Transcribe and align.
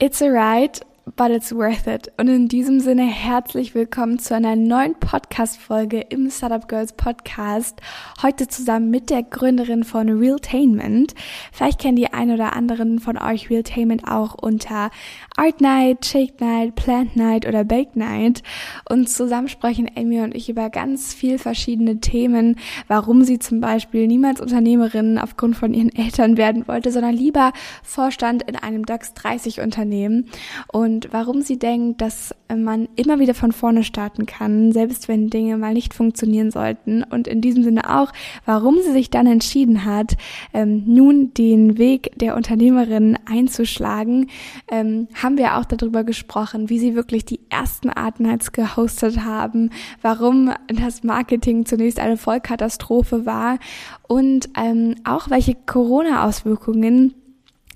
It's 0.00 0.22
a 0.22 0.30
ride 0.30 0.80
but 1.16 1.30
it's 1.30 1.54
worth 1.54 1.86
it. 1.86 2.12
Und 2.18 2.28
in 2.28 2.48
diesem 2.48 2.80
Sinne 2.80 3.04
herzlich 3.04 3.74
willkommen 3.74 4.18
zu 4.18 4.34
einer 4.34 4.56
neuen 4.56 4.94
Podcast-Folge 4.94 6.00
im 6.08 6.30
Startup 6.30 6.68
Girls 6.68 6.92
Podcast. 6.92 7.80
Heute 8.22 8.48
zusammen 8.48 8.90
mit 8.90 9.10
der 9.10 9.22
Gründerin 9.22 9.84
von 9.84 10.08
Realtainment. 10.08 11.14
Vielleicht 11.52 11.80
kennen 11.80 11.96
die 11.96 12.12
ein 12.12 12.30
oder 12.30 12.54
anderen 12.54 12.98
von 12.98 13.16
euch 13.18 13.50
Realtainment 13.50 14.06
auch 14.08 14.34
unter 14.34 14.90
Art 15.36 15.60
Night, 15.60 16.04
Shake 16.04 16.40
Night, 16.40 16.74
Plant 16.74 17.16
Night 17.16 17.46
oder 17.46 17.64
Bake 17.64 17.96
Night. 17.96 18.42
Und 18.88 19.08
zusammen 19.08 19.48
sprechen 19.48 19.90
Amy 19.96 20.20
und 20.20 20.34
ich 20.34 20.48
über 20.48 20.70
ganz 20.70 21.14
viel 21.14 21.38
verschiedene 21.38 22.00
Themen, 22.00 22.56
warum 22.88 23.24
sie 23.24 23.38
zum 23.38 23.60
Beispiel 23.60 24.06
niemals 24.06 24.40
Unternehmerin 24.40 25.18
aufgrund 25.18 25.56
von 25.56 25.74
ihren 25.74 25.94
Eltern 25.94 26.36
werden 26.36 26.68
wollte, 26.68 26.92
sondern 26.92 27.14
lieber 27.14 27.52
Vorstand 27.82 28.42
in 28.42 28.56
einem 28.56 28.84
DAX 28.84 29.14
30 29.14 29.60
Unternehmen. 29.60 30.28
Und 30.72 30.99
und 31.00 31.14
warum 31.14 31.40
sie 31.40 31.58
denkt, 31.58 32.02
dass 32.02 32.34
man 32.54 32.86
immer 32.94 33.18
wieder 33.20 33.32
von 33.32 33.52
vorne 33.52 33.84
starten 33.84 34.26
kann, 34.26 34.70
selbst 34.70 35.08
wenn 35.08 35.30
Dinge 35.30 35.56
mal 35.56 35.72
nicht 35.72 35.94
funktionieren 35.94 36.50
sollten. 36.50 37.02
Und 37.04 37.26
in 37.26 37.40
diesem 37.40 37.62
Sinne 37.62 37.88
auch, 37.98 38.12
warum 38.44 38.76
sie 38.82 38.92
sich 38.92 39.08
dann 39.08 39.26
entschieden 39.26 39.86
hat, 39.86 40.18
ähm, 40.52 40.82
nun 40.86 41.32
den 41.32 41.78
Weg 41.78 42.10
der 42.16 42.36
Unternehmerin 42.36 43.18
einzuschlagen, 43.24 44.28
ähm, 44.70 45.08
haben 45.14 45.38
wir 45.38 45.56
auch 45.56 45.64
darüber 45.64 46.04
gesprochen, 46.04 46.68
wie 46.68 46.78
sie 46.78 46.94
wirklich 46.94 47.24
die 47.24 47.40
ersten 47.48 47.88
Artnights 47.88 48.52
gehostet 48.52 49.24
haben, 49.24 49.70
warum 50.02 50.52
das 50.68 51.02
Marketing 51.02 51.64
zunächst 51.64 51.98
eine 51.98 52.18
Vollkatastrophe 52.18 53.24
war 53.24 53.58
und 54.06 54.50
ähm, 54.54 54.96
auch 55.04 55.30
welche 55.30 55.54
Corona-Auswirkungen 55.54 57.14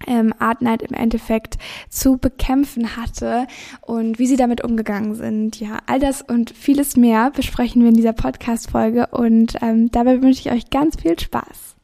ähm, 0.06 0.34
Art 0.38 0.62
Night 0.62 0.82
im 0.82 0.94
Endeffekt 0.94 1.56
zu 1.88 2.16
bekämpfen 2.18 2.96
hatte 2.96 3.46
und 3.80 4.18
wie 4.18 4.26
sie 4.26 4.36
damit 4.36 4.62
umgegangen 4.62 5.14
sind. 5.14 5.60
Ja, 5.60 5.78
all 5.86 5.98
das 5.98 6.22
und 6.22 6.50
vieles 6.50 6.96
mehr 6.96 7.30
besprechen 7.30 7.82
wir 7.82 7.88
in 7.88 7.96
dieser 7.96 8.12
Podcast-Folge 8.12 9.08
und 9.08 9.56
ähm, 9.62 9.90
dabei 9.90 10.22
wünsche 10.22 10.40
ich 10.40 10.52
euch 10.52 10.70
ganz 10.70 11.00
viel 11.00 11.18
Spaß. 11.18 11.76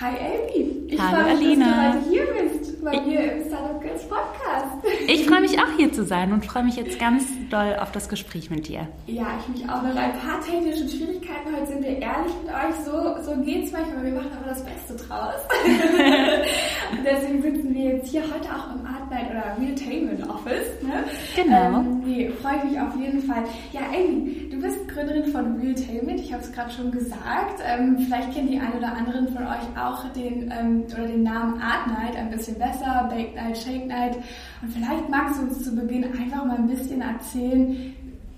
Hi 0.00 0.10
Amy, 0.10 0.86
ich 0.86 1.00
freue 1.00 1.24
mich, 1.24 1.46
Alina. 1.46 1.92
dass 1.94 2.04
du 2.04 2.10
heute 2.10 2.10
hier 2.10 2.48
bist 2.50 2.67
bei 2.82 3.00
mir 3.00 3.32
im 3.32 3.46
Startup 3.46 3.80
Girls 3.80 4.02
Podcast. 4.02 4.86
Ich 5.06 5.26
freue 5.26 5.40
mich 5.40 5.58
auch 5.58 5.76
hier 5.76 5.92
zu 5.92 6.04
sein 6.04 6.32
und 6.32 6.44
freue 6.44 6.64
mich 6.64 6.76
jetzt 6.76 6.98
ganz 6.98 7.24
doll 7.50 7.76
auf 7.80 7.92
das 7.92 8.08
Gespräch 8.08 8.50
mit 8.50 8.68
dir. 8.68 8.86
Ja, 9.06 9.26
ich 9.40 9.48
mich 9.48 9.68
auch. 9.68 9.82
Nach 9.82 9.96
ein 9.96 10.18
paar 10.18 10.40
technischen 10.40 10.88
Schwierigkeiten 10.88 11.54
heute 11.54 11.66
sind 11.66 11.82
wir 11.82 11.98
ehrlich 11.98 12.32
mit 12.42 12.52
euch. 12.52 12.74
So, 12.84 13.22
so 13.22 13.40
geht's 13.42 13.72
manchmal. 13.72 14.04
Wir 14.04 14.12
machen 14.12 14.30
aber 14.38 14.50
das 14.50 14.64
Beste 14.64 14.94
draus. 14.96 15.40
und 16.92 17.04
deswegen 17.04 17.42
sitzen 17.42 17.74
wir 17.74 17.96
jetzt 17.96 18.10
hier 18.10 18.22
heute 18.22 18.48
auch 18.48 18.74
im 18.74 18.86
Art 18.86 19.10
Night 19.10 19.30
oder 19.30 19.56
Realtainment 19.58 20.28
Office. 20.28 20.82
Ne? 20.82 21.04
Genau. 21.34 21.80
Ähm, 21.80 22.02
nee, 22.04 22.30
freue 22.30 22.56
ich 22.58 22.64
mich 22.64 22.80
auf 22.80 22.96
jeden 22.96 23.22
Fall. 23.22 23.44
Ja, 23.72 23.80
Amy, 23.88 24.47
du 24.58 24.66
bist 24.66 24.88
Gründerin 24.88 25.30
von 25.30 25.60
Realtainment. 25.60 26.20
Ich 26.20 26.32
habe 26.32 26.42
es 26.42 26.52
gerade 26.52 26.70
schon 26.70 26.90
gesagt. 26.90 27.60
Ähm, 27.64 27.98
vielleicht 27.98 28.32
kennen 28.32 28.48
die 28.48 28.58
ein 28.58 28.72
oder 28.72 28.92
anderen 28.92 29.28
von 29.28 29.46
euch 29.46 29.80
auch 29.80 30.12
den 30.12 30.52
ähm, 30.52 30.84
oder 30.92 31.06
den 31.06 31.22
Namen 31.22 31.60
Art 31.60 31.86
Night 31.86 32.16
ein 32.16 32.30
bisschen 32.30 32.58
besser. 32.58 33.08
Bake 33.10 33.34
Night, 33.34 33.56
Shake 33.56 33.86
Night. 33.86 34.16
Und 34.62 34.72
vielleicht 34.72 35.08
magst 35.08 35.38
du 35.38 35.44
uns 35.44 35.62
zu 35.62 35.74
Beginn 35.74 36.04
einfach 36.04 36.44
mal 36.44 36.56
ein 36.56 36.66
bisschen 36.66 37.00
erzählen. 37.00 37.94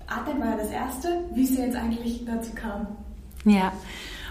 Art 0.07 0.27
Night 0.27 0.39
war 0.39 0.49
ja 0.51 0.57
das 0.57 0.71
erste. 0.71 1.23
Wie 1.33 1.43
es 1.43 1.57
jetzt 1.57 1.75
eigentlich 1.75 2.23
dazu 2.25 2.51
kam. 2.53 2.87
Ja, 3.45 3.71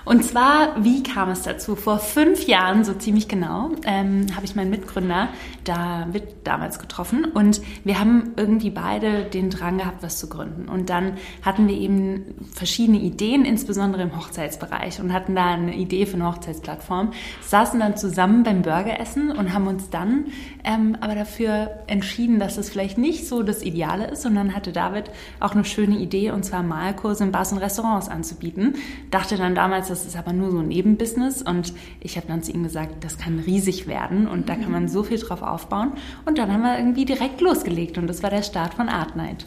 und 0.04 0.24
zwar, 0.24 0.82
wie 0.82 1.02
kam 1.02 1.30
es 1.30 1.42
dazu? 1.42 1.76
Vor 1.76 1.98
fünf 1.98 2.46
Jahren, 2.46 2.84
so 2.84 2.94
ziemlich 2.94 3.28
genau, 3.28 3.70
ähm, 3.84 4.26
habe 4.34 4.44
ich 4.44 4.54
meinen 4.54 4.70
Mitgründer 4.70 5.28
David 5.64 6.24
damals 6.44 6.78
getroffen 6.78 7.24
und 7.24 7.60
wir 7.84 8.00
haben 8.00 8.32
irgendwie 8.36 8.70
beide 8.70 9.24
den 9.24 9.50
Drang 9.50 9.78
gehabt, 9.78 10.02
was 10.02 10.18
zu 10.18 10.28
gründen. 10.28 10.68
Und 10.68 10.90
dann 10.90 11.14
hatten 11.42 11.68
wir 11.68 11.76
eben 11.76 12.34
verschiedene 12.52 12.98
Ideen, 12.98 13.44
insbesondere 13.44 14.02
im 14.02 14.16
Hochzeitsbereich 14.16 15.00
und 15.00 15.12
hatten 15.12 15.34
da 15.34 15.46
eine 15.46 15.74
Idee 15.74 16.06
für 16.06 16.14
eine 16.14 16.26
Hochzeitsplattform, 16.26 17.12
saßen 17.42 17.78
dann 17.80 17.96
zusammen 17.96 18.42
beim 18.42 18.62
Burgeressen 18.62 19.30
und 19.30 19.52
haben 19.52 19.66
uns 19.66 19.90
dann 19.90 20.26
ähm, 20.64 20.96
aber 21.00 21.14
dafür 21.14 21.70
entschieden, 21.86 22.38
dass 22.38 22.56
das 22.56 22.70
vielleicht 22.70 22.98
nicht 22.98 23.26
so 23.26 23.42
das 23.42 23.62
Ideale 23.62 24.06
ist. 24.08 24.26
Und 24.26 24.34
dann 24.34 24.54
hatte 24.54 24.72
David 24.72 25.10
auch 25.38 25.52
eine 25.52 25.64
schöne 25.64 25.98
Idee, 25.98 26.30
und 26.30 26.44
zwar 26.44 26.62
Malkurse 26.62 27.24
in 27.24 27.32
Bars 27.32 27.52
und 27.52 27.58
Restaurants 27.58 28.08
anzubieten. 28.08 28.76
Dachte 29.10 29.36
dann 29.36 29.54
damals, 29.54 29.88
das 29.90 30.06
ist 30.06 30.16
aber 30.16 30.32
nur 30.32 30.50
so 30.50 30.58
ein 30.58 30.68
Nebenbusiness. 30.68 31.42
Und 31.42 31.72
ich 32.00 32.16
habe 32.16 32.26
dann 32.28 32.42
zu 32.42 32.52
ihm 32.52 32.62
gesagt, 32.62 33.04
das 33.04 33.18
kann 33.18 33.40
riesig 33.40 33.86
werden 33.86 34.26
und 34.26 34.48
da 34.48 34.54
kann 34.54 34.72
man 34.72 34.88
so 34.88 35.02
viel 35.02 35.18
drauf 35.18 35.42
aufbauen. 35.42 35.92
Und 36.24 36.38
dann 36.38 36.52
haben 36.52 36.62
wir 36.62 36.78
irgendwie 36.78 37.04
direkt 37.04 37.40
losgelegt 37.40 37.98
und 37.98 38.06
das 38.06 38.22
war 38.22 38.30
der 38.30 38.42
Start 38.42 38.74
von 38.74 38.88
Art 38.88 39.16
Night. 39.16 39.46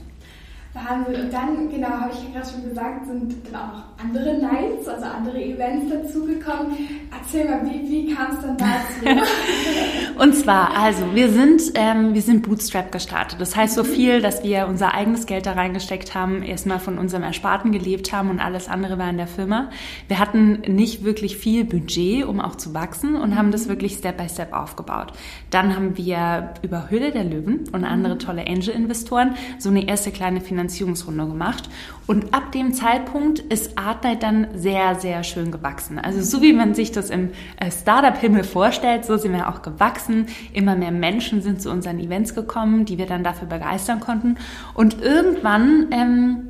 Wahnsinn. 0.74 1.26
Und 1.26 1.34
dann, 1.34 1.70
genau, 1.70 1.88
habe 1.90 2.12
ich 2.12 2.24
ja 2.24 2.40
gerade 2.40 2.52
schon 2.52 2.68
gesagt, 2.68 3.06
sind 3.06 3.36
dann 3.46 3.62
auch 3.62 3.74
noch 3.74 3.84
andere 4.04 4.38
Nights, 4.40 4.88
also 4.88 5.06
andere 5.06 5.42
Events 5.44 5.92
dazugekommen. 5.92 6.76
Erzähl 7.16 7.50
mal, 7.50 7.62
wie, 7.64 7.90
wie 7.90 8.14
kam 8.14 8.32
es 8.32 8.42
dann 8.42 8.58
dazu? 8.58 9.22
Und 10.20 10.36
zwar, 10.36 10.76
also 10.78 11.14
wir 11.14 11.30
sind, 11.30 11.62
ähm, 11.76 12.14
wir 12.14 12.22
sind 12.22 12.44
Bootstrap 12.44 12.92
gestartet. 12.92 13.40
Das 13.40 13.56
heißt 13.56 13.76
so 13.76 13.84
viel, 13.84 14.22
dass 14.22 14.44
wir 14.44 14.68
unser 14.68 14.94
eigenes 14.94 15.26
Geld 15.26 15.46
da 15.46 15.54
reingesteckt 15.54 16.16
haben, 16.16 16.44
erstmal 16.44 16.80
von 16.80 16.98
unserem 16.98 17.24
Ersparten 17.24 17.72
gelebt 17.72 18.12
haben 18.12 18.30
und 18.30 18.40
alles 18.40 18.68
andere 18.68 18.98
war 18.98 19.10
in 19.10 19.18
der 19.18 19.28
Firma. 19.28 19.70
Wir 20.08 20.20
hatten 20.20 20.62
nicht 20.68 21.04
wirklich 21.04 21.38
viel 21.38 21.66
Budget, 21.66 22.26
um 22.26 22.40
auch 22.40 22.56
zu 22.56 22.74
wachsen 22.74 23.16
und 23.16 23.36
haben 23.36 23.52
das 23.52 23.68
wirklich 23.68 23.94
Step 23.94 24.18
by 24.18 24.30
Step 24.30 24.54
aufgebaut. 24.54 25.14
Dann 25.50 25.76
haben 25.76 25.98
wir 25.98 26.54
über 26.62 26.90
Höhle 26.90 27.12
der 27.12 27.24
Löwen 27.24 27.70
und 27.72 27.84
andere 27.84 28.18
tolle 28.18 28.48
Angel-Investoren 28.48 29.36
so 29.60 29.70
eine 29.70 29.88
erste 29.88 30.12
kleine 30.12 30.42
Finanzierungsrunde 30.64 31.28
gemacht. 31.28 31.70
Und 32.08 32.34
ab 32.34 32.52
dem 32.52 32.74
Zeitpunkt 32.74 33.40
ist 33.40 33.78
Artnight 33.78 34.24
dann 34.24 34.48
sehr, 34.56 34.96
sehr 34.96 35.24
schön 35.24 35.52
gewachsen. 35.52 36.00
Also 36.00 36.22
so 36.22 36.42
wie 36.42 36.54
man 36.54 36.74
sich 36.74 36.92
das 36.92 37.10
im 37.10 37.30
äh, 37.58 37.72
Startup-Himmel 37.72 38.44
vorstellt, 38.44 39.06
so 39.06 39.18
sind 39.18 39.34
wir 39.34 39.50
auch 39.50 39.62
gewachsen. 39.62 40.28
Immer 40.54 40.76
mehr 40.76 40.92
Menschen 40.92 41.42
sind 41.42 41.62
zu 41.62 41.70
unseren 41.70 42.00
Events 42.00 42.36
gekommen, 42.36 42.86
die 42.86 42.98
wir 42.98 43.06
dann 43.06 43.24
dafür 43.24 43.48
begeistern 43.48 44.00
konnten. 44.00 44.38
Und 44.74 45.02
irgendwann, 45.02 45.88
ähm, 45.92 46.50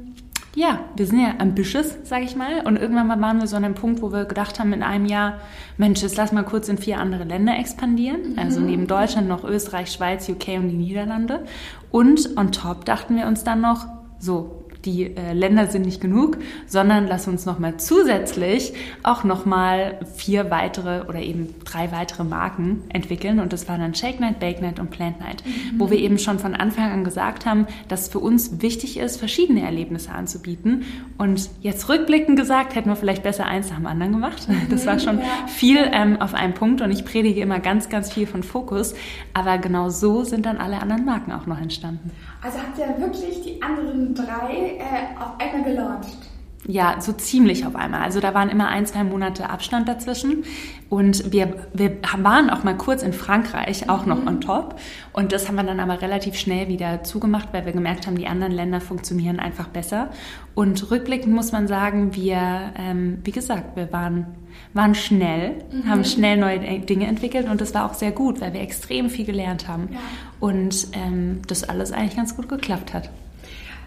ja, 0.56 0.80
wir 0.95 1.07
sind 1.07 1.19
ja 1.19 1.34
ambitious, 1.40 1.97
sage 2.03 2.25
ich 2.25 2.35
mal. 2.35 2.62
Und 2.66 2.78
irgendwann 2.78 3.07
mal 3.07 3.19
waren 3.22 3.40
wir 3.40 3.47
so 3.47 3.56
an 3.56 3.66
einem 3.66 3.75
Punkt, 3.75 4.01
wo 4.01 4.12
wir 4.12 4.25
gedacht 4.25 4.59
haben 4.59 4.74
in 4.74 4.84
einem 4.84 5.06
Jahr, 5.06 5.40
Mensch, 5.78 6.01
jetzt 6.01 6.18
lass 6.18 6.31
mal 6.31 6.44
kurz 6.44 6.69
in 6.69 6.78
vier 6.78 7.00
andere 7.00 7.24
Länder 7.24 7.57
expandieren. 7.57 8.34
Mhm. 8.34 8.40
Also 8.40 8.59
neben 8.59 8.88
Deutschland 8.88 9.28
noch 9.28 9.44
Österreich, 9.44 9.91
Schweiz, 9.91 10.30
UK 10.30 10.50
und 10.57 10.69
die 10.69 10.78
Niederlande. 10.78 11.45
Und 11.91 12.38
on 12.38 12.51
top 12.51 12.85
dachten 12.85 13.16
wir 13.16 13.28
uns 13.28 13.44
dann 13.44 13.62
noch, 13.62 13.85
so, 14.23 14.62
die 14.85 15.16
äh, 15.16 15.33
Länder 15.33 15.67
sind 15.67 15.85
nicht 15.85 16.01
genug, 16.01 16.38
sondern 16.67 17.07
lass 17.07 17.27
uns 17.27 17.45
nochmal 17.45 17.77
zusätzlich 17.77 18.73
auch 19.01 19.23
nochmal 19.23 19.99
vier 20.16 20.51
weitere 20.51 21.05
oder 21.07 21.19
eben 21.19 21.55
drei 21.63 21.91
weitere 21.91 22.23
Marken 22.23 22.81
entwickeln. 22.89 23.39
Und 23.39 23.53
das 23.53 23.67
war 23.69 23.77
dann 23.77 23.95
Shake 23.95 24.19
Night, 24.19 24.39
Bake 24.39 24.61
Night 24.61 24.79
und 24.79 24.91
Plant 24.91 25.19
Night, 25.19 25.44
mhm. 25.45 25.79
wo 25.79 25.89
wir 25.89 25.97
eben 25.97 26.17
schon 26.17 26.39
von 26.39 26.55
Anfang 26.55 26.91
an 26.91 27.03
gesagt 27.03 27.45
haben, 27.45 27.67
dass 27.88 28.01
es 28.01 28.07
für 28.09 28.19
uns 28.19 28.61
wichtig 28.61 28.97
ist, 28.97 29.17
verschiedene 29.17 29.61
Erlebnisse 29.63 30.11
anzubieten. 30.11 30.83
Und 31.17 31.50
jetzt 31.61 31.88
rückblickend 31.89 32.38
gesagt, 32.38 32.75
hätten 32.75 32.89
wir 32.89 32.95
vielleicht 32.95 33.23
besser 33.23 33.45
eins 33.45 33.69
nach 33.69 33.77
dem 33.77 33.88
anderen 33.88 34.11
gemacht. 34.11 34.50
Mhm, 34.50 34.67
das 34.69 34.85
war 34.85 35.00
schon 35.00 35.19
ja. 35.19 35.47
viel 35.47 35.77
ähm, 35.91 36.21
auf 36.21 36.33
einen 36.33 36.53
Punkt 36.53 36.81
und 36.81 36.91
ich 36.91 37.05
predige 37.05 37.41
immer 37.41 37.59
ganz, 37.59 37.89
ganz 37.89 38.11
viel 38.11 38.27
von 38.27 38.44
Fokus. 38.44 38.95
Aber 39.33 39.57
genau 39.57 39.89
so 39.89 40.23
sind 40.23 40.45
dann 40.45 40.57
alle 40.57 40.81
anderen 40.81 41.05
Marken 41.05 41.31
auch 41.31 41.45
noch 41.45 41.59
entstanden. 41.61 42.11
Also 42.41 42.57
habt 42.59 42.77
ihr 42.77 43.01
wirklich 43.01 43.41
die 43.41 43.61
anderen 43.61 44.13
drei 44.13 44.72
äh, 44.78 45.19
auf 45.19 45.39
einmal 45.39 45.63
gelauncht? 45.63 46.17
Ja, 46.66 47.01
so 47.01 47.11
ziemlich 47.11 47.66
auf 47.66 47.75
einmal. 47.75 48.01
Also 48.01 48.22
da 48.22 48.34
waren 48.34 48.50
immer 48.50 48.69
ein, 48.69 48.85
zwei 48.85 49.03
Monate 49.03 49.50
Abstand 49.50 49.89
dazwischen. 49.89 50.45
Und 50.89 51.34
wir, 51.34 51.67
wir 51.73 51.97
waren 52.17 52.50
auch 52.50 52.63
mal 52.63 52.78
kurz 52.78 53.03
in 53.03 53.12
Frankreich, 53.12 53.89
auch 53.89 54.06
noch 54.06 54.25
on 54.25 54.39
top. 54.39 54.79
Und 55.12 55.33
das 55.33 55.47
haben 55.47 55.56
wir 55.56 55.63
dann 55.63 55.81
aber 55.81 56.01
relativ 56.01 56.35
schnell 56.35 56.69
wieder 56.69 57.03
zugemacht, 57.03 57.50
weil 57.51 57.65
wir 57.65 57.74
gemerkt 57.74 58.07
haben, 58.07 58.15
die 58.15 58.27
anderen 58.27 58.53
Länder 58.53 58.80
funktionieren 58.80 59.39
einfach 59.39 59.68
besser. 59.68 60.09
Und 60.56 60.89
rückblickend 60.89 61.33
muss 61.33 61.51
man 61.51 61.68
sagen, 61.68 62.15
wir, 62.15 62.71
ähm, 62.77 63.19
wie 63.25 63.31
gesagt, 63.31 63.75
wir 63.75 63.92
waren, 63.92 64.27
waren 64.74 64.95
schnell, 64.95 65.56
mhm. 65.69 65.89
haben 65.89 66.06
schnell 66.06 66.38
neue 66.38 66.80
Dinge 66.80 67.07
entwickelt 67.07 67.50
und 67.50 67.59
das 67.59 67.74
war 67.74 67.89
auch 67.89 67.94
sehr 67.94 68.12
gut, 68.12 68.39
weil 68.39 68.53
wir 68.53 68.62
extrem 68.62 69.09
viel 69.09 69.25
gelernt 69.25 69.68
haben. 69.68 69.89
Ja. 69.92 70.00
Und 70.39 70.88
ähm, 70.94 71.42
das 71.48 71.63
alles 71.68 71.92
eigentlich 71.92 72.15
ganz 72.15 72.38
gut 72.38 72.48
geklappt 72.48 72.94
hat. 72.94 73.09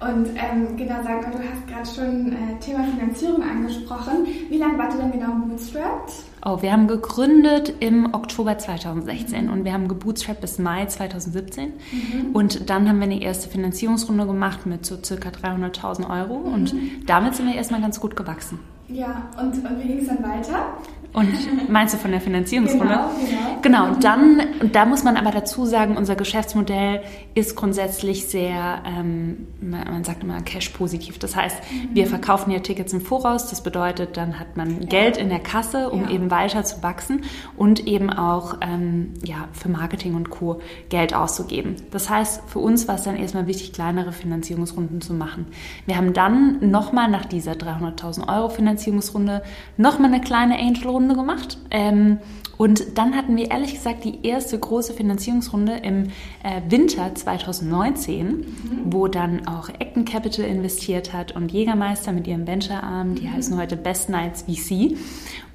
Und 0.00 0.28
ähm, 0.36 0.76
genau, 0.76 0.96
sag 1.02 1.22
mal, 1.22 1.30
du 1.30 1.38
hast 1.38 1.66
gerade 1.66 1.86
schon 1.86 2.32
äh, 2.32 2.58
Thema 2.60 2.84
Finanzierung 2.84 3.42
angesprochen. 3.42 4.26
Wie 4.50 4.58
lange 4.58 4.78
wart 4.78 4.94
ihr 4.94 5.00
denn 5.00 5.12
genau 5.12 5.32
bootstrapped? 5.46 6.12
Oh, 6.44 6.60
wir 6.60 6.70
haben 6.70 6.86
gegründet 6.86 7.74
im 7.80 8.14
Oktober 8.14 8.58
2016 8.58 9.46
mhm. 9.46 9.52
und 9.52 9.64
wir 9.64 9.72
haben 9.72 9.88
gebootstrapped 9.88 10.42
bis 10.42 10.58
Mai 10.58 10.86
2017. 10.86 11.68
Mhm. 11.68 12.32
Und 12.34 12.68
dann 12.68 12.88
haben 12.88 12.98
wir 12.98 13.04
eine 13.04 13.22
erste 13.22 13.48
Finanzierungsrunde 13.48 14.26
gemacht 14.26 14.66
mit 14.66 14.84
so 14.84 14.96
circa 15.02 15.30
300.000 15.30 16.08
Euro 16.08 16.38
mhm. 16.40 16.52
und 16.52 16.74
damit 17.06 17.34
sind 17.34 17.46
wir 17.46 17.54
erstmal 17.54 17.80
ganz 17.80 17.98
gut 17.98 18.16
gewachsen. 18.16 18.58
Ja, 18.88 19.28
und, 19.40 19.54
und 19.54 19.82
wie 19.82 19.88
ging 19.88 19.98
es 19.98 20.06
dann 20.06 20.22
weiter? 20.22 20.74
Und 21.16 21.70
meinst 21.70 21.94
du 21.94 21.98
von 21.98 22.10
der 22.10 22.20
Finanzierungsrunde? 22.20 22.84
Genau, 22.84 23.08
genau. 23.24 23.56
Genau, 23.62 23.86
und 23.86 24.04
dann, 24.04 24.40
und 24.60 24.74
da 24.74 24.84
muss 24.84 25.02
man 25.02 25.16
aber 25.16 25.30
dazu 25.30 25.64
sagen, 25.64 25.96
unser 25.96 26.14
Geschäftsmodell 26.14 27.00
ist 27.34 27.56
grundsätzlich 27.56 28.26
sehr, 28.26 28.82
ähm, 28.86 29.46
man 29.62 30.04
sagt 30.04 30.22
immer 30.22 30.42
Cash-positiv. 30.42 31.18
Das 31.18 31.34
heißt, 31.34 31.56
mhm. 31.72 31.94
wir 31.94 32.06
verkaufen 32.06 32.50
ja 32.50 32.58
Tickets 32.58 32.92
im 32.92 33.00
Voraus. 33.00 33.48
Das 33.48 33.62
bedeutet, 33.62 34.18
dann 34.18 34.38
hat 34.38 34.58
man 34.58 34.82
ja. 34.82 34.86
Geld 34.88 35.16
in 35.16 35.30
der 35.30 35.38
Kasse, 35.38 35.88
um 35.88 36.04
ja. 36.04 36.10
eben 36.10 36.30
weiter 36.30 36.64
zu 36.64 36.82
wachsen 36.82 37.22
und 37.56 37.86
eben 37.86 38.10
auch 38.10 38.58
ähm, 38.60 39.14
ja, 39.24 39.48
für 39.52 39.70
Marketing 39.70 40.16
und 40.16 40.28
Co. 40.28 40.60
Geld 40.90 41.14
auszugeben. 41.14 41.76
Das 41.92 42.10
heißt, 42.10 42.42
für 42.48 42.58
uns 42.58 42.88
war 42.88 42.96
es 42.96 43.04
dann 43.04 43.16
erstmal 43.16 43.46
wichtig, 43.46 43.72
kleinere 43.72 44.12
Finanzierungsrunden 44.12 45.00
zu 45.00 45.14
machen. 45.14 45.46
Wir 45.86 45.96
haben 45.96 46.12
dann 46.12 46.70
nochmal 46.70 47.10
nach 47.10 47.24
dieser 47.24 47.52
300.000 47.52 48.28
Euro 48.28 48.50
Finanzierungsrunde 48.50 49.42
nochmal 49.78 50.12
eine 50.12 50.20
kleine 50.20 50.58
Angel-Runde 50.58 51.05
gemacht. 51.14 51.58
Ähm, 51.70 52.18
und 52.58 52.96
dann 52.98 53.14
hatten 53.14 53.36
wir 53.36 53.50
ehrlich 53.50 53.74
gesagt 53.74 54.04
die 54.04 54.26
erste 54.26 54.58
große 54.58 54.94
Finanzierungsrunde 54.94 55.76
im 55.82 56.04
äh, 56.42 56.62
Winter 56.68 57.14
2019, 57.14 58.26
mhm. 58.26 58.44
wo 58.86 59.08
dann 59.08 59.46
auch 59.46 59.68
Acton 59.68 60.04
Capital 60.04 60.46
investiert 60.46 61.12
hat 61.12 61.36
und 61.36 61.52
Jägermeister 61.52 62.12
mit 62.12 62.26
ihrem 62.26 62.46
Venture-Arm, 62.46 63.14
die 63.14 63.26
mhm. 63.26 63.32
heißen 63.34 63.58
heute 63.58 63.76
Best 63.76 64.08
Nights 64.08 64.42
VC. 64.42 64.96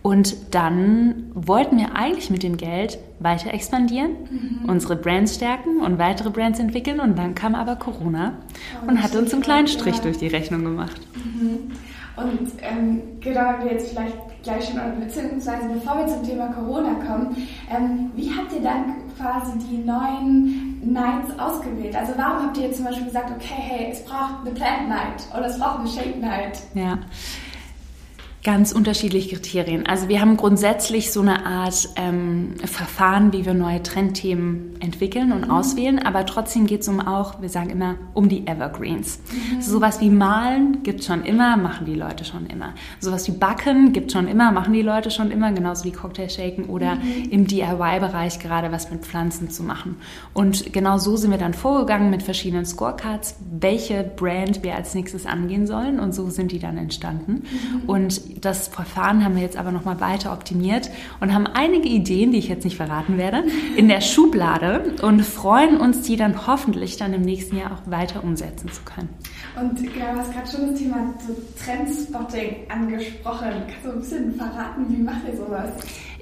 Und 0.03 0.35
dann 0.51 1.31
wollten 1.35 1.77
wir 1.77 1.95
eigentlich 1.95 2.31
mit 2.31 2.41
dem 2.41 2.57
Geld 2.57 2.97
weiter 3.19 3.53
expandieren, 3.53 4.11
mhm. 4.29 4.69
unsere 4.69 4.95
Brands 4.95 5.35
stärken 5.35 5.79
und 5.81 5.99
weitere 5.99 6.31
Brands 6.31 6.59
entwickeln. 6.59 6.99
Und 6.99 7.17
dann 7.17 7.35
kam 7.35 7.53
aber 7.53 7.75
Corona 7.75 8.33
oh, 8.83 8.89
und 8.89 9.01
hat 9.01 9.15
uns 9.15 9.33
einen 9.33 9.43
kleinen 9.43 9.67
Strich 9.67 9.97
ja. 9.97 10.03
durch 10.03 10.17
die 10.17 10.27
Rechnung 10.27 10.63
gemacht. 10.63 10.99
Und 12.15 12.51
ähm, 12.61 13.01
genau, 13.19 13.41
wenn 13.41 13.65
wir 13.65 13.71
jetzt 13.73 13.89
vielleicht 13.89 14.15
gleich 14.43 14.65
schon, 14.65 14.79
beziehungsweise 14.99 15.69
bevor 15.69 15.97
wir 15.97 16.07
zum 16.07 16.23
Thema 16.23 16.47
Corona 16.47 16.93
kommen, 17.05 17.47
ähm, 17.69 18.11
wie 18.15 18.29
habt 18.29 18.51
ihr 18.53 18.61
dann 18.61 18.95
quasi 19.17 19.57
die 19.59 19.77
neuen 19.77 20.81
Nights 20.83 21.37
ausgewählt? 21.39 21.95
Also 21.95 22.13
warum 22.17 22.47
habt 22.47 22.57
ihr 22.57 22.71
zum 22.73 22.85
Beispiel 22.85 23.05
gesagt, 23.05 23.31
okay, 23.31 23.55
hey, 23.55 23.91
es 23.91 24.03
braucht 24.03 24.41
eine 24.41 24.51
Plant 24.51 24.89
Night 24.89 25.27
oder 25.35 25.45
es 25.45 25.59
braucht 25.59 25.79
eine 25.79 25.89
Shake 25.89 26.19
Night? 26.19 26.59
Ja. 26.73 26.97
Ganz 28.43 28.71
unterschiedliche 28.71 29.35
Kriterien. 29.35 29.85
Also 29.85 30.07
wir 30.07 30.19
haben 30.19 30.35
grundsätzlich 30.35 31.11
so 31.11 31.21
eine 31.21 31.45
Art 31.45 31.89
ähm, 31.95 32.55
Verfahren, 32.65 33.33
wie 33.33 33.45
wir 33.45 33.53
neue 33.53 33.83
Trendthemen 33.83 34.81
entwickeln 34.81 35.31
und 35.31 35.45
mhm. 35.45 35.51
auswählen, 35.51 35.99
aber 35.99 36.25
trotzdem 36.25 36.65
geht 36.65 36.81
es 36.81 36.87
um 36.87 36.99
auch, 36.99 37.39
wir 37.41 37.49
sagen 37.49 37.69
immer, 37.69 37.97
um 38.15 38.29
die 38.29 38.47
Evergreens. 38.47 39.19
Mhm. 39.31 39.61
Sowas 39.61 40.01
wie 40.01 40.09
Malen 40.09 40.81
gibt 40.81 41.03
schon 41.03 41.23
immer, 41.23 41.55
machen 41.55 41.85
die 41.85 41.93
Leute 41.93 42.25
schon 42.25 42.47
immer. 42.47 42.73
Sowas 42.99 43.27
wie 43.27 43.31
Backen 43.31 43.93
gibt 43.93 44.11
schon 44.11 44.27
immer, 44.27 44.51
machen 44.51 44.73
die 44.73 44.81
Leute 44.81 45.11
schon 45.11 45.29
immer, 45.29 45.51
genauso 45.51 45.85
wie 45.85 45.91
Cocktail 45.91 46.29
shaken 46.29 46.65
oder 46.65 46.95
mhm. 46.95 47.29
im 47.29 47.45
DIY-Bereich 47.45 48.39
gerade 48.39 48.71
was 48.71 48.89
mit 48.89 49.05
Pflanzen 49.05 49.51
zu 49.51 49.61
machen. 49.61 49.97
Und 50.33 50.73
genau 50.73 50.97
so 50.97 51.15
sind 51.15 51.29
wir 51.29 51.37
dann 51.37 51.53
vorgegangen 51.53 52.09
mit 52.09 52.23
verschiedenen 52.23 52.65
Scorecards, 52.65 53.35
welche 53.59 54.03
Brand 54.03 54.63
wir 54.63 54.75
als 54.75 54.95
nächstes 54.95 55.27
angehen 55.27 55.67
sollen 55.67 55.99
und 55.99 56.15
so 56.15 56.31
sind 56.31 56.51
die 56.51 56.59
dann 56.59 56.79
entstanden. 56.79 57.43
Mhm. 57.43 57.89
Und 57.89 58.30
das 58.39 58.67
Verfahren 58.67 59.23
haben 59.23 59.35
wir 59.35 59.41
jetzt 59.41 59.57
aber 59.57 59.71
nochmal 59.71 59.99
weiter 59.99 60.31
optimiert 60.33 60.89
und 61.19 61.33
haben 61.33 61.47
einige 61.47 61.89
Ideen, 61.89 62.31
die 62.31 62.37
ich 62.37 62.47
jetzt 62.47 62.63
nicht 62.63 62.77
verraten 62.77 63.17
werde, 63.17 63.43
in 63.75 63.87
der 63.87 64.01
Schublade 64.01 64.95
und 65.01 65.21
freuen 65.25 65.77
uns, 65.77 66.03
die 66.03 66.15
dann 66.15 66.47
hoffentlich 66.47 66.97
dann 66.97 67.13
im 67.13 67.21
nächsten 67.21 67.57
Jahr 67.57 67.71
auch 67.71 67.91
weiter 67.91 68.23
umsetzen 68.23 68.71
zu 68.71 68.81
können. 68.83 69.09
Und 69.59 69.75
genau, 69.75 70.13
du 70.13 70.19
hast 70.19 70.31
gerade 70.31 70.49
schon 70.49 70.71
das 70.71 70.79
Thema 70.79 71.13
so 71.27 71.35
Trendspotting 71.63 72.55
angesprochen. 72.69 73.49
Kannst 73.67 73.85
du 73.85 73.91
ein 73.91 73.99
bisschen 73.99 74.35
verraten, 74.35 74.85
wie 74.89 75.01
macht 75.01 75.21
ihr 75.27 75.35
sowas? 75.35 75.71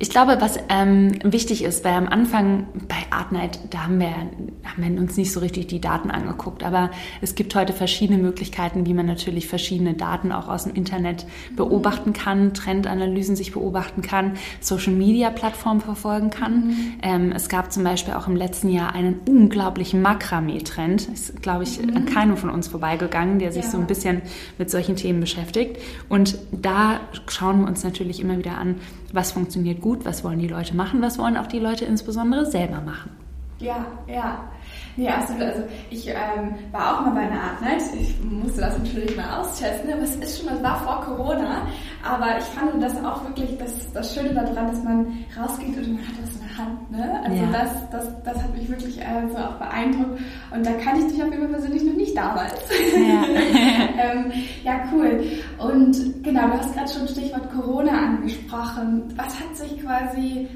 Ich 0.02 0.10
glaube, 0.10 0.38
was 0.40 0.58
ähm, 0.70 1.12
wichtig 1.24 1.62
ist, 1.62 1.84
weil 1.84 1.94
am 1.94 2.08
Anfang 2.08 2.68
bei 2.88 2.96
Artnight, 3.10 3.60
da 3.70 3.84
haben 3.84 4.00
wir, 4.00 4.08
haben 4.08 4.78
wir 4.78 5.02
uns 5.02 5.18
nicht 5.18 5.34
so 5.34 5.42
richtig 5.42 5.68
die 5.68 5.82
Daten 5.82 6.10
angeguckt, 6.10 6.64
aber 6.64 6.90
es 7.20 7.36
gibt 7.36 7.54
heute 7.54 7.74
verschiedene 7.74 8.18
Möglichkeiten, 8.18 8.86
wie 8.86 8.94
man 8.94 9.06
natürlich 9.06 9.50
verschiedene 9.50 9.96
Daten 9.96 10.32
auch 10.32 10.48
aus 10.48 10.64
dem 10.64 10.74
Internet 10.74 11.26
beobachten 11.58 12.14
kann, 12.14 12.54
Trendanalysen 12.54 13.36
sich 13.36 13.52
beobachten 13.52 14.02
kann, 14.02 14.36
Social-Media-Plattformen 14.62 15.82
verfolgen 15.82 16.30
kann. 16.30 16.68
Mhm. 16.68 16.94
Ähm, 17.02 17.32
es 17.34 17.50
gab 17.50 17.74
zum 17.74 17.84
Beispiel 17.84 18.14
auch 18.14 18.28
im 18.28 18.38
letzten 18.38 18.70
Jahr 18.70 18.96
einen 18.96 19.20
unglaublichen 19.28 20.02
Makramee-Trend, 20.02 21.10
ist, 21.10 21.42
glaube 21.42 21.64
ich, 21.64 21.82
mhm. 21.82 21.98
an 21.98 22.06
keinem 22.06 22.38
von 22.38 22.50
uns 22.50 22.70
vorbeigegangen, 22.70 23.40
der 23.40 23.52
sich 23.52 23.66
ja. 23.66 23.72
so 23.72 23.78
ein 23.78 23.86
bisschen 23.86 24.22
mit 24.58 24.72
solchen 24.72 24.96
Themen 24.96 25.20
beschäftigt. 25.20 25.78
Und 26.08 26.38
da 26.54 27.02
schauen 27.28 27.62
wir 27.62 27.68
uns 27.68 27.84
natürlich 27.84 28.22
immer 28.22 28.38
wieder 28.38 28.58
an, 28.58 28.76
was 29.14 29.32
funktioniert 29.32 29.82
gut, 29.82 30.06
was 30.06 30.24
wollen 30.24 30.40
die 30.40 30.48
Leute 30.48 30.76
machen, 30.76 31.02
was 31.02 31.18
wollen 31.18 31.38
auch 31.38 31.48
die 31.48 31.60
Leute 31.60 31.86
insbesondere 31.86 32.46
selber 32.46 32.82
machen. 32.82 33.12
Ja, 33.60 33.86
ja. 34.08 34.50
Nee, 34.96 35.10
absolut. 35.10 35.42
Also 35.42 35.64
ich 35.90 36.08
ähm, 36.08 36.56
war 36.72 36.98
auch 36.98 37.06
mal 37.06 37.12
bei 37.12 37.22
einer 37.22 37.42
Art 37.42 37.62
Night. 37.62 37.82
Ich 38.00 38.16
musste 38.22 38.62
das 38.62 38.78
natürlich 38.78 39.16
mal 39.18 39.40
austesten, 39.40 39.92
aber 39.92 40.04
es 40.04 40.16
ist 40.16 40.40
schon, 40.40 40.56
es 40.56 40.64
war 40.64 40.80
vor 40.82 41.02
Corona. 41.02 41.68
Aber 42.04 42.38
ich 42.38 42.44
fand 42.46 42.82
das 42.82 42.96
auch 43.04 43.24
wirklich 43.24 43.58
das, 43.58 43.92
das 43.92 44.14
Schöne 44.14 44.34
daran, 44.34 44.68
dass 44.68 44.84
man 44.84 45.26
rausgeht 45.38 45.78
und 45.78 45.94
man 45.94 46.08
hat 46.08 46.16
das 46.22 46.39
Hand. 46.60 46.92
Ne? 46.92 47.22
Also 47.24 47.38
ja. 47.38 47.52
das, 47.52 47.90
das, 47.90 48.24
das 48.24 48.44
hat 48.44 48.56
mich 48.56 48.70
wirklich 48.70 49.00
äh, 49.00 49.28
so 49.32 49.38
auch 49.38 49.56
beeindruckt. 49.56 50.20
Und 50.52 50.66
da 50.66 50.72
kannte 50.74 51.06
ich 51.06 51.14
dich 51.14 51.24
auf 51.24 51.30
jeden 51.30 51.40
Fall 51.40 51.54
persönlich 51.54 51.84
noch 51.84 51.96
nicht 51.96 52.16
damals. 52.16 52.54
Ja, 52.96 53.24
ähm, 54.14 54.32
ja 54.64 54.82
cool. 54.94 55.24
Und 55.58 56.24
genau, 56.24 56.48
du 56.48 56.54
hast 56.54 56.76
gerade 56.76 56.92
schon 56.92 57.08
Stichwort 57.08 57.50
Corona 57.52 57.92
angesprochen. 57.92 59.04
Was 59.16 59.40
hat 59.40 59.56
sich 59.56 59.82
quasi 59.82 60.48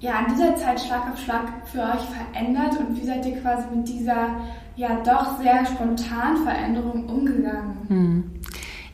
ja, 0.00 0.18
in 0.18 0.34
dieser 0.34 0.56
Zeit 0.56 0.80
Schlag 0.80 1.12
auf 1.12 1.18
Schlag 1.20 1.44
für 1.66 1.80
euch 1.80 2.02
verändert 2.10 2.76
und 2.80 3.00
wie 3.00 3.06
seid 3.06 3.24
ihr 3.24 3.40
quasi 3.40 3.64
mit 3.74 3.88
dieser 3.88 4.36
ja 4.74 5.00
doch 5.04 5.38
sehr 5.40 5.64
spontanen 5.64 6.42
Veränderung 6.44 7.06
umgegangen? 7.06 7.76
Hm. 7.88 8.30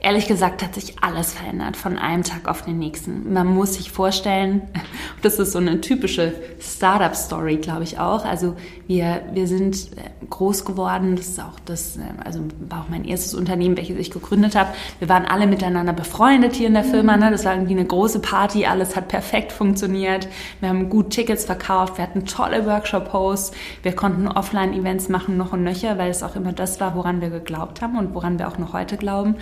Ehrlich 0.01 0.29
gesagt 0.29 0.63
hat 0.63 0.75
sich 0.77 1.03
alles 1.03 1.33
verändert 1.33 1.77
von 1.77 1.99
einem 1.99 2.23
Tag 2.23 2.47
auf 2.47 2.63
den 2.63 2.79
nächsten. 2.79 3.33
Man 3.33 3.49
muss 3.49 3.75
sich 3.75 3.91
vorstellen, 3.91 4.63
das 5.23 5.41
ist 5.41 5.53
so 5.53 5.59
eine 5.59 5.81
typische 5.81 6.35
Startup-Story, 6.61 7.57
glaube 7.57 7.83
ich 7.83 7.99
auch. 7.99 8.25
Also 8.25 8.55
wir, 8.87 9.23
wir 9.33 9.49
sind 9.49 9.77
äh, 9.97 10.27
groß 10.31 10.65
geworden, 10.65 11.17
das 11.17 11.29
ist 11.29 11.41
auch 11.41 11.59
das, 11.65 11.97
äh, 11.97 12.01
also 12.25 12.41
war 12.69 12.83
auch 12.83 12.89
mein 12.89 13.05
erstes 13.05 13.35
Unternehmen, 13.35 13.77
welches 13.77 13.99
ich 13.99 14.13
gegründet 14.13 14.55
habe. 14.55 14.71
Wir 15.01 15.09
waren 15.09 15.25
alle 15.25 15.49
miteinander 15.49 15.93
befreundet 15.93 16.55
hier 16.55 16.69
in 16.69 16.75
der 16.75 16.85
Firma. 16.85 17.17
Ne? 17.17 17.33
Das 17.33 17.45
war 17.45 17.55
irgendwie 17.55 17.75
eine 17.75 17.85
große 17.85 18.21
Party, 18.21 18.67
alles 18.67 18.95
hat 18.95 19.09
perfekt 19.09 19.51
funktioniert. 19.51 20.29
Wir 20.61 20.69
haben 20.69 20.91
gut 20.91 21.11
Tickets 21.11 21.45
verkauft, 21.45 21.99
wir 21.99 22.05
hatten 22.05 22.25
tolle 22.25 22.67
Workshop-Hosts, 22.67 23.53
wir 23.83 23.93
konnten 23.93 24.29
Offline-Events 24.29 25.09
machen, 25.09 25.37
noch 25.37 25.53
und 25.53 25.65
nöcher, 25.65 25.99
weil 25.99 26.11
es 26.11 26.23
auch 26.23 26.37
immer 26.37 26.53
das 26.53 26.79
war, 26.81 26.95
woran 26.95 27.21
wir 27.21 27.31
geglaubt 27.31 27.83
haben 27.83 27.99
und 27.99 28.15
woran 28.15 28.39
wir 28.39 28.47
auch 28.47 28.59
noch 28.59 28.73
heute 28.73 28.97
glauben. 28.97 29.35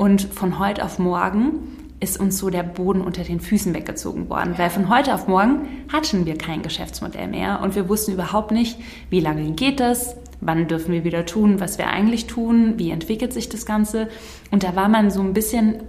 Und 0.00 0.22
von 0.22 0.58
heute 0.58 0.82
auf 0.82 0.98
morgen 0.98 1.76
ist 2.00 2.18
uns 2.18 2.38
so 2.38 2.48
der 2.48 2.62
Boden 2.62 3.02
unter 3.02 3.22
den 3.22 3.38
Füßen 3.38 3.74
weggezogen 3.74 4.30
worden, 4.30 4.54
weil 4.56 4.70
von 4.70 4.88
heute 4.88 5.12
auf 5.12 5.28
morgen 5.28 5.68
hatten 5.92 6.24
wir 6.24 6.38
kein 6.38 6.62
Geschäftsmodell 6.62 7.28
mehr. 7.28 7.60
Und 7.62 7.74
wir 7.74 7.86
wussten 7.86 8.14
überhaupt 8.14 8.50
nicht, 8.50 8.78
wie 9.10 9.20
lange 9.20 9.50
geht 9.50 9.78
das, 9.78 10.16
wann 10.40 10.68
dürfen 10.68 10.94
wir 10.94 11.04
wieder 11.04 11.26
tun, 11.26 11.60
was 11.60 11.76
wir 11.76 11.88
eigentlich 11.88 12.26
tun, 12.26 12.78
wie 12.78 12.90
entwickelt 12.90 13.34
sich 13.34 13.50
das 13.50 13.66
Ganze. 13.66 14.08
Und 14.50 14.62
da 14.62 14.74
war 14.74 14.88
man 14.88 15.10
so 15.10 15.20
ein 15.20 15.34
bisschen 15.34 15.82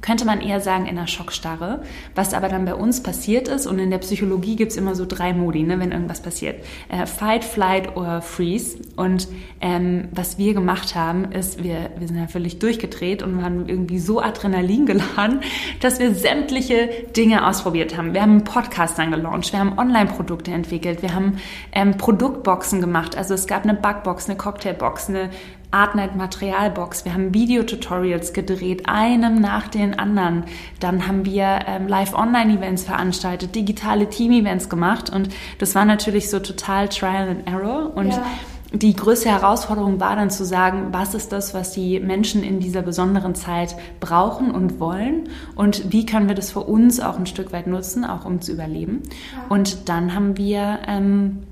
könnte 0.00 0.24
man 0.24 0.40
eher 0.40 0.60
sagen, 0.60 0.86
in 0.86 0.96
einer 0.96 1.06
Schockstarre. 1.06 1.82
Was 2.14 2.34
aber 2.34 2.48
dann 2.48 2.64
bei 2.64 2.74
uns 2.74 3.02
passiert 3.02 3.48
ist, 3.48 3.66
und 3.66 3.78
in 3.78 3.90
der 3.90 3.98
Psychologie 3.98 4.56
gibt 4.56 4.72
es 4.72 4.78
immer 4.78 4.94
so 4.94 5.06
drei 5.06 5.32
Modi, 5.32 5.62
ne, 5.62 5.80
wenn 5.80 5.92
irgendwas 5.92 6.20
passiert. 6.20 6.64
Äh, 6.88 7.06
fight, 7.06 7.44
Flight 7.44 7.96
oder 7.96 8.22
Freeze. 8.22 8.78
Und 8.96 9.28
ähm, 9.60 10.08
was 10.12 10.38
wir 10.38 10.54
gemacht 10.54 10.94
haben, 10.94 11.32
ist, 11.32 11.62
wir, 11.62 11.90
wir 11.98 12.06
sind 12.06 12.16
ja 12.16 12.28
völlig 12.28 12.58
durchgedreht 12.58 13.22
und 13.22 13.42
waren 13.42 13.68
irgendwie 13.68 13.98
so 13.98 14.20
Adrenalin 14.20 14.86
geladen, 14.86 15.40
dass 15.80 15.98
wir 15.98 16.14
sämtliche 16.14 16.88
Dinge 17.16 17.46
ausprobiert 17.46 17.96
haben. 17.96 18.14
Wir 18.14 18.22
haben 18.22 18.30
einen 18.30 18.44
Podcast 18.44 18.98
dann 18.98 19.10
gelauncht, 19.10 19.52
wir 19.52 19.60
haben 19.60 19.78
Online-Produkte 19.78 20.52
entwickelt, 20.52 21.02
wir 21.02 21.14
haben 21.14 21.38
ähm, 21.72 21.96
Produktboxen 21.96 22.80
gemacht. 22.80 23.16
Also 23.16 23.34
es 23.34 23.46
gab 23.46 23.64
eine 23.64 23.74
Bugbox, 23.74 24.28
eine 24.28 24.38
Cocktailbox, 24.38 25.08
eine 25.08 25.30
Artnight 25.70 26.16
Materialbox. 26.16 27.04
Wir 27.04 27.14
haben 27.14 27.34
Videotutorials 27.34 28.32
gedreht, 28.32 28.88
einem 28.88 29.40
nach 29.40 29.68
den 29.68 29.98
anderen. 29.98 30.44
Dann 30.80 31.06
haben 31.06 31.24
wir 31.24 31.60
ähm, 31.66 31.88
Live-Online-Events 31.88 32.84
veranstaltet, 32.84 33.54
digitale 33.54 34.08
Team-Events 34.08 34.68
gemacht 34.68 35.10
und 35.10 35.28
das 35.58 35.74
war 35.74 35.84
natürlich 35.84 36.30
so 36.30 36.38
total 36.38 36.88
Trial 36.88 37.28
and 37.28 37.46
Error 37.46 37.92
und 37.94 38.08
ja. 38.08 38.24
Die 38.72 38.94
größte 38.94 39.30
Herausforderung 39.30 39.98
war 39.98 40.14
dann 40.14 40.28
zu 40.28 40.44
sagen, 40.44 40.88
was 40.92 41.14
ist 41.14 41.32
das, 41.32 41.54
was 41.54 41.72
die 41.72 42.00
Menschen 42.00 42.42
in 42.42 42.60
dieser 42.60 42.82
besonderen 42.82 43.34
Zeit 43.34 43.74
brauchen 43.98 44.50
und 44.50 44.78
wollen 44.78 45.30
und 45.54 45.90
wie 45.90 46.04
können 46.04 46.28
wir 46.28 46.34
das 46.34 46.52
für 46.52 46.60
uns 46.60 47.00
auch 47.00 47.18
ein 47.18 47.24
Stück 47.24 47.50
weit 47.52 47.66
nutzen, 47.66 48.04
auch 48.04 48.26
um 48.26 48.42
zu 48.42 48.52
überleben. 48.52 49.02
Ja. 49.32 49.46
Und 49.48 49.88
dann 49.88 50.14
haben 50.14 50.36
wir 50.36 50.80
ähm, 50.86 51.44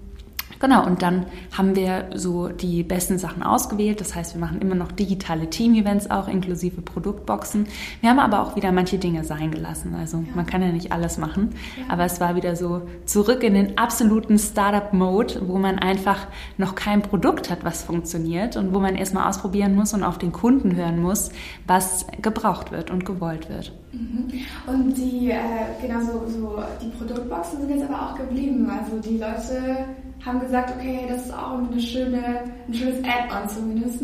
Genau, 0.58 0.86
und 0.86 1.02
dann 1.02 1.26
haben 1.56 1.76
wir 1.76 2.10
so 2.14 2.48
die 2.48 2.82
besten 2.82 3.18
Sachen 3.18 3.42
ausgewählt. 3.42 4.00
Das 4.00 4.14
heißt, 4.14 4.34
wir 4.34 4.40
machen 4.40 4.60
immer 4.60 4.74
noch 4.74 4.92
digitale 4.92 5.50
Team-Events 5.50 6.10
auch, 6.10 6.28
inklusive 6.28 6.80
Produktboxen. 6.80 7.66
Wir 8.00 8.10
haben 8.10 8.18
aber 8.18 8.42
auch 8.42 8.56
wieder 8.56 8.72
manche 8.72 8.98
Dinge 8.98 9.24
sein 9.24 9.50
gelassen. 9.50 9.94
Also 9.94 10.18
ja. 10.18 10.24
man 10.34 10.46
kann 10.46 10.62
ja 10.62 10.68
nicht 10.68 10.92
alles 10.92 11.18
machen. 11.18 11.50
Ja. 11.76 11.92
Aber 11.92 12.04
es 12.04 12.20
war 12.20 12.36
wieder 12.36 12.56
so 12.56 12.82
zurück 13.04 13.42
in 13.42 13.54
den 13.54 13.78
absoluten 13.78 14.38
Startup-Mode, 14.38 15.42
wo 15.46 15.58
man 15.58 15.78
einfach 15.78 16.26
noch 16.56 16.74
kein 16.74 17.02
Produkt 17.02 17.50
hat, 17.50 17.64
was 17.64 17.82
funktioniert 17.82 18.56
und 18.56 18.74
wo 18.74 18.78
man 18.78 18.96
erstmal 18.96 19.28
ausprobieren 19.28 19.74
muss 19.74 19.92
und 19.94 20.02
auf 20.02 20.18
den 20.18 20.32
Kunden 20.32 20.74
hören 20.76 21.00
muss, 21.00 21.30
was 21.66 22.06
gebraucht 22.22 22.72
wird 22.72 22.90
und 22.90 23.04
gewollt 23.04 23.48
wird. 23.48 23.72
Mhm. 23.96 24.28
Und 24.66 24.94
die, 24.94 25.30
äh, 25.30 25.38
genau 25.80 26.00
so, 26.00 26.26
so, 26.26 26.62
die 26.82 26.88
Produktboxen 26.88 27.60
sind 27.60 27.70
jetzt 27.70 27.88
aber 27.88 28.10
auch 28.10 28.14
geblieben. 28.16 28.68
Also 28.68 28.98
die 28.98 29.16
Leute 29.16 29.86
haben 30.24 30.40
gesagt, 30.40 30.74
okay, 30.76 31.06
das 31.08 31.26
ist 31.26 31.34
auch 31.34 31.58
eine 31.58 31.80
schöne, 31.80 32.44
ein 32.68 32.74
schönes 32.74 32.98
Add-on 32.98 33.48
zumindest. 33.48 34.00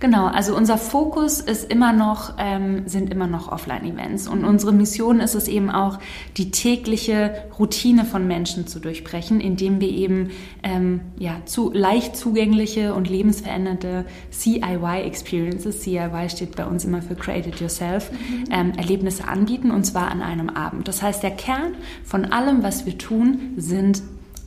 Genau, 0.00 0.26
also 0.26 0.56
unser 0.56 0.76
Fokus 0.76 1.40
ist 1.40 1.70
immer 1.70 1.92
noch, 1.92 2.34
ähm, 2.38 2.82
sind 2.86 3.10
immer 3.10 3.26
noch 3.26 3.50
Offline-Events 3.50 4.26
und 4.28 4.44
unsere 4.44 4.72
Mission 4.72 5.20
ist 5.20 5.34
es 5.34 5.46
eben 5.46 5.70
auch, 5.70 5.98
die 6.36 6.50
tägliche 6.50 7.44
Routine 7.58 8.04
von 8.04 8.26
Menschen 8.26 8.66
zu 8.66 8.80
durchbrechen, 8.80 9.40
indem 9.40 9.80
wir 9.80 9.88
eben 9.88 10.30
ähm, 10.62 11.00
ja, 11.18 11.36
zu, 11.46 11.72
leicht 11.72 12.16
zugängliche 12.16 12.92
und 12.92 13.08
lebensverändernde 13.08 14.04
CIY-Experiences, 14.32 15.80
CIY 15.80 16.28
steht 16.28 16.56
bei 16.56 16.66
uns 16.66 16.84
immer 16.84 17.00
für 17.00 17.14
Create 17.14 17.46
It 17.46 17.60
Yourself, 17.60 18.10
mhm. 18.10 18.44
ähm, 18.50 18.72
Erlebnisse 18.76 19.13
anbieten 19.20 19.70
und 19.70 19.84
zwar 19.84 20.10
an 20.10 20.22
einem 20.22 20.48
Abend. 20.50 20.88
Das 20.88 21.02
heißt, 21.02 21.22
der 21.22 21.32
Kern 21.32 21.74
von 22.04 22.26
allem, 22.26 22.62
was 22.62 22.86
wir 22.86 22.98
tun, 22.98 23.54
sind 23.56 24.02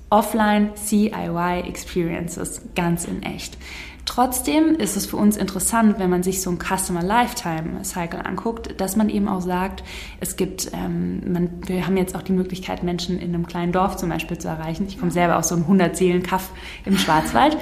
Offline 0.09 0.71
CIY 0.75 1.61
Experiences 1.67 2.61
ganz 2.75 3.05
in 3.05 3.23
echt. 3.23 3.57
Trotzdem 4.07 4.75
ist 4.75 4.95
es 4.95 5.05
für 5.05 5.17
uns 5.17 5.35
interessant, 5.35 5.99
wenn 5.99 6.09
man 6.09 6.23
sich 6.23 6.41
so 6.41 6.49
ein 6.49 6.57
Customer 6.57 7.03
Lifetime 7.03 7.83
Cycle 7.83 8.21
anguckt, 8.21 8.79
dass 8.79 8.95
man 8.95 9.09
eben 9.09 9.27
auch 9.27 9.41
sagt, 9.41 9.83
es 10.21 10.37
gibt, 10.37 10.71
ähm, 10.73 11.21
man, 11.31 11.49
wir 11.67 11.85
haben 11.85 11.97
jetzt 11.97 12.15
auch 12.15 12.21
die 12.21 12.31
Möglichkeit, 12.31 12.83
Menschen 12.83 13.19
in 13.19 13.35
einem 13.35 13.45
kleinen 13.45 13.73
Dorf 13.73 13.97
zum 13.97 14.09
Beispiel 14.09 14.37
zu 14.37 14.47
erreichen. 14.47 14.85
Ich 14.87 14.97
komme 14.97 15.11
selber 15.11 15.37
aus 15.37 15.49
so 15.49 15.55
einem 15.55 15.65
100-Seelen-Kaff 15.65 16.51
im 16.85 16.97
Schwarzwald, 16.97 17.57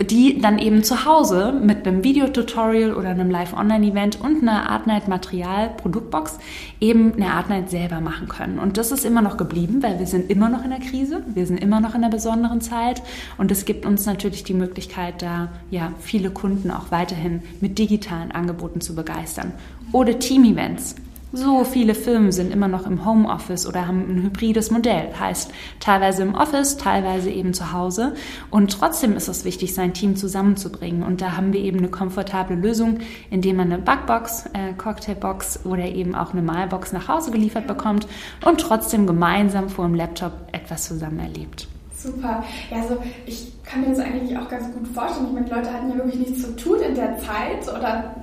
die 0.00 0.40
dann 0.40 0.60
eben 0.60 0.84
zu 0.84 1.04
Hause 1.04 1.52
mit 1.52 1.86
einem 1.86 2.04
Videotutorial 2.04 2.94
oder 2.94 3.08
einem 3.08 3.28
Live-Online-Event 3.28 4.20
und 4.20 4.42
einer 4.42 4.70
Artnight-Material-Produktbox 4.70 6.38
eben 6.80 7.14
eine 7.14 7.32
Artnight 7.32 7.70
selber 7.70 8.00
machen 8.00 8.28
können. 8.28 8.60
Und 8.60 8.78
das 8.78 8.92
ist 8.92 9.04
immer 9.04 9.20
noch 9.20 9.36
geblieben, 9.36 9.82
weil 9.82 9.98
wir 9.98 10.06
sind 10.06 10.30
immer 10.30 10.48
noch 10.48 10.62
in 10.62 10.70
der 10.70 10.78
Krise, 10.78 11.24
wir 11.26 11.44
sind 11.44 11.58
immer 11.58 11.80
noch 11.80 11.96
in 11.96 12.04
einer 12.04 12.10
besonderen 12.10 12.60
Zeit 12.60 13.02
und 13.36 13.50
es 13.50 13.64
gibt 13.64 13.84
uns 13.84 14.06
natürlich 14.06 14.44
die 14.44 14.54
Möglichkeit, 14.54 15.22
da 15.22 15.48
ja 15.70 15.87
viele 15.98 16.30
Kunden 16.30 16.70
auch 16.70 16.90
weiterhin 16.90 17.42
mit 17.60 17.78
digitalen 17.78 18.32
Angeboten 18.32 18.80
zu 18.80 18.94
begeistern. 18.94 19.52
Oder 19.92 20.18
Team-Events. 20.18 20.96
So 21.30 21.62
viele 21.64 21.94
Firmen 21.94 22.32
sind 22.32 22.50
immer 22.54 22.68
noch 22.68 22.86
im 22.86 23.04
Homeoffice 23.04 23.66
oder 23.66 23.86
haben 23.86 24.00
ein 24.08 24.22
hybrides 24.22 24.70
Modell. 24.70 25.10
Heißt, 25.20 25.52
teilweise 25.78 26.22
im 26.22 26.34
Office, 26.34 26.78
teilweise 26.78 27.28
eben 27.28 27.52
zu 27.52 27.72
Hause. 27.72 28.14
Und 28.50 28.72
trotzdem 28.72 29.14
ist 29.14 29.28
es 29.28 29.44
wichtig, 29.44 29.74
sein 29.74 29.92
Team 29.92 30.16
zusammenzubringen. 30.16 31.02
Und 31.02 31.20
da 31.20 31.36
haben 31.36 31.52
wir 31.52 31.60
eben 31.60 31.78
eine 31.78 31.88
komfortable 31.88 32.56
Lösung, 32.56 33.00
indem 33.28 33.56
man 33.56 33.70
eine 33.70 33.82
Backbox, 33.82 34.46
äh, 34.54 34.72
Cocktailbox 34.78 35.66
oder 35.66 35.84
eben 35.84 36.14
auch 36.14 36.32
eine 36.32 36.40
Malbox 36.40 36.94
nach 36.94 37.08
Hause 37.08 37.30
geliefert 37.30 37.66
bekommt 37.66 38.08
und 38.46 38.58
trotzdem 38.58 39.06
gemeinsam 39.06 39.68
vor 39.68 39.84
dem 39.84 39.94
Laptop 39.94 40.32
etwas 40.52 40.88
zusammen 40.88 41.18
erlebt. 41.18 41.68
Super. 41.98 42.44
Ja, 42.70 42.82
also 42.82 42.96
ich 43.26 43.52
kann 43.64 43.80
mir 43.80 43.88
das 43.88 43.98
eigentlich 43.98 44.36
auch 44.38 44.48
ganz 44.48 44.72
gut 44.72 44.86
vorstellen. 44.88 45.26
Ich 45.28 45.32
meine, 45.32 45.48
Leute 45.48 45.72
hatten 45.72 45.90
ja 45.90 45.96
wirklich 45.96 46.28
nichts 46.28 46.42
zu 46.42 46.56
tun 46.56 46.80
in 46.80 46.94
der 46.94 47.18
Zeit 47.18 47.68
oder 47.68 48.14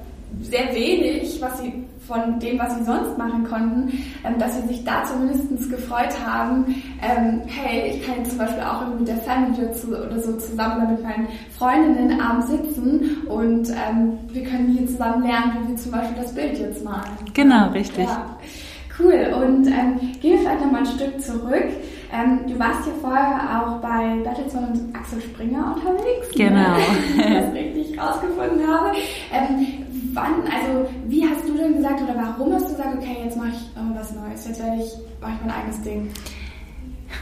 sehr 0.41 0.73
wenig, 0.73 1.41
was 1.41 1.61
sie 1.61 1.85
von 2.07 2.39
dem, 2.39 2.59
was 2.59 2.77
sie 2.77 2.83
sonst 2.83 3.17
machen 3.17 3.43
konnten, 3.45 3.91
ähm, 4.23 4.37
dass 4.37 4.55
sie 4.55 4.67
sich 4.67 4.83
da 4.83 5.03
zumindest 5.03 5.69
gefreut 5.69 6.13
haben, 6.23 6.65
ähm, 7.01 7.41
hey, 7.47 7.95
ich 7.95 8.05
kann 8.05 8.17
jetzt 8.17 8.29
zum 8.29 8.39
Beispiel 8.39 8.61
auch 8.61 8.87
mit 8.87 9.07
der 9.07 9.17
Family 9.17 9.59
oder 9.87 10.19
so 10.19 10.33
zusammen 10.37 10.77
oder 10.77 10.91
mit 10.91 11.03
meinen 11.03 11.27
Freundinnen 11.57 12.19
abends 12.19 12.49
sitzen 12.49 13.23
und 13.27 13.69
ähm, 13.69 14.19
wir 14.31 14.43
können 14.43 14.67
hier 14.77 14.85
zusammen 14.87 15.23
lernen, 15.23 15.53
wie 15.63 15.69
wir 15.69 15.75
zum 15.77 15.91
Beispiel 15.91 16.21
das 16.21 16.33
Bild 16.33 16.59
jetzt 16.59 16.83
malen. 16.83 17.17
Genau, 17.33 17.69
richtig. 17.69 18.05
Ja. 18.05 18.37
Cool. 18.97 19.33
Und 19.35 19.67
ähm, 19.67 19.99
gehen 20.21 20.33
wir 20.33 20.39
vielleicht 20.39 20.61
nochmal 20.61 20.81
ein 20.81 20.85
Stück 20.85 21.21
zurück. 21.21 21.67
Ähm, 22.13 22.41
du 22.47 22.57
warst 22.59 22.87
ja 22.87 22.93
vorher 23.01 23.61
auch 23.61 23.81
bei 23.81 24.21
Bertelsmann 24.23 24.65
und 24.65 24.95
Axel 24.95 25.21
Springer 25.21 25.75
unterwegs. 25.75 26.35
Ne? 26.35 26.45
Genau. 26.45 26.75
Wenn 27.15 27.27
ich 27.27 27.41
das 27.41 27.53
richtig 27.53 27.99
rausgefunden 27.99 28.67
habe. 28.67 28.97
Ähm, 29.31 29.67
wann, 30.13 30.33
also 30.43 30.89
wie 31.07 31.27
hast 31.27 31.47
du 31.47 31.53
denn 31.53 31.75
gesagt 31.75 32.01
oder 32.01 32.15
warum 32.15 32.53
hast 32.53 32.67
du 32.67 32.75
gesagt, 32.75 32.97
okay, 32.97 33.17
jetzt 33.23 33.37
mache 33.37 33.49
ich 33.49 33.75
was 33.95 34.13
Neues, 34.13 34.47
jetzt 34.47 34.61
werde 34.61 34.81
ich, 34.81 34.91
mache 35.21 35.33
ich 35.35 35.45
mein 35.45 35.55
eigenes 35.55 35.81
Ding? 35.81 36.09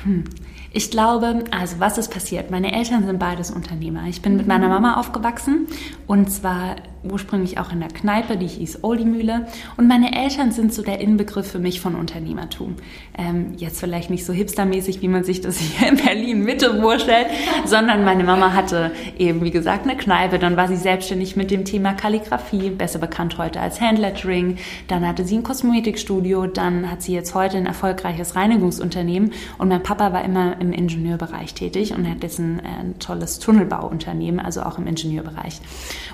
Hm. 0.03 0.23
Ich 0.71 0.89
glaube, 0.89 1.43
also 1.51 1.79
was 1.79 1.97
ist 1.97 2.09
passiert? 2.09 2.49
Meine 2.49 2.73
Eltern 2.73 3.05
sind 3.05 3.19
beides 3.19 3.51
Unternehmer. 3.51 4.05
Ich 4.07 4.21
bin 4.23 4.37
mit 4.37 4.47
meiner 4.47 4.69
Mama 4.69 4.95
aufgewachsen 4.95 5.67
und 6.07 6.31
zwar 6.31 6.77
ursprünglich 7.03 7.57
auch 7.57 7.71
in 7.71 7.79
der 7.79 7.89
Kneipe, 7.89 8.37
die 8.37 8.47
hieß 8.47 8.79
Oldie 8.83 9.05
Mühle. 9.05 9.47
Und 9.77 9.87
meine 9.87 10.15
Eltern 10.15 10.51
sind 10.51 10.73
so 10.73 10.81
der 10.81 11.01
Inbegriff 11.01 11.51
für 11.51 11.59
mich 11.59 11.81
von 11.81 11.95
Unternehmertum. 11.95 12.75
Ähm, 13.17 13.53
jetzt 13.57 13.79
vielleicht 13.79 14.09
nicht 14.09 14.25
so 14.25 14.33
hipstermäßig, 14.33 15.01
wie 15.01 15.07
man 15.07 15.23
sich 15.23 15.41
das 15.41 15.57
hier 15.57 15.89
in 15.89 15.97
Berlin 15.97 16.43
Mitte 16.43 16.79
vorstellt, 16.79 17.27
sondern 17.65 18.05
meine 18.05 18.23
Mama 18.23 18.53
hatte 18.53 18.91
eben, 19.17 19.43
wie 19.43 19.51
gesagt, 19.51 19.83
eine 19.83 19.97
Kneipe. 19.97 20.39
Dann 20.39 20.55
war 20.55 20.67
sie 20.67 20.77
selbstständig 20.77 21.35
mit 21.35 21.51
dem 21.51 21.65
Thema 21.65 21.93
Kalligrafie, 21.93 22.69
besser 22.69 22.99
bekannt 22.99 23.37
heute 23.37 23.59
als 23.59 23.81
Handlettering. 23.81 24.57
Dann 24.87 25.05
hatte 25.07 25.25
sie 25.25 25.37
ein 25.37 25.43
Kosmetikstudio. 25.43 26.47
Dann 26.47 26.89
hat 26.89 27.01
sie 27.01 27.13
jetzt 27.13 27.35
heute 27.35 27.57
ein 27.57 27.65
erfolgreiches 27.65 28.35
Reinigungsunternehmen. 28.35 29.33
Und 29.57 29.67
mein 29.67 29.83
Papa 29.83 30.13
war 30.13 30.23
immer 30.23 30.59
im 30.59 30.71
Ingenieurbereich 30.71 31.53
tätig 31.53 31.93
und 31.93 32.09
hat 32.09 32.23
jetzt 32.23 32.39
ein, 32.39 32.61
ein 32.61 32.99
tolles 32.99 33.39
Tunnelbauunternehmen, 33.39 34.39
also 34.39 34.61
auch 34.63 34.77
im 34.77 34.87
Ingenieurbereich. 34.87 35.59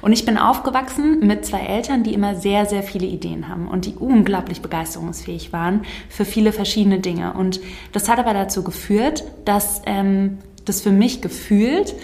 Und 0.01 0.13
ich 0.13 0.25
bin 0.25 0.37
aufgewachsen 0.37 0.78
aufgewachsen 0.79 1.25
mit 1.25 1.45
zwei 1.45 1.61
Eltern, 1.61 2.03
die 2.03 2.13
immer 2.13 2.35
sehr, 2.35 2.65
sehr 2.65 2.83
viele 2.83 3.05
Ideen 3.05 3.47
haben 3.47 3.67
und 3.67 3.85
die 3.85 3.95
unglaublich 3.95 4.61
begeisterungsfähig 4.61 5.51
waren 5.53 5.81
für 6.09 6.25
viele 6.25 6.51
verschiedene 6.51 6.99
Dinge. 6.99 7.33
Und 7.33 7.59
das 7.91 8.09
hat 8.09 8.19
aber 8.19 8.33
dazu 8.33 8.63
geführt, 8.63 9.23
dass 9.45 9.81
ähm, 9.85 10.39
das 10.65 10.81
für 10.81 10.91
mich 10.91 11.21
gefühlt 11.21 11.95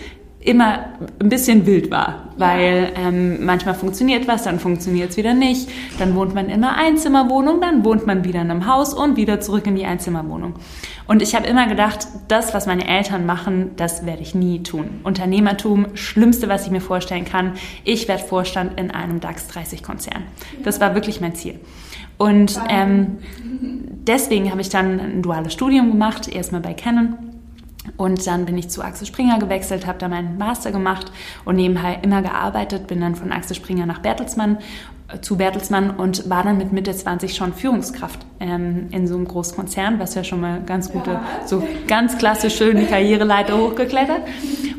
immer 0.46 0.86
ein 1.20 1.30
bisschen 1.30 1.66
wild 1.66 1.90
war, 1.90 2.30
weil 2.38 2.92
ähm, 2.96 3.44
manchmal 3.46 3.74
funktioniert 3.74 4.28
was, 4.28 4.44
dann 4.44 4.60
funktioniert 4.60 5.10
es 5.10 5.18
wieder 5.18 5.34
nicht, 5.34 5.70
dann 5.98 6.14
wohnt 6.14 6.36
man 6.36 6.46
in 6.46 6.64
einer 6.64 6.78
Einzimmerwohnung, 6.78 7.62
dann 7.62 7.84
wohnt 7.84 8.06
man 8.06 8.24
wieder 8.24 8.42
in 8.42 8.52
einem 8.52 8.68
Haus 8.68 8.94
und 8.94 9.18
wieder 9.18 9.40
zurück 9.40 9.66
in 9.66 9.76
die 9.76 9.86
Einzimmerwohnung. 9.86 10.54
Und 11.08 11.24
ich 11.24 11.36
habe 11.36 11.48
immer 11.48 11.68
gedacht, 11.68 12.08
das, 12.28 12.54
was 12.54 12.68
meine 12.68 12.88
Eltern 12.88 13.26
machen, 13.26 13.72
das 13.76 14.06
werde 14.06 14.22
ich 14.22 14.36
nie 14.36 14.62
tun. 14.62 15.02
Unternehmertum, 15.04 15.88
schlimmste, 15.96 16.48
was 16.48 16.66
ich 16.66 16.72
mir 16.72 16.82
vorstellen 16.82 17.26
kann. 17.26 17.54
Ich 17.84 18.08
werde 18.08 18.24
Vorstand 18.24 18.80
in 18.80 18.92
einem 18.92 19.20
DAX 19.20 19.48
30 19.48 19.82
Konzern. 19.82 20.24
Das 20.64 20.80
war 20.80 20.94
wirklich 20.94 21.22
mein 21.22 21.36
Ziel. 21.36 21.60
Und 22.18 22.60
ähm, 22.70 23.18
deswegen 24.08 24.52
habe 24.52 24.62
ich 24.62 24.70
dann 24.70 25.00
ein 25.00 25.22
duales 25.22 25.54
Studium 25.54 25.92
gemacht, 25.92 26.28
erstmal 26.28 26.62
bei 26.62 26.74
Canon 26.74 27.35
und 27.98 28.26
dann 28.28 28.46
bin 28.46 28.58
ich 28.58 28.70
zu 28.70 28.82
Axel 28.82 29.08
Springer 29.08 29.40
gewechselt, 29.40 29.88
habe 29.88 30.00
da 30.00 30.08
meinen 30.08 30.38
Master 30.38 30.72
gemacht 30.72 31.12
und 31.46 31.56
nebenbei 31.56 32.00
immer 32.02 32.22
gearbeitet, 32.22 32.88
bin 32.88 33.02
dann 33.02 33.16
von 33.16 33.32
Axel 33.32 33.56
Springer 33.56 33.86
nach 33.86 34.00
Bertelsmann 34.00 34.58
äh, 35.08 35.22
zu 35.22 35.38
Bertelsmann 35.38 35.92
und 35.92 36.30
war 36.30 36.44
dann 36.44 36.58
mit 36.58 36.74
Mitte 36.74 36.92
20 36.92 37.36
schon 37.36 37.54
Führungskraft 37.54 38.26
ähm, 38.40 38.88
in 38.92 39.08
so 39.08 39.16
einem 39.16 39.26
Großkonzern, 39.28 40.00
was 40.00 40.16
ja 40.16 40.24
schon 40.24 40.42
mal 40.42 40.62
ganz 40.66 40.92
gute, 40.92 41.12
ja. 41.12 41.24
so 41.46 41.64
ganz 41.88 42.18
klassisch 42.18 42.56
schön 42.56 42.78
die 42.78 42.86
Karriereleiter 42.86 43.58
hochgeklettert. 43.58 44.22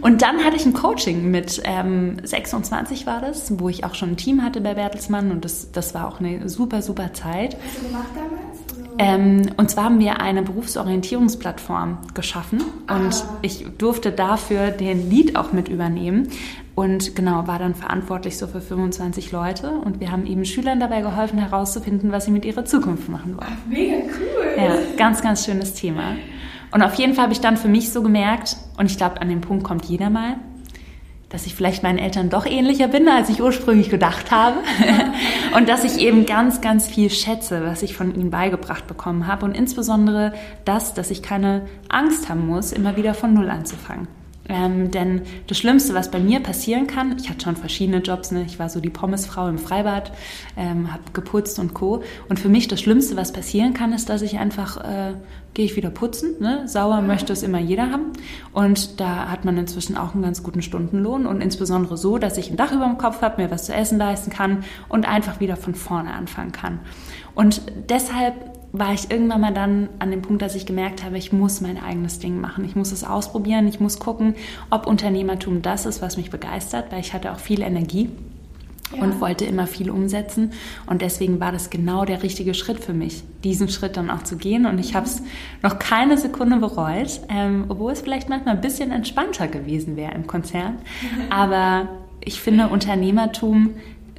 Und 0.03 0.23
dann 0.23 0.45
hatte 0.45 0.57
ich 0.57 0.67
ein 0.67 0.73
Coaching 0.73 1.31
mit 1.31 1.63
ähm, 1.65 2.17
26 2.23 3.07
war 3.07 3.21
das, 3.21 3.59
wo 3.59 3.69
ich 3.69 3.85
auch 3.85 3.95
schon 3.95 4.11
ein 4.11 4.17
Team 4.17 4.43
hatte 4.43 4.61
bei 4.61 4.75
Bertelsmann 4.75 5.31
und 5.31 5.45
das, 5.45 5.73
das 5.73 5.95
war 5.95 6.09
auch 6.09 6.21
eine 6.21 6.49
super, 6.49 6.83
super 6.83 7.13
Zeit. 7.13 7.57
Was 7.57 7.65
hast 7.65 7.83
du 7.83 7.87
gemacht 7.87 8.09
damals? 8.15 8.56
Ähm, 8.99 9.51
und 9.57 9.71
zwar 9.71 9.85
haben 9.85 9.99
wir 9.99 10.21
eine 10.21 10.43
Berufsorientierungsplattform 10.43 11.99
geschaffen 12.15 12.63
und 12.89 13.15
ah. 13.15 13.39
ich 13.43 13.67
durfte 13.79 14.11
dafür 14.11 14.71
den 14.71 15.11
Lead 15.11 15.37
auch 15.37 15.53
mit 15.53 15.69
übernehmen 15.69 16.29
und 16.75 17.15
genau 17.17 17.47
war 17.47 17.59
dann 17.59 17.75
verantwortlich 17.75 18.39
so 18.39 18.47
für 18.47 18.61
25 18.61 19.33
Leute 19.33 19.71
und 19.71 20.01
wir 20.01 20.13
haben 20.13 20.27
eben 20.27 20.45
Schülern 20.45 20.81
dabei 20.81 21.03
geholfen 21.03 21.39
herauszufinden, 21.39 22.13
was 22.13 22.27
sie 22.27 22.31
mit 22.31 22.45
ihrer 22.45 22.65
Zukunft 22.65 23.09
machen 23.09 23.37
wollen. 23.37 23.49
Ach, 23.51 23.69
mega 23.69 23.97
cool. 23.97 24.57
Ja, 24.57 24.77
ganz, 24.97 25.23
ganz 25.23 25.45
schönes 25.45 25.75
Thema. 25.75 26.17
Und 26.71 26.83
auf 26.83 26.95
jeden 26.95 27.15
Fall 27.15 27.25
habe 27.25 27.33
ich 27.33 27.41
dann 27.41 27.57
für 27.57 27.69
mich 27.69 27.91
so 27.91 28.03
gemerkt, 28.03 28.57
und 28.77 28.91
ich 28.91 28.99
glaube, 28.99 29.21
an 29.23 29.29
dem 29.29 29.41
Punkt 29.41 29.65
kommt 29.65 29.87
jeder 29.87 30.11
mal, 30.11 30.37
dass 31.29 31.47
ich 31.47 31.55
vielleicht 31.55 31.83
meinen 31.83 31.99
Eltern 31.99 32.31
doch 32.31 32.47
ähnlicher 32.47 32.89
bin, 32.89 33.09
als 33.09 33.29
ich 33.29 33.43
ursprünglich 33.43 33.91
gedacht 33.91 34.31
habe. 34.31 34.59
und 35.57 35.69
dass 35.69 35.85
ich 35.85 35.99
eben 35.99 36.25
ganz, 36.25 36.61
ganz 36.61 36.87
viel 36.87 37.11
schätze, 37.11 37.65
was 37.65 37.83
ich 37.83 37.97
von 37.97 38.15
ihnen 38.15 38.31
beigebracht 38.31 38.87
bekommen 38.87 39.27
habe. 39.27 39.45
Und 39.45 39.57
insbesondere 39.57 40.33
das, 40.65 40.95
dass 40.95 41.11
ich 41.11 41.23
keine 41.23 41.67
Angst 41.89 42.29
haben 42.29 42.47
muss, 42.47 42.73
immer 42.73 42.97
wieder 42.97 43.15
von 43.15 43.35
Null 43.35 43.51
anzufangen. 43.51 44.07
Ähm, 44.49 44.91
denn 44.91 45.23
das 45.47 45.59
Schlimmste, 45.59 45.95
was 45.95 46.11
bei 46.11 46.21
mir 46.21 46.41
passieren 46.41 46.87
kann, 46.87 47.17
ich 47.19 47.29
hatte 47.29 47.45
schon 47.45 47.57
verschiedene 47.57 47.99
Jobs, 47.99 48.31
ne? 48.31 48.45
ich 48.47 48.59
war 48.59 48.69
so 48.69 48.81
die 48.81 48.91
Pommesfrau 48.91 49.49
im 49.49 49.59
Freibad, 49.59 50.13
ähm, 50.57 50.93
habe 50.93 51.03
geputzt 51.13 51.59
und 51.59 51.75
co. 51.75 52.03
Und 52.29 52.39
für 52.39 52.49
mich 52.49 52.69
das 52.69 52.81
Schlimmste, 52.81 53.17
was 53.17 53.33
passieren 53.33 53.75
kann, 53.75 53.93
ist, 53.93 54.09
dass 54.09 54.23
ich 54.23 54.39
einfach, 54.39 54.77
äh, 54.79 55.15
gehe 55.55 55.65
ich 55.65 55.77
wieder 55.77 55.91
putzen, 55.91 56.35
ne? 56.41 56.69
sauer 56.69 57.01
möchte 57.01 57.33
es 57.33 57.43
immer 57.43 57.59
jeder 57.59 57.91
haben. 57.91 58.13
Und 58.53 59.01
da 59.01 59.31
hat 59.31 59.45
man 59.45 59.57
inzwischen 59.57 59.97
auch 59.97 60.15
einen 60.15 60.23
ganz 60.23 60.43
guten 60.43 60.63
Stundenlohn 60.63 61.27
und 61.27 61.41
insbesondere 61.41 61.97
so, 61.97 62.19
dass 62.19 62.37
ich 62.37 62.51
ein 62.51 62.57
Dach 62.57 62.73
über 62.73 62.87
dem 62.87 62.99
Kopf 62.99 63.23
habe, 63.23 63.43
mir 63.43 63.51
was 63.51 63.65
zu 63.65 63.75
essen 63.75 63.99
leisten 63.99 64.31
kann 64.31 64.65
und 64.89 65.09
einfach 65.09 65.41
wieder 65.41 65.57
von 65.57 65.75
vorne 65.75 66.13
anfangen 66.13 66.53
kann. 66.53 66.81
Und 67.35 67.63
deshalb 67.89 68.56
war 68.79 68.93
ich 68.93 69.11
irgendwann 69.11 69.41
mal 69.41 69.55
dann 69.55 69.89
an 69.99 70.11
dem 70.11 70.23
Punkt, 70.23 70.43
dass 70.43 70.55
ich 70.55 70.67
gemerkt 70.67 71.05
habe, 71.05 71.19
ich 71.19 71.33
muss 71.33 71.61
mein 71.61 71.83
eigenes 71.83 72.19
Ding 72.19 72.41
machen. 72.41 72.65
Ich 72.65 72.77
muss 72.77 72.93
es 72.93 73.05
ausprobieren. 73.05 73.67
Ich 73.69 73.81
muss 73.81 73.99
gucken, 73.99 74.35
ob 74.71 74.87
Unternehmertum 74.87 75.63
das 75.63 75.87
ist, 75.87 76.03
was 76.03 76.17
mich 76.17 76.31
begeistert, 76.31 76.93
weil 76.93 77.01
ich 77.01 77.13
hatte 77.13 77.33
auch 77.33 77.39
viel 77.39 77.63
Energie. 77.63 78.11
Ja. 78.95 79.03
und 79.03 79.21
wollte 79.21 79.45
immer 79.45 79.67
viel 79.67 79.91
umsetzen. 79.91 80.53
Und 80.87 81.03
deswegen 81.03 81.41
war 81.41 81.51
das 81.51 81.71
genau 81.71 82.05
der 82.05 82.23
richtige 82.23 82.55
Schritt 82.55 82.79
für 82.79 82.93
mich, 82.93 83.25
diesen 83.43 83.69
Schritt 83.69 83.97
dann 83.97 84.11
auch 84.11 84.23
zu 84.23 84.37
gehen. 84.37 84.65
Und 84.65 84.79
ich 84.79 84.95
habe 84.95 85.07
es 85.07 85.23
noch 85.61 85.81
keine 85.81 86.17
Sekunde 86.17 86.59
bereut, 86.59 87.21
ähm, 87.29 87.65
obwohl 87.69 87.91
es 87.91 88.03
vielleicht 88.03 88.29
manchmal 88.29 88.55
ein 88.55 88.61
bisschen 88.61 88.93
entspannter 88.93 89.49
gewesen 89.49 89.97
wäre 89.97 90.15
im 90.15 90.29
Konzern. 90.29 90.79
Aber 91.31 91.89
ich 92.25 92.41
finde, 92.41 92.69
Unternehmertum 92.69 93.71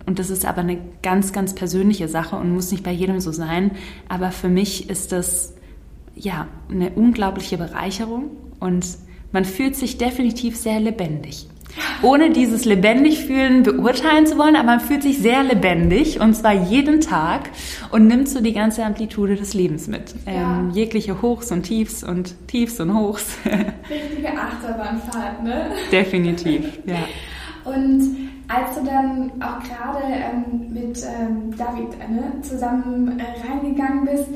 und 0.07 0.19
das 0.19 0.29
ist 0.29 0.45
aber 0.45 0.61
eine 0.61 0.77
ganz, 1.03 1.33
ganz 1.33 1.53
persönliche 1.53 2.07
Sache 2.07 2.37
und 2.37 2.53
muss 2.53 2.71
nicht 2.71 2.83
bei 2.83 2.91
jedem 2.91 3.19
so 3.19 3.33
sein. 3.33 3.71
Aber 4.07 4.31
für 4.31 4.47
mich 4.47 4.89
ist 4.89 5.11
das 5.11 5.53
ja 6.15 6.47
eine 6.71 6.91
unglaubliche 6.91 7.57
Bereicherung 7.57 8.31
und 8.61 8.87
man 9.33 9.43
fühlt 9.43 9.75
sich 9.75 9.97
definitiv 9.97 10.55
sehr 10.55 10.79
lebendig. 10.79 11.47
Ohne 12.01 12.31
dieses 12.31 12.63
lebendig 12.63 13.25
fühlen 13.25 13.63
beurteilen 13.63 14.25
zu 14.25 14.37
wollen, 14.37 14.55
aber 14.55 14.65
man 14.65 14.79
fühlt 14.79 15.03
sich 15.03 15.17
sehr 15.17 15.43
lebendig 15.43 16.21
und 16.21 16.33
zwar 16.33 16.53
jeden 16.53 17.01
Tag 17.01 17.49
und 17.91 18.07
nimmt 18.07 18.29
so 18.29 18.41
die 18.41 18.53
ganze 18.53 18.85
Amplitude 18.85 19.35
des 19.35 19.53
Lebens 19.53 19.87
mit. 19.87 20.15
Ja. 20.25 20.59
Ähm, 20.59 20.71
jegliche 20.71 21.21
Hochs 21.21 21.51
und 21.51 21.63
Tiefs 21.63 22.03
und 22.05 22.33
Tiefs 22.47 22.79
und 22.79 22.95
Hochs. 22.95 23.37
Richtige 23.45 24.29
Achterbahnfahrt, 24.39 25.43
ne? 25.43 25.71
Definitiv, 25.91 26.79
ja. 26.85 27.03
Und 27.65 28.15
als 28.47 28.75
du 28.75 28.83
dann 28.83 29.31
auch 29.41 29.59
gerade 29.63 30.03
ähm, 30.05 30.73
mit 30.73 31.03
ähm, 31.03 31.55
David 31.57 31.93
äh, 31.99 32.11
ne, 32.11 32.41
zusammen 32.41 33.19
äh, 33.19 33.47
reingegangen 33.47 34.05
bist, 34.05 34.29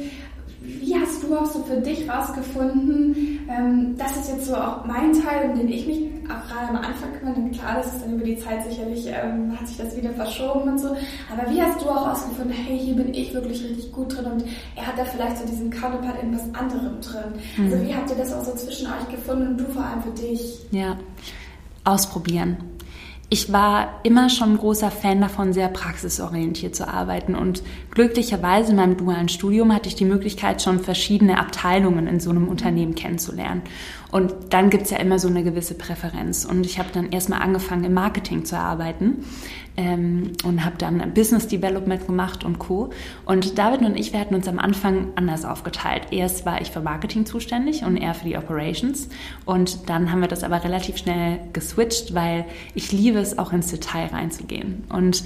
wie 0.64 0.96
hast 0.96 1.24
du 1.24 1.36
auch 1.36 1.46
so 1.46 1.64
für 1.64 1.78
dich 1.78 2.08
rausgefunden, 2.10 3.40
ähm, 3.50 3.96
das 3.98 4.16
ist 4.18 4.30
jetzt 4.30 4.46
so 4.48 4.56
auch 4.56 4.86
mein 4.86 5.12
Teil, 5.14 5.50
um 5.50 5.58
den 5.58 5.70
ich 5.70 5.88
mich 5.88 6.04
auch 6.26 6.48
gerade 6.48 6.70
am 6.70 6.76
Anfang 6.76 7.12
kümmere. 7.18 7.36
Und 7.36 7.52
klar, 7.52 7.78
das 7.78 7.94
ist 7.94 8.04
dann 8.04 8.14
über 8.14 8.24
die 8.24 8.38
Zeit 8.38 8.64
sicherlich, 8.64 9.08
ähm, 9.08 9.58
hat 9.60 9.68
sich 9.68 9.78
das 9.78 9.96
wieder 9.98 10.12
verschoben 10.12 10.70
und 10.70 10.80
so. 10.80 10.90
Aber 11.32 11.50
wie 11.50 11.62
hast 11.62 11.82
du 11.82 11.90
auch 11.90 12.08
rausgefunden, 12.08 12.54
hey, 12.54 12.78
hier 12.78 12.96
bin 12.96 13.14
ich 13.14 13.34
wirklich 13.34 13.64
richtig 13.64 13.92
gut 13.92 14.16
drin 14.16 14.26
und 14.26 14.44
er 14.76 14.86
hat 14.86 15.00
da 15.00 15.06
vielleicht 15.06 15.38
so 15.38 15.48
diesen 15.48 15.72
Counterpart 15.72 16.22
in 16.22 16.36
was 16.36 16.44
anderem 16.54 17.02
drin. 17.02 17.34
Also 17.34 17.62
mhm. 17.64 17.72
Also 17.72 17.84
wie 17.84 17.96
habt 17.96 18.10
ihr 18.10 18.18
das 18.18 18.34
auch 18.34 18.44
so 18.44 18.54
zwischen 18.54 18.88
euch 18.88 19.10
gefunden 19.10 19.48
und 19.48 19.58
du 19.58 19.66
vor 19.66 19.84
allem 19.84 20.02
für 20.04 20.12
dich? 20.12 20.60
Ja, 20.72 20.98
ausprobieren 21.86 22.58
ich 23.34 23.54
war 23.54 24.02
immer 24.04 24.30
schon 24.30 24.58
großer 24.58 24.92
Fan 24.92 25.22
davon, 25.22 25.54
sehr 25.54 25.70
praxisorientiert 25.70 26.76
zu 26.76 26.86
arbeiten. 26.86 27.34
Und 27.34 27.64
glücklicherweise 27.92 28.72
in 28.72 28.76
meinem 28.76 28.98
dualen 28.98 29.30
Studium 29.30 29.74
hatte 29.74 29.88
ich 29.88 29.96
die 29.96 30.04
Möglichkeit, 30.04 30.62
schon 30.62 30.82
verschiedene 30.82 31.40
Abteilungen 31.40 32.08
in 32.08 32.20
so 32.20 32.30
einem 32.30 32.50
Unternehmen 32.50 32.94
kennenzulernen. 32.94 33.62
Und 34.12 34.34
dann 34.50 34.70
gibt's 34.70 34.90
ja 34.90 34.98
immer 34.98 35.20
so 35.20 35.28
eine 35.28 35.44
gewisse 35.44 35.74
Präferenz. 35.74 36.46
Und 36.46 36.66
ich 36.66 36.80
habe 36.80 36.90
dann 36.94 37.12
erstmal 37.12 37.42
angefangen, 37.42 37.86
im 37.86 37.94
Marketing 37.94 38.44
zu 38.44 38.58
arbeiten 38.58 39.26
ähm, 39.78 40.34
und 40.44 40.66
habe 40.66 40.78
dann 40.78 41.14
Business 41.14 41.48
Development 41.48 42.06
gemacht 42.06 42.44
und 42.44 42.60
Co. 42.60 42.90
Und 43.26 43.58
David 43.58 43.82
und 43.82 43.98
ich, 43.98 44.12
wir 44.12 44.20
hatten 44.20 44.36
uns 44.36 44.48
am 44.48 44.60
Anfang 44.60 45.08
anders 45.16 45.46
aufgeteilt. 45.46 46.08
Erst 46.12 46.46
war 46.46 46.62
ich 46.62 46.72
für 46.72 46.82
Marketing 46.82 47.26
zuständig 47.26 47.84
und 47.84 47.98
er 47.98 48.14
für 48.14 48.26
die 48.26 48.38
Operations. 48.38 49.08
Und 49.46 49.90
dann 49.90 50.12
haben 50.12 50.22
wir 50.22 50.28
das 50.28 50.44
aber 50.44 50.64
relativ 50.64 50.98
schnell 50.98 51.40
geswitcht, 51.54 52.14
weil 52.14 52.46
ich 52.76 52.92
liebe 52.92 53.20
es, 53.20 53.38
auch 53.38 53.54
ins 53.54 53.72
Detail 53.72 54.08
reinzugehen. 54.08 54.84
Und 54.90 55.24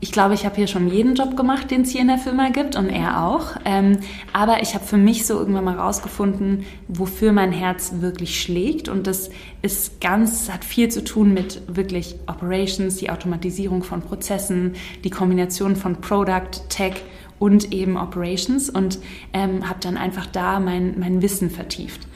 ich 0.00 0.12
glaube, 0.12 0.34
ich 0.34 0.44
habe 0.44 0.54
hier 0.54 0.68
schon 0.68 0.88
jeden 0.88 1.16
Job 1.16 1.36
gemacht, 1.36 1.72
den 1.72 1.82
es 1.82 1.90
hier 1.90 2.02
in 2.02 2.08
der 2.08 2.18
Firma 2.18 2.50
gibt 2.50 2.76
und 2.76 2.88
er 2.88 3.24
auch. 3.24 3.56
Ähm, 3.64 3.98
aber 4.32 4.62
ich 4.62 4.74
habe 4.74 4.84
für 4.84 4.96
mich 4.96 5.26
so 5.26 5.34
irgendwann 5.34 5.64
mal 5.64 5.76
rausgefunden, 5.76 6.64
wofür 6.86 7.32
mein 7.32 7.50
Herz 7.50 7.94
wirklich 7.98 8.40
schlägt. 8.40 8.88
Und 8.88 9.08
das 9.08 9.30
ist 9.60 10.00
ganz, 10.00 10.50
hat 10.52 10.64
viel 10.64 10.88
zu 10.88 11.02
tun 11.02 11.34
mit 11.34 11.62
wirklich 11.66 12.14
Operations, 12.28 12.96
die 12.96 13.10
Automatisierung 13.10 13.82
von 13.82 14.00
Prozessen, 14.02 14.74
die 15.02 15.10
Kombination 15.10 15.74
von 15.74 16.00
Product, 16.00 16.68
Tech 16.68 17.02
und 17.40 17.72
eben 17.72 17.96
Operations 17.96 18.70
und 18.70 18.98
ähm, 19.32 19.68
habe 19.68 19.80
dann 19.80 19.96
einfach 19.96 20.26
da 20.26 20.60
mein, 20.60 20.98
mein 20.98 21.22
Wissen 21.22 21.50
vertieft. 21.50 22.06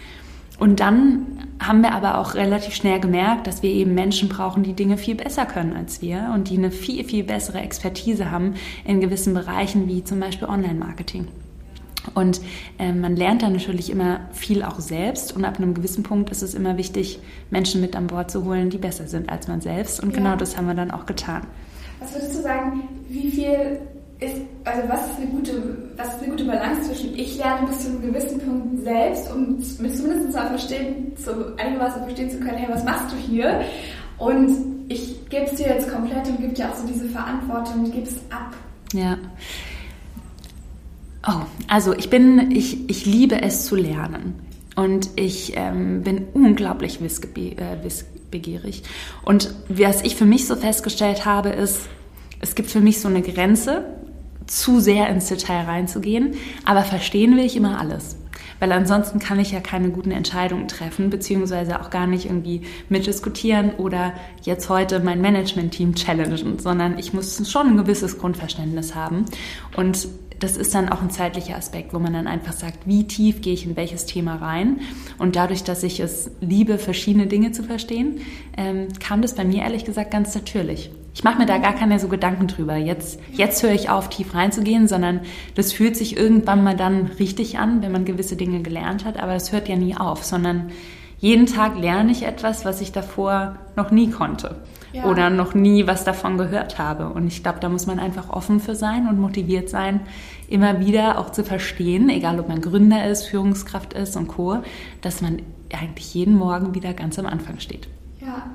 Und 0.61 0.79
dann 0.79 1.42
haben 1.61 1.83
wir 1.83 1.93
aber 1.93 2.19
auch 2.19 2.35
relativ 2.35 2.75
schnell 2.75 3.01
gemerkt, 3.01 3.47
dass 3.47 3.63
wir 3.63 3.71
eben 3.71 3.95
Menschen 3.95 4.29
brauchen, 4.29 4.63
die 4.63 4.73
Dinge 4.73 4.97
viel 4.97 5.15
besser 5.15 5.47
können 5.47 5.75
als 5.75 6.03
wir 6.03 6.31
und 6.35 6.51
die 6.51 6.59
eine 6.59 6.71
viel, 6.71 7.05
viel 7.05 7.25
bessere 7.25 7.61
Expertise 7.61 8.31
haben 8.31 8.55
in 8.85 9.01
gewissen 9.01 9.35
Bereichen 9.35 9.89
wie 9.89 10.03
zum 10.05 10.21
Beispiel 10.21 10.49
Online-Marketing. 10.49 11.29
Und 12.15 12.41
äh, 12.79 12.93
man 12.93 13.15
lernt 13.17 13.43
dann 13.43 13.53
natürlich 13.53 13.91
immer 13.91 14.21
viel 14.33 14.63
auch 14.65 14.81
selbst 14.81 15.37
und 15.37 15.45
ab 15.45 15.59
einem 15.59 15.73
gewissen 15.73 16.03
Punkt 16.03 16.31
ist 16.31 16.43
es 16.43 16.55
immer 16.55 16.77
wichtig, 16.77 17.21
Menschen 17.51 17.81
mit 17.81 17.95
an 17.95 18.09
Bord 18.09 18.31
zu 18.31 18.45
holen, 18.45 18.71
die 18.71 18.79
besser 18.79 19.07
sind 19.07 19.31
als 19.31 19.47
man 19.47 19.61
selbst. 19.61 20.03
Und 20.03 20.13
genau 20.13 20.31
ja. 20.31 20.31
genau 20.33 20.41
das 20.41 20.57
haben 20.57 20.67
wir 20.67 20.75
dann 20.75 20.91
auch 20.91 21.07
getan. 21.07 21.47
Was 22.01 22.15
würdest 22.15 22.35
du 22.35 22.43
sagen, 22.43 22.83
wie 23.09 23.31
viel 23.31 23.79
ist, 24.23 24.37
also 24.65 24.89
was 24.89 25.07
ist 25.07 25.17
eine 25.19 25.27
gute, 25.27 25.79
was 25.97 26.09
ist 26.09 26.23
eine 26.23 26.31
gute 26.31 26.45
Balance 26.45 26.83
zwischen 26.83 27.15
ich 27.19 27.37
lerne 27.39 27.67
bis 27.67 27.81
zu 27.81 27.89
einem 27.91 28.03
gewissen 28.03 28.39
Punkt 28.41 28.85
selbst, 28.85 29.31
um 29.33 29.61
zumindest 29.61 30.35
mal 30.35 30.49
verstehen, 30.49 31.13
so 31.17 31.33
einigermaßen 31.57 32.03
verstehen 32.03 32.31
zu 32.31 32.39
können, 32.39 32.59
hey, 32.59 32.69
was 32.73 32.85
machst 32.85 33.13
du 33.13 33.17
hier? 33.17 33.63
Und 34.19 34.87
ich 34.89 35.29
gebe 35.29 35.47
es 35.47 35.55
dir 35.55 35.67
jetzt 35.67 35.91
komplett 35.91 36.29
und 36.29 36.41
gebe 36.41 36.53
dir 36.53 36.71
auch 36.71 36.77
so 36.77 36.87
diese 36.87 37.07
Verantwortung, 37.07 37.91
gebe 37.91 38.07
es 38.07 38.17
ab. 38.31 38.55
Ja. 38.93 39.19
Oh, 41.27 41.43
also 41.69 41.95
ich 41.95 42.11
bin, 42.11 42.51
ich, 42.51 42.89
ich 42.91 43.07
liebe 43.07 43.41
es 43.43 43.67
zu 43.67 43.77
lernen. 43.77 44.35
Und 44.75 45.11
ich 45.17 45.53
ähm, 45.57 46.03
bin 46.03 46.27
unglaublich. 46.33 47.01
Äh, 47.01 47.85
wissbegierig. 47.85 48.83
Und 49.25 49.55
was 49.69 50.03
ich 50.03 50.17
für 50.17 50.25
mich 50.25 50.47
so 50.47 50.57
festgestellt 50.57 51.25
habe, 51.25 51.51
ist, 51.51 51.89
es 52.41 52.55
gibt 52.55 52.71
für 52.71 52.81
mich 52.81 53.01
so 53.01 53.09
eine 53.09 53.23
Grenze, 53.23 53.85
zu 54.47 54.81
sehr 54.81 55.09
ins 55.09 55.29
Detail 55.29 55.65
reinzugehen, 55.65 56.35
aber 56.65 56.83
verstehen 56.83 57.37
will 57.37 57.45
ich 57.45 57.57
immer 57.57 57.81
alles. 57.81 58.17
Weil 58.63 58.71
ansonsten 58.71 59.19
kann 59.19 59.41
ich 59.41 59.51
ja 59.51 59.61
keine 59.61 59.91
guten 59.91 60.13
Entscheidungen 60.13 60.69
treffen, 60.69 61.11
beziehungsweise 61.11 61.81
auch 61.81 61.91
gar 61.91 62.07
nicht 62.07 62.27
irgendwie 62.27 62.63
mitdiskutieren 62.89 63.73
oder 63.75 64.13
jetzt 64.43 64.69
heute 64.69 65.01
mein 65.01 65.21
Management-Team 65.21 65.97
challengen, 65.97 66.61
sondern 66.61 66.97
ich 66.97 67.13
muss 67.13 67.51
schon 67.51 67.71
ein 67.71 67.77
gewisses 67.77 68.19
Grundverständnis 68.19 68.95
haben. 68.95 69.25
Und 69.77 70.07
das 70.39 70.57
ist 70.57 70.75
dann 70.75 70.89
auch 70.89 71.03
ein 71.03 71.11
zeitlicher 71.11 71.57
Aspekt, 71.57 71.95
wo 71.95 71.99
man 71.99 72.13
dann 72.13 72.27
einfach 72.27 72.53
sagt, 72.53 72.87
wie 72.87 73.05
tief 73.07 73.43
gehe 73.43 73.55
ich 73.55 73.67
in 73.67 73.77
welches 73.77 74.07
Thema 74.07 74.37
rein. 74.37 74.81
Und 75.19 75.37
dadurch, 75.37 75.65
dass 75.65 75.83
ich 75.83 76.01
es 76.01 76.31
liebe, 76.41 76.79
verschiedene 76.79 77.27
Dinge 77.27 77.53
zu 77.53 77.63
verstehen, 77.63 78.21
ähm, 78.57 78.89
kam 78.99 79.23
das 79.23 79.35
bei 79.35 79.45
mir 79.45 79.63
ehrlich 79.63 79.85
gesagt 79.85 80.11
ganz 80.11 80.35
natürlich. 80.35 80.91
Ich 81.15 81.25
mache 81.25 81.39
mir 81.39 81.47
da 81.47 81.59
gar 81.59 81.75
keine 81.75 81.99
so 81.99 82.09
Gedanken 82.09 82.47
drüber. 82.47 82.77
Jetzt, 82.77 83.21
jetzt 83.33 83.63
höre 83.63 83.73
ich 83.73 83.91
auf, 83.91 84.09
tief 84.09 84.35
reinzugehen, 84.35 84.89
sondern 84.89 85.21
das 85.55 85.73
fühlt 85.73 85.97
sich 85.97 86.17
irgendwann 86.17 86.65
mal 86.65 86.77
dann 86.77 87.07
richtig 87.19 87.59
an, 87.59 87.83
wenn 87.83 87.93
man 87.93 88.05
gewisse 88.05 88.37
Dinge 88.37 88.63
gelernt 88.63 89.05
hat. 89.05 89.23
Aber 89.23 89.35
es 89.35 89.53
hört 89.53 89.69
ja 89.69 89.77
nie 89.77 89.97
auf, 89.97 90.25
sondern 90.25 90.71
jeden 91.19 91.47
Tag 91.47 91.79
lerne 91.79 92.13
ich 92.13 92.25
etwas, 92.25 92.65
was 92.65 92.81
ich 92.81 92.93
davor 92.93 93.57
noch 93.77 93.91
nie 93.91 94.11
konnte 94.11 94.57
ja. 94.93 95.05
oder 95.05 95.31
noch 95.31 95.55
nie 95.55 95.87
was 95.87 96.05
davon 96.05 96.39
gehört 96.39 96.79
habe. 96.79 97.09
Und 97.11 97.27
ich 97.27 97.43
glaube, 97.43 97.61
da 97.61 97.69
muss 97.69 97.87
man 97.87 97.99
einfach 97.99 98.31
offen 98.31 98.61
für 98.61 98.75
sein 98.75 99.09
und 99.09 99.19
motiviert 99.19 99.69
sein, 99.69 100.01
immer 100.49 100.81
wieder 100.81 101.19
auch 101.19 101.31
zu 101.31 101.45
verstehen, 101.45 102.09
egal 102.09 102.39
ob 102.41 102.49
man 102.49 102.61
Gründer 102.61 103.07
ist, 103.07 103.27
Führungskraft 103.27 103.93
ist 103.93 104.17
und 104.17 104.29
Co., 104.29 104.59
dass 105.01 105.21
man 105.21 105.43
eigentlich 105.73 106.13
jeden 106.15 106.37
Morgen 106.37 106.75
wieder 106.75 106.93
ganz 106.93 107.19
am 107.19 107.27
Anfang 107.27 107.59
steht. 107.59 107.89
Ja. 108.21 108.51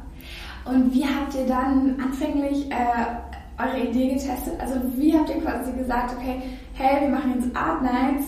Und 0.70 0.94
wie 0.94 1.06
habt 1.06 1.34
ihr 1.36 1.46
dann 1.46 1.96
anfänglich 2.02 2.70
äh, 2.72 3.64
eure 3.64 3.88
Idee 3.90 4.10
getestet? 4.10 4.54
Also 4.60 4.76
wie 4.96 5.18
habt 5.18 5.30
ihr 5.30 5.42
quasi 5.42 5.72
gesagt, 5.72 6.16
okay, 6.18 6.42
hey, 6.74 7.02
wir 7.02 7.10
machen 7.10 7.34
jetzt 7.36 7.56
Art 7.56 7.82
Nights, 7.82 8.28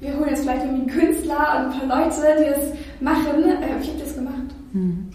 wir 0.00 0.16
holen 0.16 0.28
jetzt 0.30 0.42
vielleicht 0.42 0.64
irgendwie 0.64 0.90
einen 0.92 1.00
Künstler 1.00 1.36
und 1.36 1.72
ein 1.72 1.88
paar 1.88 2.04
Leute, 2.04 2.16
die 2.38 2.50
das 2.50 2.72
machen. 3.00 3.44
Äh, 3.44 3.68
wie 3.68 3.72
habt 3.72 3.86
ihr 3.86 4.04
das 4.04 4.14
gemacht? 4.14 4.54
Hm. 4.72 5.05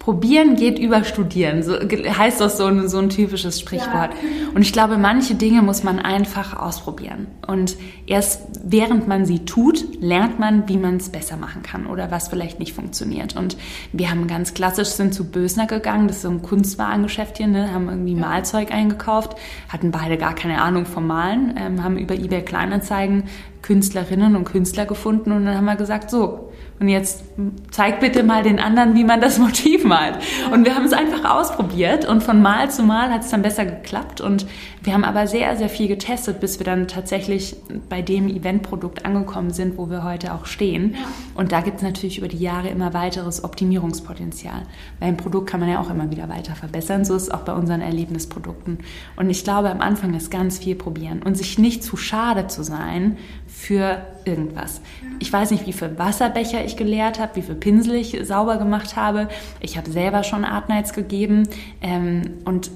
Probieren 0.00 0.56
geht 0.56 0.78
über 0.78 1.04
Studieren, 1.04 1.62
so 1.62 1.74
heißt 1.74 2.40
das 2.40 2.56
so 2.56 2.64
ein, 2.64 2.88
so 2.88 2.96
ein 2.96 3.10
typisches 3.10 3.60
Sprichwort. 3.60 4.14
Ja. 4.14 4.48
Und 4.54 4.62
ich 4.62 4.72
glaube, 4.72 4.96
manche 4.96 5.34
Dinge 5.34 5.60
muss 5.60 5.84
man 5.84 5.98
einfach 5.98 6.58
ausprobieren. 6.58 7.26
Und 7.46 7.76
erst 8.06 8.40
während 8.64 9.08
man 9.08 9.26
sie 9.26 9.40
tut, 9.40 10.00
lernt 10.00 10.38
man, 10.38 10.66
wie 10.70 10.78
man 10.78 10.96
es 10.96 11.10
besser 11.10 11.36
machen 11.36 11.62
kann 11.62 11.86
oder 11.86 12.10
was 12.10 12.28
vielleicht 12.28 12.60
nicht 12.60 12.72
funktioniert. 12.72 13.36
Und 13.36 13.58
wir 13.92 14.10
haben 14.10 14.26
ganz 14.26 14.54
klassisch 14.54 14.88
sind 14.88 15.12
zu 15.12 15.30
Bösner 15.30 15.66
gegangen, 15.66 16.08
das 16.08 16.16
ist 16.16 16.22
so 16.22 16.30
ein 16.30 16.40
Kunstwarengeschäft 16.40 17.36
hier, 17.36 17.48
ne, 17.48 17.70
haben 17.70 17.90
irgendwie 17.90 18.14
ja. 18.14 18.20
Malzeug 18.20 18.72
eingekauft, 18.72 19.36
hatten 19.68 19.90
beide 19.90 20.16
gar 20.16 20.34
keine 20.34 20.62
Ahnung 20.62 20.86
vom 20.86 21.06
Malen, 21.06 21.54
ähm, 21.58 21.84
haben 21.84 21.98
über 21.98 22.14
eBay 22.14 22.40
Kleinanzeigen 22.40 23.24
Künstlerinnen 23.60 24.34
und 24.36 24.44
Künstler 24.44 24.86
gefunden 24.86 25.32
und 25.32 25.44
dann 25.44 25.56
haben 25.56 25.66
wir 25.66 25.76
gesagt, 25.76 26.10
so, 26.10 26.49
und 26.80 26.88
jetzt 26.88 27.24
zeig 27.70 28.00
bitte 28.00 28.22
mal 28.22 28.42
den 28.42 28.58
anderen, 28.58 28.94
wie 28.94 29.04
man 29.04 29.20
das 29.20 29.38
Motiv 29.38 29.84
malt. 29.84 30.16
Und 30.50 30.64
wir 30.64 30.74
haben 30.74 30.86
es 30.86 30.94
einfach 30.94 31.30
ausprobiert 31.30 32.08
und 32.08 32.22
von 32.22 32.40
Mal 32.40 32.70
zu 32.70 32.82
Mal 32.82 33.12
hat 33.12 33.22
es 33.22 33.28
dann 33.28 33.42
besser 33.42 33.66
geklappt. 33.66 34.22
Und 34.22 34.46
wir 34.82 34.94
haben 34.94 35.04
aber 35.04 35.26
sehr, 35.26 35.56
sehr 35.56 35.68
viel 35.68 35.88
getestet, 35.88 36.40
bis 36.40 36.58
wir 36.58 36.64
dann 36.64 36.88
tatsächlich 36.88 37.54
bei 37.90 38.00
dem 38.00 38.28
Eventprodukt 38.28 39.04
angekommen 39.04 39.50
sind, 39.50 39.76
wo 39.76 39.90
wir 39.90 40.04
heute 40.04 40.32
auch 40.32 40.46
stehen. 40.46 40.96
Und 41.34 41.52
da 41.52 41.60
gibt 41.60 41.76
es 41.76 41.82
natürlich 41.82 42.16
über 42.16 42.28
die 42.28 42.38
Jahre 42.38 42.68
immer 42.68 42.94
weiteres 42.94 43.44
Optimierungspotenzial. 43.44 44.62
Weil 45.00 45.08
ein 45.08 45.18
Produkt 45.18 45.50
kann 45.50 45.60
man 45.60 45.68
ja 45.68 45.80
auch 45.80 45.90
immer 45.90 46.10
wieder 46.10 46.30
weiter 46.30 46.54
verbessern. 46.54 47.04
So 47.04 47.14
ist 47.14 47.24
es 47.24 47.30
auch 47.30 47.40
bei 47.42 47.52
unseren 47.52 47.82
Erlebnisprodukten. 47.82 48.78
Und 49.16 49.28
ich 49.28 49.44
glaube, 49.44 49.70
am 49.70 49.82
Anfang 49.82 50.14
ist 50.14 50.30
ganz 50.30 50.58
viel 50.58 50.76
probieren 50.76 51.22
und 51.22 51.36
sich 51.36 51.58
nicht 51.58 51.84
zu 51.84 51.98
schade 51.98 52.46
zu 52.46 52.62
sein 52.62 53.18
für 53.60 54.00
irgendwas. 54.24 54.80
Ich 55.18 55.30
weiß 55.30 55.50
nicht, 55.50 55.66
wie 55.66 55.74
viel 55.74 55.98
Wasserbecher 55.98 56.64
ich 56.64 56.78
geleert 56.78 57.20
habe, 57.20 57.36
wie 57.36 57.42
viel 57.42 57.54
Pinsel 57.54 57.94
ich 57.94 58.18
sauber 58.22 58.56
gemacht 58.56 58.96
habe. 58.96 59.28
Ich 59.60 59.76
habe 59.76 59.90
selber 59.90 60.24
schon 60.24 60.46
Art 60.46 60.70
Nights 60.70 60.94
gegeben. 60.94 61.46
Ähm, 61.82 62.22
und 62.46 62.70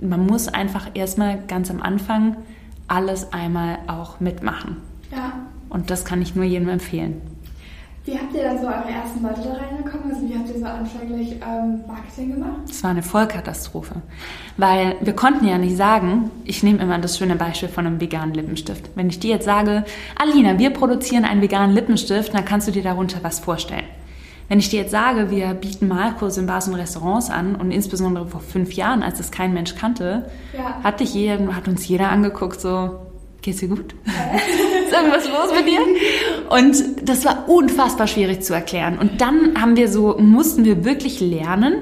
man 0.00 0.26
muss 0.26 0.48
einfach 0.48 0.88
erstmal 0.94 1.38
ganz 1.46 1.70
am 1.70 1.82
Anfang 1.82 2.36
alles 2.88 3.34
einmal 3.34 3.80
auch 3.86 4.18
mitmachen. 4.20 4.78
Ja. 5.12 5.34
Und 5.68 5.90
das 5.90 6.06
kann 6.06 6.22
ich 6.22 6.34
nur 6.34 6.44
jedem 6.44 6.70
empfehlen. 6.70 7.20
Wie 8.06 8.14
habt 8.18 8.34
ihr 8.34 8.42
dann 8.42 8.58
so 8.58 8.66
eure 8.66 8.88
ersten 8.88 9.22
Leute 9.22 9.42
da 9.42 9.52
reingekommen? 9.52 10.10
Also 10.10 10.26
wie 10.26 10.34
habt 10.34 10.48
ihr 10.48 10.58
so 10.58 10.64
anfänglich 10.64 11.32
ähm, 11.32 11.80
Marketing 11.86 12.32
gemacht? 12.32 12.60
Es 12.68 12.82
war 12.82 12.90
eine 12.90 13.02
Vollkatastrophe, 13.02 13.96
weil 14.56 14.96
wir 15.02 15.12
konnten 15.12 15.46
ja 15.46 15.58
nicht 15.58 15.76
sagen, 15.76 16.30
ich 16.44 16.62
nehme 16.62 16.78
immer 16.78 16.98
das 16.98 17.18
schöne 17.18 17.36
Beispiel 17.36 17.68
von 17.68 17.86
einem 17.86 18.00
veganen 18.00 18.34
Lippenstift. 18.34 18.90
Wenn 18.94 19.10
ich 19.10 19.20
dir 19.20 19.30
jetzt 19.30 19.44
sage, 19.44 19.84
Alina, 20.18 20.58
wir 20.58 20.70
produzieren 20.70 21.26
einen 21.26 21.42
veganen 21.42 21.74
Lippenstift, 21.74 22.32
dann 22.32 22.46
kannst 22.46 22.68
du 22.68 22.72
dir 22.72 22.82
darunter 22.82 23.18
was 23.22 23.38
vorstellen. 23.38 23.84
Wenn 24.48 24.58
ich 24.58 24.70
dir 24.70 24.80
jetzt 24.80 24.90
sage, 24.90 25.30
wir 25.30 25.52
bieten 25.54 25.86
Malkurse 25.86 26.40
in 26.40 26.46
Bars 26.46 26.68
und 26.68 26.74
Restaurants 26.74 27.30
an 27.30 27.54
und 27.54 27.70
insbesondere 27.70 28.26
vor 28.26 28.40
fünf 28.40 28.72
Jahren, 28.72 29.02
als 29.02 29.18
das 29.18 29.30
kein 29.30 29.52
Mensch 29.52 29.76
kannte, 29.76 30.28
ja. 30.56 30.82
hat, 30.82 31.00
dich 31.00 31.14
jeder, 31.14 31.54
hat 31.54 31.68
uns 31.68 31.86
jeder 31.86 32.10
angeguckt, 32.10 32.60
so, 32.60 32.98
geht's 33.42 33.60
dir 33.60 33.68
gut? 33.68 33.94
ist 34.90 34.96
irgendwas 34.96 35.28
los 35.28 35.52
mit 35.56 35.66
dir? 35.66 35.80
Und 36.50 37.08
das 37.08 37.24
war 37.24 37.48
unfassbar 37.48 38.06
schwierig 38.06 38.42
zu 38.42 38.54
erklären. 38.54 38.98
Und 38.98 39.20
dann 39.20 39.60
haben 39.60 39.76
wir 39.76 39.88
so, 39.88 40.16
mussten 40.18 40.64
wir 40.64 40.84
wirklich 40.84 41.20
lernen, 41.20 41.74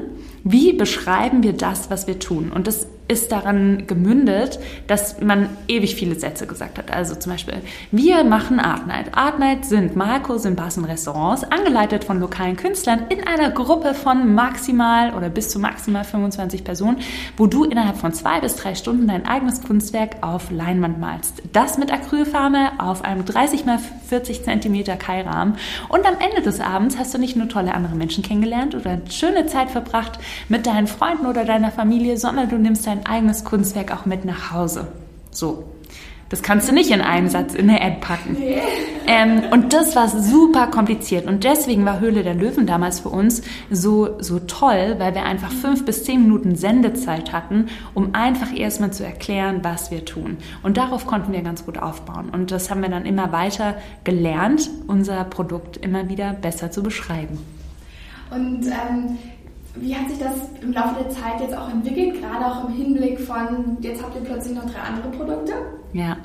wie 0.45 0.73
beschreiben 0.73 1.43
wir 1.43 1.53
das, 1.53 1.91
was 1.91 2.07
wir 2.07 2.19
tun? 2.19 2.53
Und 2.55 2.67
das 2.67 2.87
ist 3.09 3.33
daran 3.33 3.87
gemündet, 3.87 4.61
dass 4.87 5.21
man 5.21 5.49
ewig 5.67 5.95
viele 5.95 6.15
Sätze 6.15 6.47
gesagt 6.47 6.79
hat. 6.79 6.93
Also 6.93 7.15
zum 7.15 7.33
Beispiel, 7.33 7.55
wir 7.91 8.23
machen 8.23 8.61
Art 8.61 8.87
Night. 8.87 9.17
Art 9.17 9.39
Night 9.39 9.65
sind 9.65 9.97
Marco, 9.97 10.35
und 10.35 10.85
Restaurants, 10.85 11.45
angeleitet 11.45 12.05
von 12.05 12.21
lokalen 12.21 12.57
Künstlern 12.57 13.07
in 13.09 13.27
einer 13.27 13.51
Gruppe 13.51 13.95
von 13.95 14.35
maximal 14.35 15.15
oder 15.15 15.31
bis 15.31 15.49
zu 15.49 15.59
maximal 15.59 16.05
25 16.05 16.65
Personen, 16.65 16.99
wo 17.37 17.47
du 17.47 17.65
innerhalb 17.65 17.97
von 17.97 18.13
zwei 18.13 18.41
bis 18.41 18.57
drei 18.57 18.75
Stunden 18.75 19.09
dein 19.09 19.27
eigenes 19.27 19.63
Kunstwerk 19.63 20.17
auf 20.21 20.51
Leinwand 20.51 21.01
malst. 21.01 21.43
Das 21.53 21.79
mit 21.79 21.91
Acrylfarbe 21.91 22.73
auf 22.79 23.05
einem 23.05 23.25
30 23.25 23.65
mal 23.65 23.79
40 24.09 24.45
Zentimeter 24.45 24.97
Keilrahmen. 24.97 25.57
Und 25.89 26.07
am 26.07 26.15
Ende 26.19 26.43
des 26.43 26.61
Abends 26.61 26.99
hast 26.99 27.15
du 27.15 27.19
nicht 27.19 27.37
nur 27.37 27.49
tolle 27.49 27.75
andere 27.75 27.95
Menschen 27.95 28.23
kennengelernt 28.23 28.75
oder 28.75 28.99
schöne 29.11 29.47
Zeit 29.47 29.71
verbracht 29.71 30.19
mit 30.49 30.67
deinen 30.67 30.87
Freunden 30.87 31.27
oder 31.27 31.45
deiner 31.45 31.71
Familie, 31.71 32.17
sondern 32.17 32.49
du 32.49 32.57
nimmst 32.59 32.87
dein 32.87 32.98
dein 32.99 33.07
eigenes 33.07 33.45
Kunstwerk 33.45 33.93
auch 33.93 34.07
mit 34.07 34.25
nach 34.25 34.53
Hause. 34.53 34.89
So. 35.31 35.65
Das 36.31 36.43
kannst 36.43 36.69
du 36.69 36.75
nicht 36.75 36.91
in 36.91 37.01
einem 37.01 37.31
Satz 37.31 37.55
in 37.55 37.71
eine 37.71 37.81
Ad 37.81 38.01
packen. 38.01 38.37
Ähm, 39.07 39.45
und 39.51 39.73
das 39.73 39.97
war 39.97 40.09
super 40.09 40.67
kompliziert. 40.67 41.27
Und 41.27 41.43
deswegen 41.45 41.87
war 41.87 42.01
Höhle 42.01 42.23
der 42.23 42.35
Löwen 42.35 42.67
damals 42.67 43.01
für 43.01 43.09
uns 43.09 43.41
so, 43.71 44.21
so 44.21 44.39
toll, 44.41 44.97
weil 44.99 45.15
wir 45.15 45.23
einfach 45.23 45.51
fünf 45.51 45.87
bis 45.87 46.05
zehn 46.05 46.25
Minuten 46.25 46.55
Sendezeit 46.55 47.33
hatten, 47.33 47.69
um 47.95 48.15
einfach 48.15 48.55
erstmal 48.55 48.93
zu 48.93 49.07
erklären, 49.07 49.61
was 49.63 49.91
wir 49.91 50.05
tun. 50.05 50.37
Und 50.63 50.77
darauf 50.77 51.07
konnten 51.07 51.33
wir 51.33 51.41
ganz 51.41 51.65
gut 51.65 51.79
aufbauen. 51.79 52.29
Und 52.29 52.51
das 52.51 52.71
haben 52.71 52.83
wir 52.83 52.91
dann 52.91 53.07
immer 53.07 53.33
weiter 53.33 53.77
gelernt, 54.05 54.69
unser 54.87 55.25
Produkt 55.25 55.79
immer 55.79 56.11
wieder 56.11 56.35
besser 56.35 56.71
zu 56.71 56.83
beschreiben. 56.83 57.39
Und 58.31 58.67
ähm, 58.67 59.17
wie 59.77 59.95
hat 59.95 60.09
sich 60.09 60.19
das 60.19 60.35
im 60.61 60.73
Laufe 60.73 61.03
der 61.03 61.11
Zeit 61.11 61.41
jetzt 61.41 61.57
auch 61.57 61.71
entwickelt, 61.71 62.21
gerade 62.21 62.47
auch 62.47 62.69
im 62.69 62.75
Hinblick 62.75 63.21
von, 63.21 63.77
jetzt 63.81 64.03
habt 64.03 64.15
ihr 64.17 64.23
plötzlich 64.23 64.55
noch 64.55 64.65
drei 64.67 64.81
andere 64.81 65.11
Produkte? 65.11 65.53
Ja, 65.93 66.17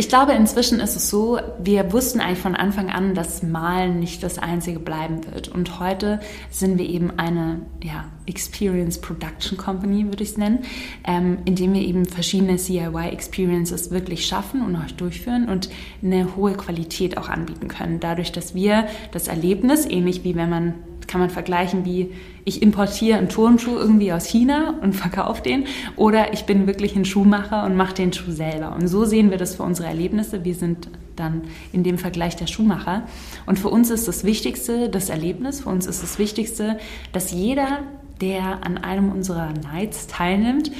ich 0.00 0.08
glaube, 0.08 0.30
inzwischen 0.30 0.78
ist 0.78 0.94
es 0.94 1.10
so, 1.10 1.40
wir 1.60 1.92
wussten 1.92 2.20
eigentlich 2.20 2.38
von 2.38 2.54
Anfang 2.54 2.88
an, 2.88 3.16
dass 3.16 3.42
Malen 3.42 3.98
nicht 3.98 4.22
das 4.22 4.38
einzige 4.38 4.78
bleiben 4.78 5.26
wird. 5.26 5.48
Und 5.48 5.80
heute 5.80 6.20
sind 6.50 6.78
wir 6.78 6.88
eben 6.88 7.18
eine 7.18 7.62
ja, 7.82 8.04
Experience 8.24 9.00
Production 9.00 9.58
Company, 9.58 10.04
würde 10.04 10.22
ich 10.22 10.30
es 10.30 10.36
nennen, 10.36 10.60
ähm, 11.02 11.38
indem 11.46 11.74
wir 11.74 11.82
eben 11.82 12.06
verschiedene 12.06 12.58
CIY-Experiences 12.58 13.90
wirklich 13.90 14.24
schaffen 14.24 14.64
und 14.64 14.76
auch 14.76 14.88
durchführen 14.92 15.48
und 15.48 15.68
eine 16.00 16.36
hohe 16.36 16.52
Qualität 16.52 17.18
auch 17.18 17.28
anbieten 17.28 17.66
können. 17.66 17.98
Dadurch, 17.98 18.30
dass 18.30 18.54
wir 18.54 18.86
das 19.10 19.26
Erlebnis, 19.26 19.84
ähnlich 19.84 20.22
wie 20.22 20.36
wenn 20.36 20.48
man 20.48 20.74
kann 21.08 21.20
man 21.20 21.30
vergleichen, 21.30 21.84
wie 21.84 22.12
ich 22.44 22.62
importiere 22.62 23.18
einen 23.18 23.28
Turnschuh 23.28 23.76
irgendwie 23.76 24.12
aus 24.12 24.26
China 24.26 24.74
und 24.80 24.94
verkaufe 24.94 25.42
den 25.42 25.64
oder 25.96 26.32
ich 26.32 26.44
bin 26.44 26.66
wirklich 26.66 26.94
ein 26.94 27.04
Schuhmacher 27.04 27.64
und 27.64 27.76
mache 27.76 27.94
den 27.94 28.12
Schuh 28.12 28.30
selber. 28.30 28.74
Und 28.74 28.86
so 28.86 29.04
sehen 29.04 29.30
wir 29.30 29.38
das 29.38 29.56
für 29.56 29.64
unsere 29.64 29.87
Erlebnisse. 29.88 30.44
Wir 30.44 30.54
sind 30.54 30.88
dann 31.16 31.42
in 31.72 31.82
dem 31.82 31.98
Vergleich 31.98 32.36
der 32.36 32.46
Schuhmacher. 32.46 33.02
Und 33.46 33.58
für 33.58 33.68
uns 33.68 33.90
ist 33.90 34.08
das 34.08 34.24
Wichtigste 34.24 34.88
das 34.88 35.08
Erlebnis. 35.08 35.62
Für 35.62 35.70
uns 35.70 35.86
ist 35.86 36.02
das 36.02 36.18
Wichtigste, 36.18 36.78
dass 37.12 37.32
jeder, 37.32 37.80
der 38.20 38.64
an 38.64 38.78
einem 38.78 39.10
unserer 39.10 39.52
Nights 39.52 40.06
teilnimmt, 40.06 40.70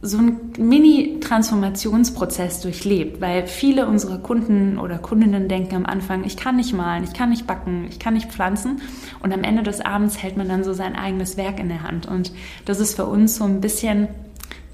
so 0.00 0.18
einen 0.18 0.52
Mini-Transformationsprozess 0.58 2.60
durchlebt, 2.60 3.20
weil 3.20 3.48
viele 3.48 3.88
unserer 3.88 4.18
Kunden 4.18 4.78
oder 4.78 4.98
Kundinnen 4.98 5.48
denken 5.48 5.74
am 5.74 5.86
Anfang, 5.86 6.24
ich 6.24 6.36
kann 6.36 6.56
nicht 6.56 6.72
malen, 6.72 7.02
ich 7.02 7.14
kann 7.14 7.30
nicht 7.30 7.48
backen, 7.48 7.86
ich 7.90 7.98
kann 7.98 8.14
nicht 8.14 8.30
pflanzen 8.30 8.80
und 9.20 9.32
am 9.32 9.42
Ende 9.42 9.64
des 9.64 9.80
Abends 9.80 10.22
hält 10.22 10.36
man 10.36 10.48
dann 10.48 10.62
so 10.62 10.72
sein 10.72 10.94
eigenes 10.94 11.36
Werk 11.36 11.58
in 11.58 11.68
der 11.68 11.82
Hand 11.82 12.06
und 12.06 12.32
das 12.64 12.78
ist 12.78 12.94
für 12.94 13.06
uns 13.06 13.36
so 13.36 13.44
ein 13.44 13.60
bisschen, 13.60 14.06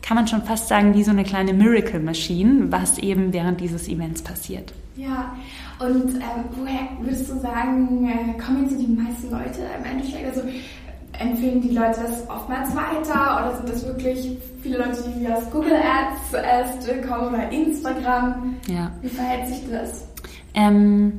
kann 0.05 0.17
man 0.17 0.29
schon 0.29 0.43
fast 0.43 0.69
sagen, 0.69 0.95
wie 0.95 1.03
so 1.03 1.13
eine 1.13 1.25
kleine 1.25 1.55
Miracle 1.55 1.99
Machine, 1.99 2.71
was 2.71 2.99
eben 2.99 3.33
während 3.33 3.61
dieses 3.61 3.89
Events 3.89 4.21
passiert. 4.21 4.75
Ja, 4.97 5.35
und 5.79 6.15
ähm, 6.17 6.45
woher 6.57 6.89
würdest 7.01 7.31
du 7.31 7.39
sagen, 7.41 8.07
äh, 8.07 8.39
kommen 8.41 8.69
jetzt 8.69 8.79
die 8.79 8.87
meisten 8.87 9.31
Leute 9.31 9.61
im 9.79 9.85
Endeffekt? 9.85 10.27
Also 10.27 10.43
empfehlen 11.19 11.63
die 11.63 11.71
Leute 11.71 12.01
das 12.03 12.29
oftmals 12.29 12.75
weiter 12.77 13.47
oder 13.47 13.57
sind 13.57 13.69
das 13.71 13.87
wirklich 13.87 14.37
viele 14.63 14.79
Leute, 14.79 15.03
die 15.19 15.27
aus 15.27 15.51
Google 15.51 15.75
Ads 15.75 16.31
zuerst 16.31 17.09
kommen 17.09 17.35
oder 17.35 17.51
Instagram? 17.51 18.57
Ja. 18.69 18.91
Wie 19.01 19.09
verhält 19.09 19.49
sich 19.49 19.71
das? 19.71 20.07
Ähm, 20.55 21.19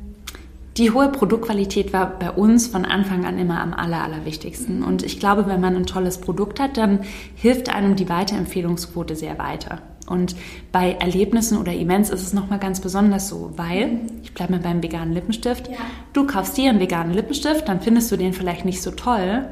die 0.78 0.92
hohe 0.92 1.10
Produktqualität 1.10 1.94
war 1.94 2.20
bei 2.20 2.32
uns 2.32 2.68
von 2.68 2.84
Anfang 2.84 3.26
an 3.26 3.40
immer 3.40 3.62
am 3.62 3.74
aller, 3.74 4.04
allerwichtigsten. 4.04 4.84
Und 4.84 5.04
ich 5.04 5.20
glaube, 5.20 5.48
wenn 5.48 5.62
man 5.62 5.76
ein 5.76 5.86
tolles 5.86 6.18
Produkt 6.18 6.60
hat, 6.60 6.76
dann 6.78 7.00
hilft 7.36 7.74
einem 7.74 7.96
die 7.96 8.10
Weiterempfehlungsquote 8.10 9.16
sehr 9.16 9.38
weiter. 9.38 9.82
Und 10.08 10.36
bei 10.72 10.92
Erlebnissen 10.94 11.58
oder 11.58 11.74
Events 11.74 12.10
ist 12.10 12.22
es 12.22 12.34
nochmal 12.34 12.60
ganz 12.60 12.80
besonders 12.80 13.30
so, 13.30 13.54
weil, 13.56 14.02
ich 14.22 14.34
bleibe 14.34 14.54
mal 14.54 14.62
beim 14.62 14.84
veganen 14.84 15.14
Lippenstift, 15.14 15.70
ja. 15.70 15.78
du 16.14 16.28
kaufst 16.28 16.58
dir 16.58 16.70
einen 16.70 16.80
veganen 16.80 17.14
Lippenstift, 17.14 17.68
dann 17.68 17.82
findest 17.82 18.12
du 18.12 18.18
den 18.18 18.34
vielleicht 18.34 18.66
nicht 18.66 18.82
so 18.82 18.92
toll, 18.92 19.48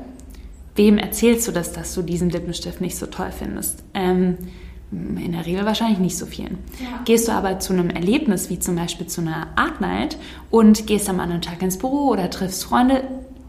wem 0.76 0.98
erzählst 0.98 1.48
du 1.48 1.52
das, 1.52 1.72
dass 1.74 1.96
du 1.96 2.02
diesen 2.02 2.30
Lippenstift 2.30 2.82
nicht 2.82 2.98
so 2.98 3.08
toll 3.08 3.32
findest? 3.32 3.84
Ähm, 3.94 4.38
in 5.18 5.32
der 5.32 5.46
Regel 5.46 5.66
wahrscheinlich 5.66 6.00
nicht 6.00 6.18
so 6.18 6.26
vielen. 6.26 6.60
Ja. 6.80 7.02
Gehst 7.06 7.28
du 7.28 7.32
aber 7.32 7.60
zu 7.60 7.74
einem 7.74 7.90
Erlebnis, 7.90 8.50
wie 8.50 8.60
zum 8.60 8.76
Beispiel 8.76 9.08
zu 9.08 9.22
einer 9.22 9.48
Art 9.56 9.82
Night 9.82 10.18
und 10.52 10.88
gehst 10.88 11.10
am 11.10 11.20
anderen 11.20 11.42
Tag 11.42 11.62
ins 11.62 11.78
Büro 11.78 12.10
oder 12.10 12.30
triffst 12.30 12.64
Freunde, 12.64 13.04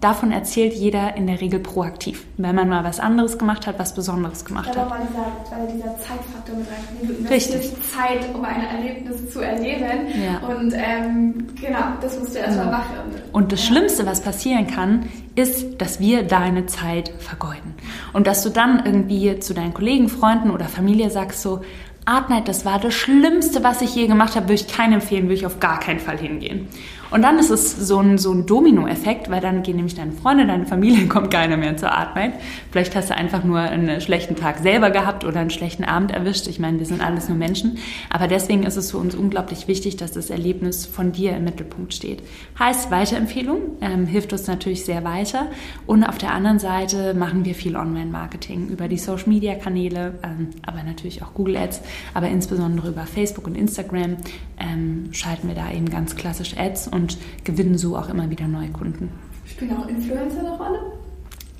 davon 0.04 0.32
erzählt 0.32 0.74
jeder 0.74 1.16
in 1.16 1.26
der 1.26 1.40
Regel 1.40 1.60
proaktiv, 1.60 2.24
wenn 2.36 2.54
man 2.54 2.68
mal 2.68 2.84
was 2.84 3.00
anderes 3.00 3.38
gemacht 3.38 3.66
hat, 3.66 3.78
was 3.78 3.94
Besonderes 3.94 4.44
gemacht 4.44 4.74
ja, 4.74 4.82
hat. 4.82 4.92
Aber 4.92 5.00
weil 5.00 5.66
dieser 5.74 5.96
Zeitfaktor 5.96 6.56
mit 6.56 6.66
reinkommt. 6.68 7.26
Du 7.26 7.32
Richtig. 7.32 7.72
Zeit, 7.82 8.34
um 8.34 8.44
ein 8.44 8.66
Erlebnis 8.66 9.32
zu 9.32 9.40
erleben. 9.40 10.06
Ja. 10.22 10.46
Und 10.46 10.74
ähm, 10.74 11.46
genau, 11.58 11.94
das 12.02 12.18
musst 12.18 12.34
du 12.34 12.38
erstmal 12.38 12.66
Genau. 12.66 12.76
machen. 12.76 12.94
Und 13.32 13.52
das 13.52 13.64
Schlimmste, 13.64 14.04
was 14.04 14.20
passieren 14.20 14.66
kann, 14.66 15.08
ist, 15.36 15.80
dass 15.80 16.00
wir 16.00 16.22
deine 16.22 16.66
Zeit 16.66 17.08
vergeuden. 17.18 17.74
Und 18.12 18.26
dass 18.26 18.42
du 18.42 18.50
dann 18.50 18.84
irgendwie 18.84 19.40
zu 19.40 19.54
deinen 19.54 19.72
Kollegen, 19.72 20.08
Freunden 20.10 20.50
oder 20.50 20.66
Familie 20.66 21.10
sagst 21.10 21.40
so, 21.40 21.62
Art 22.06 22.28
Night, 22.28 22.48
das 22.48 22.66
war 22.66 22.78
das 22.78 22.92
Schlimmste, 22.92 23.64
was 23.64 23.80
ich 23.80 23.94
je 23.94 24.06
gemacht 24.06 24.36
habe, 24.36 24.44
würde 24.44 24.54
ich 24.54 24.68
keinen 24.68 24.94
empfehlen, 24.94 25.24
würde 25.24 25.34
ich 25.34 25.46
auf 25.46 25.58
gar 25.58 25.80
keinen 25.80 26.00
Fall 26.00 26.18
hingehen. 26.18 26.68
Und 27.14 27.22
dann 27.22 27.38
ist 27.38 27.50
es 27.50 27.70
so 27.76 28.00
ein, 28.00 28.18
so 28.18 28.32
ein 28.32 28.44
Domino-Effekt, 28.44 29.30
weil 29.30 29.40
dann 29.40 29.62
gehen 29.62 29.76
nämlich 29.76 29.94
deine 29.94 30.10
Freunde, 30.10 30.48
deine 30.48 30.66
Familie, 30.66 31.06
kommt 31.08 31.30
keiner 31.30 31.56
mehr 31.56 31.76
zur 31.76 31.92
Art 31.92 32.16
Night. 32.16 32.32
Vielleicht 32.72 32.96
hast 32.96 33.10
du 33.10 33.14
einfach 33.14 33.44
nur 33.44 33.60
einen 33.60 34.00
schlechten 34.00 34.34
Tag 34.34 34.58
selber 34.58 34.90
gehabt 34.90 35.24
oder 35.24 35.38
einen 35.38 35.50
schlechten 35.50 35.84
Abend 35.84 36.10
erwischt. 36.10 36.48
Ich 36.48 36.58
meine, 36.58 36.80
wir 36.80 36.86
sind 36.86 37.00
alles 37.00 37.28
nur 37.28 37.38
Menschen. 37.38 37.78
Aber 38.10 38.26
deswegen 38.26 38.64
ist 38.64 38.76
es 38.76 38.90
für 38.90 38.98
uns 38.98 39.14
unglaublich 39.14 39.68
wichtig, 39.68 39.96
dass 39.96 40.10
das 40.10 40.28
Erlebnis 40.28 40.86
von 40.86 41.12
dir 41.12 41.36
im 41.36 41.44
Mittelpunkt 41.44 41.94
steht. 41.94 42.20
Heißt 42.58 42.90
Weiterempfehlung, 42.90 43.60
ähm, 43.80 44.06
hilft 44.06 44.32
uns 44.32 44.48
natürlich 44.48 44.84
sehr 44.84 45.04
weiter. 45.04 45.46
Und 45.86 46.02
auf 46.02 46.18
der 46.18 46.32
anderen 46.32 46.58
Seite 46.58 47.14
machen 47.14 47.44
wir 47.44 47.54
viel 47.54 47.76
Online-Marketing 47.76 48.70
über 48.70 48.88
die 48.88 48.98
Social-Media-Kanäle, 48.98 50.18
ähm, 50.24 50.48
aber 50.66 50.82
natürlich 50.82 51.22
auch 51.22 51.32
Google 51.32 51.58
Ads, 51.58 51.80
aber 52.12 52.26
insbesondere 52.26 52.88
über 52.88 53.06
Facebook 53.06 53.46
und 53.46 53.54
Instagram 53.54 54.16
ähm, 54.58 55.10
schalten 55.12 55.46
wir 55.46 55.54
da 55.54 55.70
eben 55.70 55.88
ganz 55.88 56.16
klassisch 56.16 56.56
Ads 56.58 56.88
und 56.88 57.03
gewinnen 57.44 57.78
so 57.78 57.96
auch 57.96 58.08
immer 58.08 58.30
wieder 58.30 58.46
neue 58.46 58.70
Kunden. 58.70 59.10
Spielen 59.46 59.76
auch 59.76 59.86
Influencer 59.88 60.40
eine 60.40 60.56
Rolle? 60.56 60.78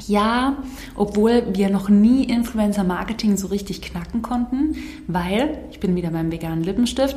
Ja, 0.07 0.57
obwohl 0.96 1.44
wir 1.54 1.70
noch 1.70 1.88
nie 1.88 2.24
Influencer-Marketing 2.24 3.37
so 3.37 3.46
richtig 3.46 3.80
knacken 3.80 4.22
konnten, 4.22 4.76
weil, 5.07 5.59
ich 5.70 5.80
bin 5.80 5.94
wieder 5.96 6.11
beim 6.11 6.30
veganen 6.30 6.62
Lippenstift, 6.62 7.16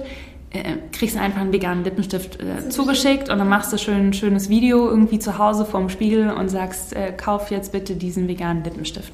äh, 0.52 0.78
kriegst 0.94 1.16
du 1.16 1.20
einfach 1.20 1.42
einen 1.42 1.52
veganen 1.52 1.84
Lippenstift 1.84 2.40
äh, 2.40 2.70
zugeschickt 2.70 3.30
und 3.30 3.40
dann 3.40 3.50
machst 3.50 3.74
du 3.74 3.78
schön 3.78 4.08
ein 4.08 4.13
schönes 4.13 4.48
Video 4.48 4.88
irgendwie 4.88 5.20
zu 5.20 5.38
Hause 5.38 5.66
vorm 5.66 5.90
Spiegel 5.90 6.30
und 6.30 6.50
sagst, 6.50 6.94
äh, 6.94 7.12
kauf 7.12 7.52
jetzt 7.52 7.74
bitte 7.74 7.96
diesen 7.96 8.28
veganen 8.28 8.63
Lippenstift. 8.63 9.12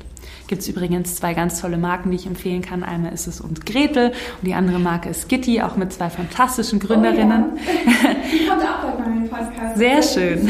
Gibt 0.47 0.62
es 0.62 0.67
übrigens 0.67 1.15
zwei 1.15 1.34
ganz 1.34 1.62
tolle 1.62 1.77
Marken, 1.77 2.12
die 2.12 2.17
ich 2.17 2.25
empfehlen 2.27 2.62
kann. 2.62 2.84
Einmal 2.84 3.13
ist 3.13 3.27
es 3.27 3.39
und 3.41 3.65
Gretel 3.65 4.10
und 4.10 4.45
die 4.47 4.53
andere 4.53 4.77
Marke 4.79 5.10
ist 5.10 5.29
Gitti, 5.29 5.62
auch 5.62 5.75
mit 5.77 5.93
zwei 5.93 6.10
fantastischen 6.10 6.79
Gründerinnen. 6.79 7.45
Oh, 7.53 7.58
ja. 7.58 8.13
Die 8.32 8.45
kommt 8.47 8.62
auch 8.62 8.91
bei 8.93 8.99
meinem 9.10 9.29
Podcast. 9.29 9.77
Sehr 9.77 10.03
schön. 10.03 10.49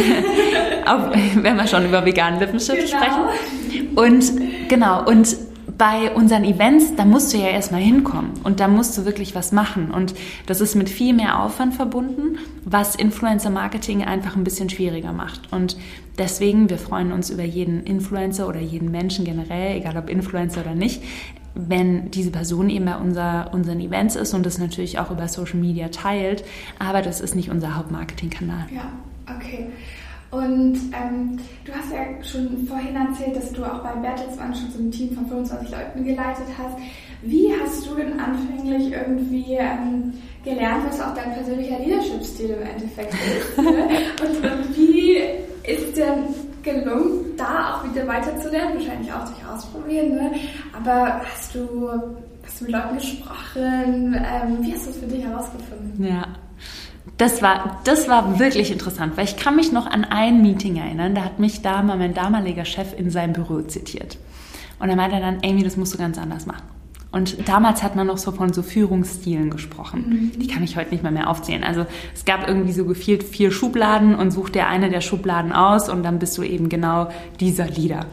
Auch 0.85 1.11
wenn 1.35 1.55
wir 1.55 1.67
schon 1.67 1.85
über 1.85 2.03
veganen 2.05 2.39
Lippenstift 2.39 2.91
Genau. 2.91 2.97
sprechen. 2.97 3.87
Und 3.95 4.67
genau, 4.69 5.05
und 5.05 5.35
bei 5.77 6.13
unseren 6.13 6.43
Events, 6.43 6.95
da 6.95 7.05
musst 7.05 7.33
du 7.33 7.37
ja 7.37 7.47
erstmal 7.47 7.81
hinkommen 7.81 8.31
und 8.43 8.59
da 8.59 8.67
musst 8.67 8.97
du 8.97 9.05
wirklich 9.05 9.35
was 9.35 9.51
machen. 9.51 9.91
Und 9.91 10.13
das 10.45 10.61
ist 10.61 10.75
mit 10.75 10.89
viel 10.89 11.13
mehr 11.13 11.41
Aufwand 11.41 11.73
verbunden, 11.73 12.37
was 12.65 12.95
Influencer-Marketing 12.95 14.03
einfach 14.03 14.35
ein 14.35 14.43
bisschen 14.43 14.69
schwieriger 14.69 15.13
macht. 15.13 15.51
Und 15.51 15.77
deswegen, 16.17 16.69
wir 16.69 16.77
freuen 16.77 17.11
uns 17.11 17.29
über 17.29 17.43
jeden 17.43 17.83
Influencer 17.83 18.47
oder 18.47 18.59
jeden 18.59 18.91
Menschen 18.91 19.25
generell, 19.25 19.77
egal 19.77 19.97
ob 19.97 20.09
Influencer 20.09 20.61
oder 20.61 20.75
nicht, 20.75 21.01
wenn 21.55 22.09
diese 22.11 22.31
Person 22.31 22.69
eben 22.69 22.85
bei 22.85 22.97
unser, 22.97 23.53
unseren 23.53 23.79
Events 23.79 24.15
ist 24.15 24.33
und 24.33 24.45
das 24.45 24.57
natürlich 24.57 24.99
auch 24.99 25.11
über 25.11 25.27
Social 25.27 25.59
Media 25.59 25.89
teilt. 25.89 26.43
Aber 26.79 27.01
das 27.01 27.21
ist 27.21 27.35
nicht 27.35 27.49
unser 27.49 27.75
Hauptmarketingkanal. 27.75 28.65
Ja, 28.73 28.91
okay. 29.35 29.67
Und 30.33 30.79
ähm, 30.93 31.37
du 31.63 31.71
hast 31.71 31.91
ja 31.91 32.23
schon 32.23 32.65
vorhin 32.65 32.95
erzählt, 32.95 33.35
dass 33.35 33.51
du 33.51 33.63
auch 33.63 33.83
bei 33.83 33.91
Bertelsmann 33.93 34.53
schon 34.55 34.71
so 34.71 34.79
ein 34.79 34.91
Team 34.91 35.15
von 35.15 35.27
25 35.27 35.69
Leuten 35.69 36.03
geleitet 36.03 36.47
hast. 36.57 36.75
Wie 37.21 37.53
hast 37.61 37.87
du 37.87 37.95
denn 37.95 38.19
anfänglich 38.19 38.91
irgendwie 38.91 39.53
ähm, 39.53 40.13
gelernt, 40.43 40.85
was 40.89 40.99
auch 40.99 41.13
dein 41.13 41.33
persönlicher 41.33 41.77
Leadership-Stil 41.77 42.49
im 42.49 42.67
Endeffekt 42.67 43.13
ist? 43.13 43.57
ne? 43.59 43.87
und, 44.21 44.37
und 44.37 44.75
wie 44.75 45.17
ist 45.71 45.95
dir 45.95 46.17
gelungen, 46.63 47.37
da 47.37 47.75
auch 47.75 47.89
wieder 47.89 48.07
weiterzulernen? 48.07 48.79
Wahrscheinlich 48.79 49.13
auch 49.13 49.25
durch 49.25 49.47
Ausprobieren, 49.53 50.15
ne? 50.15 50.31
Aber 50.75 51.21
hast 51.21 51.53
du, 51.53 51.89
hast 52.43 52.59
du 52.59 52.65
mit 52.65 52.73
Leuten 52.73 52.95
gesprochen? 52.95 54.15
Ähm, 54.15 54.57
wie 54.61 54.73
hast 54.73 54.87
du 54.87 54.89
es 54.89 54.97
für 54.97 55.05
dich 55.05 55.23
herausgefunden? 55.23 56.03
Ja. 56.03 56.25
Das 57.17 57.41
war, 57.41 57.81
das 57.83 58.07
war 58.07 58.39
wirklich 58.39 58.71
interessant, 58.71 59.17
weil 59.17 59.25
ich 59.25 59.37
kann 59.37 59.55
mich 59.55 59.71
noch 59.71 59.85
an 59.85 60.05
ein 60.05 60.41
Meeting 60.41 60.77
erinnern, 60.77 61.15
da 61.15 61.23
hat 61.23 61.39
mich 61.39 61.61
da 61.61 61.83
mal 61.83 61.97
mein 61.97 62.13
damaliger 62.13 62.65
Chef 62.65 62.97
in 62.97 63.11
seinem 63.11 63.33
Büro 63.33 63.61
zitiert. 63.61 64.17
Und 64.79 64.89
er 64.89 64.95
meinte 64.95 65.19
dann, 65.19 65.39
Amy, 65.43 65.63
das 65.63 65.77
musst 65.77 65.93
du 65.93 65.97
ganz 65.97 66.17
anders 66.17 66.45
machen. 66.45 66.63
Und 67.13 67.47
damals 67.47 67.83
hat 67.83 67.95
man 67.95 68.07
noch 68.07 68.17
so 68.17 68.31
von 68.31 68.53
so 68.53 68.63
Führungsstilen 68.63 69.51
gesprochen. 69.51 70.31
Die 70.35 70.47
kann 70.47 70.63
ich 70.63 70.77
heute 70.77 70.89
nicht 70.89 71.03
mehr 71.03 71.11
mehr 71.11 71.29
aufzählen. 71.29 71.63
Also 71.63 71.85
es 72.15 72.25
gab 72.25 72.47
irgendwie 72.47 72.73
so 72.73 72.85
gefühlt 72.85 73.23
vier 73.23 73.51
Schubladen 73.51 74.15
und 74.15 74.31
such 74.31 74.49
dir 74.49 74.65
eine 74.65 74.89
der 74.89 75.01
Schubladen 75.01 75.51
aus 75.51 75.89
und 75.89 76.01
dann 76.01 76.17
bist 76.17 76.35
du 76.39 76.41
eben 76.41 76.69
genau 76.69 77.09
dieser 77.39 77.67
Leader. 77.67 78.07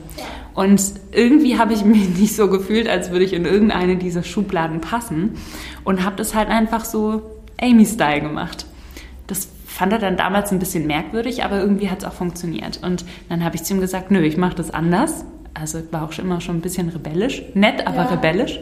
Und 0.53 0.83
irgendwie 1.12 1.59
habe 1.59 1.72
ich 1.72 1.83
mich 1.87 2.11
nicht 2.11 2.37
so 2.37 2.50
gefühlt, 2.50 2.90
als 2.90 3.11
würde 3.11 3.24
ich 3.24 3.33
in 3.33 3.46
irgendeine 3.46 3.96
dieser 3.96 4.22
Schubladen 4.22 4.83
passen 4.83 5.31
und 5.83 6.05
habe 6.05 6.16
das 6.16 6.35
halt 6.35 6.50
einfach 6.50 6.85
so 6.85 7.22
Amy-Style 7.59 8.20
gemacht. 8.20 8.66
Fand 9.80 9.94
er 9.94 9.98
dann 9.98 10.18
damals 10.18 10.52
ein 10.52 10.58
bisschen 10.58 10.86
merkwürdig, 10.86 11.42
aber 11.42 11.58
irgendwie 11.58 11.88
hat 11.88 12.00
es 12.00 12.04
auch 12.04 12.12
funktioniert. 12.12 12.80
Und 12.82 13.06
dann 13.30 13.42
habe 13.42 13.56
ich 13.56 13.62
zu 13.62 13.72
ihm 13.72 13.80
gesagt, 13.80 14.10
nö, 14.10 14.20
ich 14.20 14.36
mache 14.36 14.54
das 14.54 14.70
anders. 14.70 15.24
Also 15.54 15.78
war 15.90 16.02
auch 16.02 16.12
schon 16.12 16.26
immer 16.26 16.42
schon 16.42 16.58
ein 16.58 16.60
bisschen 16.60 16.90
rebellisch, 16.90 17.40
nett, 17.54 17.86
aber 17.86 18.02
Ja. 18.02 18.08
rebellisch. 18.08 18.60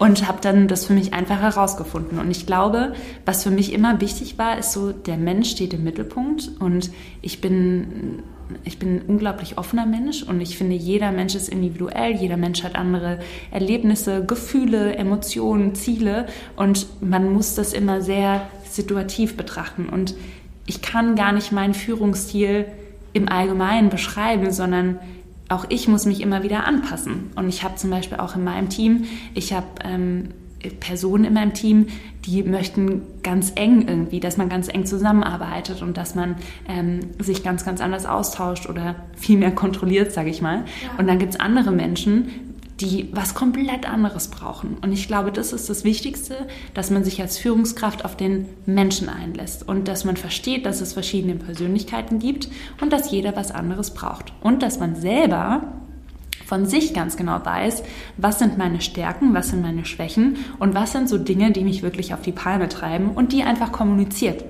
Und 0.00 0.26
habe 0.26 0.38
dann 0.40 0.66
das 0.66 0.86
für 0.86 0.94
mich 0.94 1.14
einfach 1.14 1.40
herausgefunden. 1.40 2.18
Und 2.18 2.28
ich 2.32 2.44
glaube, 2.44 2.92
was 3.24 3.44
für 3.44 3.52
mich 3.52 3.72
immer 3.72 4.00
wichtig 4.00 4.36
war, 4.36 4.58
ist 4.58 4.72
so, 4.72 4.90
der 4.90 5.16
Mensch 5.16 5.48
steht 5.48 5.74
im 5.74 5.84
Mittelpunkt 5.84 6.50
und 6.58 6.90
ich 7.20 7.40
bin, 7.40 8.24
ich 8.64 8.80
bin 8.80 8.96
ein 8.96 9.02
unglaublich 9.06 9.58
offener 9.58 9.86
Mensch 9.86 10.24
und 10.24 10.40
ich 10.40 10.58
finde, 10.58 10.74
jeder 10.74 11.12
Mensch 11.12 11.36
ist 11.36 11.50
individuell, 11.50 12.16
jeder 12.16 12.36
Mensch 12.36 12.64
hat 12.64 12.74
andere 12.74 13.20
Erlebnisse, 13.52 14.24
Gefühle, 14.24 14.96
Emotionen, 14.96 15.76
Ziele 15.76 16.26
und 16.56 16.88
man 17.00 17.32
muss 17.32 17.54
das 17.54 17.72
immer 17.72 18.02
sehr 18.02 18.48
situativ 18.74 19.36
betrachten. 19.36 19.88
Und 19.88 20.14
ich 20.66 20.82
kann 20.82 21.16
gar 21.16 21.32
nicht 21.32 21.52
meinen 21.52 21.74
Führungsstil 21.74 22.66
im 23.12 23.28
Allgemeinen 23.28 23.90
beschreiben, 23.90 24.52
sondern 24.52 24.98
auch 25.48 25.66
ich 25.68 25.86
muss 25.88 26.06
mich 26.06 26.20
immer 26.20 26.42
wieder 26.42 26.66
anpassen. 26.66 27.30
Und 27.36 27.48
ich 27.48 27.62
habe 27.62 27.76
zum 27.76 27.90
Beispiel 27.90 28.18
auch 28.18 28.36
in 28.36 28.44
meinem 28.44 28.68
Team, 28.68 29.04
ich 29.34 29.52
habe 29.52 29.66
ähm, 29.84 30.28
Personen 30.80 31.24
in 31.24 31.34
meinem 31.34 31.54
Team, 31.54 31.88
die 32.24 32.42
möchten 32.42 33.02
ganz 33.22 33.52
eng 33.56 33.86
irgendwie, 33.88 34.20
dass 34.20 34.36
man 34.36 34.48
ganz 34.48 34.68
eng 34.68 34.86
zusammenarbeitet 34.86 35.82
und 35.82 35.96
dass 35.96 36.14
man 36.14 36.36
ähm, 36.68 37.00
sich 37.18 37.42
ganz, 37.42 37.64
ganz 37.64 37.80
anders 37.80 38.06
austauscht 38.06 38.68
oder 38.68 38.94
viel 39.16 39.38
mehr 39.38 39.50
kontrolliert, 39.50 40.12
sage 40.12 40.30
ich 40.30 40.40
mal. 40.40 40.64
Ja. 40.82 40.98
Und 40.98 41.08
dann 41.08 41.18
gibt 41.18 41.34
es 41.34 41.40
andere 41.40 41.72
Menschen, 41.72 42.51
die 42.80 43.08
was 43.12 43.34
komplett 43.34 43.88
anderes 43.88 44.28
brauchen. 44.28 44.76
Und 44.82 44.92
ich 44.92 45.06
glaube, 45.06 45.30
das 45.30 45.52
ist 45.52 45.68
das 45.68 45.84
Wichtigste, 45.84 46.46
dass 46.74 46.90
man 46.90 47.04
sich 47.04 47.20
als 47.20 47.38
Führungskraft 47.38 48.04
auf 48.04 48.16
den 48.16 48.46
Menschen 48.66 49.08
einlässt 49.08 49.68
und 49.68 49.88
dass 49.88 50.04
man 50.04 50.16
versteht, 50.16 50.66
dass 50.66 50.80
es 50.80 50.92
verschiedene 50.92 51.34
Persönlichkeiten 51.34 52.18
gibt 52.18 52.48
und 52.80 52.92
dass 52.92 53.10
jeder 53.10 53.36
was 53.36 53.50
anderes 53.50 53.92
braucht. 53.94 54.32
Und 54.40 54.62
dass 54.62 54.80
man 54.80 54.96
selber 54.96 55.62
von 56.46 56.66
sich 56.66 56.92
ganz 56.92 57.16
genau 57.16 57.44
weiß, 57.44 57.82
was 58.16 58.38
sind 58.38 58.58
meine 58.58 58.80
Stärken, 58.80 59.32
was 59.32 59.50
sind 59.50 59.62
meine 59.62 59.84
Schwächen 59.84 60.36
und 60.58 60.74
was 60.74 60.92
sind 60.92 61.08
so 61.08 61.18
Dinge, 61.18 61.52
die 61.52 61.64
mich 61.64 61.82
wirklich 61.82 62.14
auf 62.14 62.22
die 62.22 62.32
Palme 62.32 62.68
treiben 62.68 63.12
und 63.12 63.32
die 63.32 63.42
einfach 63.42 63.72
kommuniziert. 63.72 64.44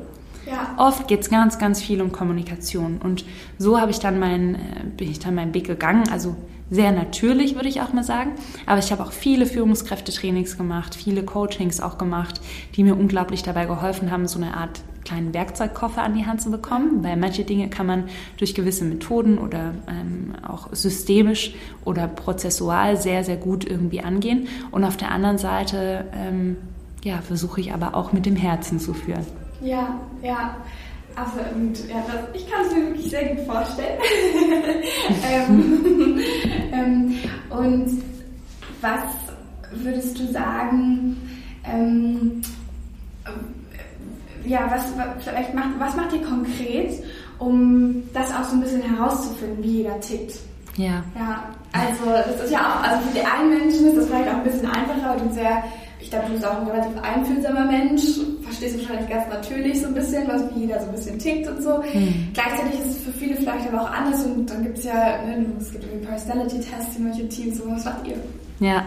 Ja. 0.47 0.75
Oft 0.77 1.07
geht 1.07 1.21
es 1.21 1.31
ganz, 1.31 1.59
ganz 1.59 1.81
viel 1.81 2.03
um 2.03 2.11
Kommunikation. 2.11 2.99
Und 3.03 3.25
so 3.59 3.81
habe 3.81 3.91
ich 3.91 4.01
dann 4.01 4.19
mein, 4.19 4.57
äh, 4.57 4.59
bin 4.97 5.11
ich 5.11 5.19
dann 5.19 5.35
meinen 5.35 5.55
Weg 5.55 5.67
gegangen. 5.67 6.05
Also 6.11 6.37
sehr 6.73 6.91
natürlich, 6.91 7.55
würde 7.55 7.69
ich 7.69 7.83
auch 7.83 7.93
mal 7.93 8.03
sagen. 8.03 8.33
Aber 8.65 8.79
ich 8.79 8.91
habe 8.93 9.03
auch 9.03 9.13
viele 9.13 9.45
Führungskräftetrainings 9.45 10.57
gemacht, 10.57 10.95
viele 10.95 11.23
Coachings 11.23 11.81
auch 11.81 11.99
gemacht, 11.99 12.41
die 12.75 12.83
mir 12.83 12.97
unglaublich 12.97 13.43
dabei 13.43 13.67
geholfen 13.67 14.11
haben, 14.11 14.27
so 14.27 14.39
eine 14.39 14.57
Art 14.57 14.81
kleinen 15.05 15.35
Werkzeugkoffer 15.35 16.03
an 16.03 16.15
die 16.15 16.25
Hand 16.25 16.41
zu 16.41 16.51
bekommen, 16.51 17.05
weil 17.05 17.17
manche 17.17 17.45
Dinge 17.45 17.69
kann 17.69 17.87
man 17.87 18.05
durch 18.39 18.55
gewisse 18.55 18.85
Methoden 18.85 19.37
oder 19.37 19.75
ähm, 19.87 20.35
auch 20.47 20.69
systemisch 20.73 21.55
oder 21.85 22.09
prozessual 22.09 22.97
sehr, 22.97 23.23
sehr 23.23 23.37
gut 23.37 23.69
irgendwie 23.69 24.01
angehen. 24.01 24.49
Und 24.71 24.85
auf 24.85 24.97
der 24.97 25.11
anderen 25.11 25.37
Seite 25.39 26.07
ähm, 26.15 26.57
ja, 27.05 27.21
versuche 27.21 27.61
ich 27.61 27.75
aber 27.75 27.95
auch 27.95 28.13
mit 28.15 28.25
dem 28.25 28.37
Herzen 28.37 28.81
zu 28.81 28.95
führen. 28.95 29.27
Ja, 29.61 30.01
ja. 30.23 30.57
Also, 31.17 31.41
und, 31.55 31.89
ja, 31.89 32.05
das, 32.07 32.35
ich 32.35 32.51
kann 32.51 32.67
es 32.67 32.75
mir 32.75 32.87
wirklich 32.87 33.11
sehr 33.11 33.35
gut 33.35 33.47
vorstellen. 33.47 33.99
ähm, 35.31 36.19
ähm, 36.73 37.19
und 37.51 38.03
was 38.81 39.01
würdest 39.73 40.19
du 40.19 40.27
sagen, 40.33 41.17
ähm, 41.65 42.43
ja, 44.45 44.71
was, 44.71 44.85
vielleicht 45.23 45.55
macht, 45.55 45.79
was 45.79 45.97
macht 45.97 46.13
ihr 46.13 46.23
konkret, 46.23 47.03
um 47.39 48.03
das 48.13 48.33
auch 48.33 48.45
so 48.45 48.57
ein 48.57 48.61
bisschen 48.61 48.83
herauszufinden, 48.83 49.63
wie 49.63 49.79
jeder 49.79 50.01
tickt. 50.01 50.35
Ja. 50.77 51.05
Ja, 51.15 51.45
also 51.73 52.05
das 52.07 52.45
ist 52.45 52.51
ja 52.51 52.61
auch, 52.61 52.83
also 52.83 53.09
für 53.09 53.15
die 53.15 53.25
einen 53.25 53.51
Menschen 53.51 53.89
ist 53.89 53.97
das 53.97 54.07
vielleicht 54.07 54.29
auch 54.29 54.39
ein 54.39 54.45
bisschen 54.45 54.67
einfacher 54.67 55.21
und 55.21 55.35
sehr, 55.35 55.63
ich 56.03 56.11
glaube, 56.11 56.27
du 56.27 56.33
bist 56.33 56.45
auch 56.45 56.61
ein 56.61 56.67
relativ 56.67 57.01
einfühlsamer 57.01 57.65
Mensch, 57.65 58.03
verstehst 58.43 58.79
wahrscheinlich 58.79 59.09
ganz 59.09 59.29
natürlich 59.29 59.81
so 59.81 59.87
ein 59.87 59.95
bisschen, 59.95 60.27
was 60.29 60.43
wie 60.55 60.61
jeder 60.61 60.81
so 60.81 60.87
ein 60.87 60.93
bisschen 60.93 61.19
tickt 61.19 61.49
und 61.49 61.63
so. 61.63 61.79
Mhm. 61.79 62.29
Gleichzeitig 62.35 62.81
ist 62.81 62.87
es 62.87 63.05
für 63.05 63.13
viele 63.13 63.37
vielleicht 63.37 63.73
aber 63.73 63.83
auch 63.83 63.91
anders 63.91 64.25
und 64.25 64.51
dann 64.51 64.65
gibt 64.65 64.79
es 64.79 64.85
ja, 64.85 65.23
ne, 65.25 65.47
es 65.61 65.71
gibt 65.71 65.85
irgendwie 65.85 66.07
Personality-Tests 66.07 66.97
in 66.97 67.05
manchen 67.05 67.29
Teams, 67.29 67.59
so 67.59 67.71
was 67.71 67.85
macht 67.85 68.07
ihr? 68.07 68.17
Ja. 68.61 68.85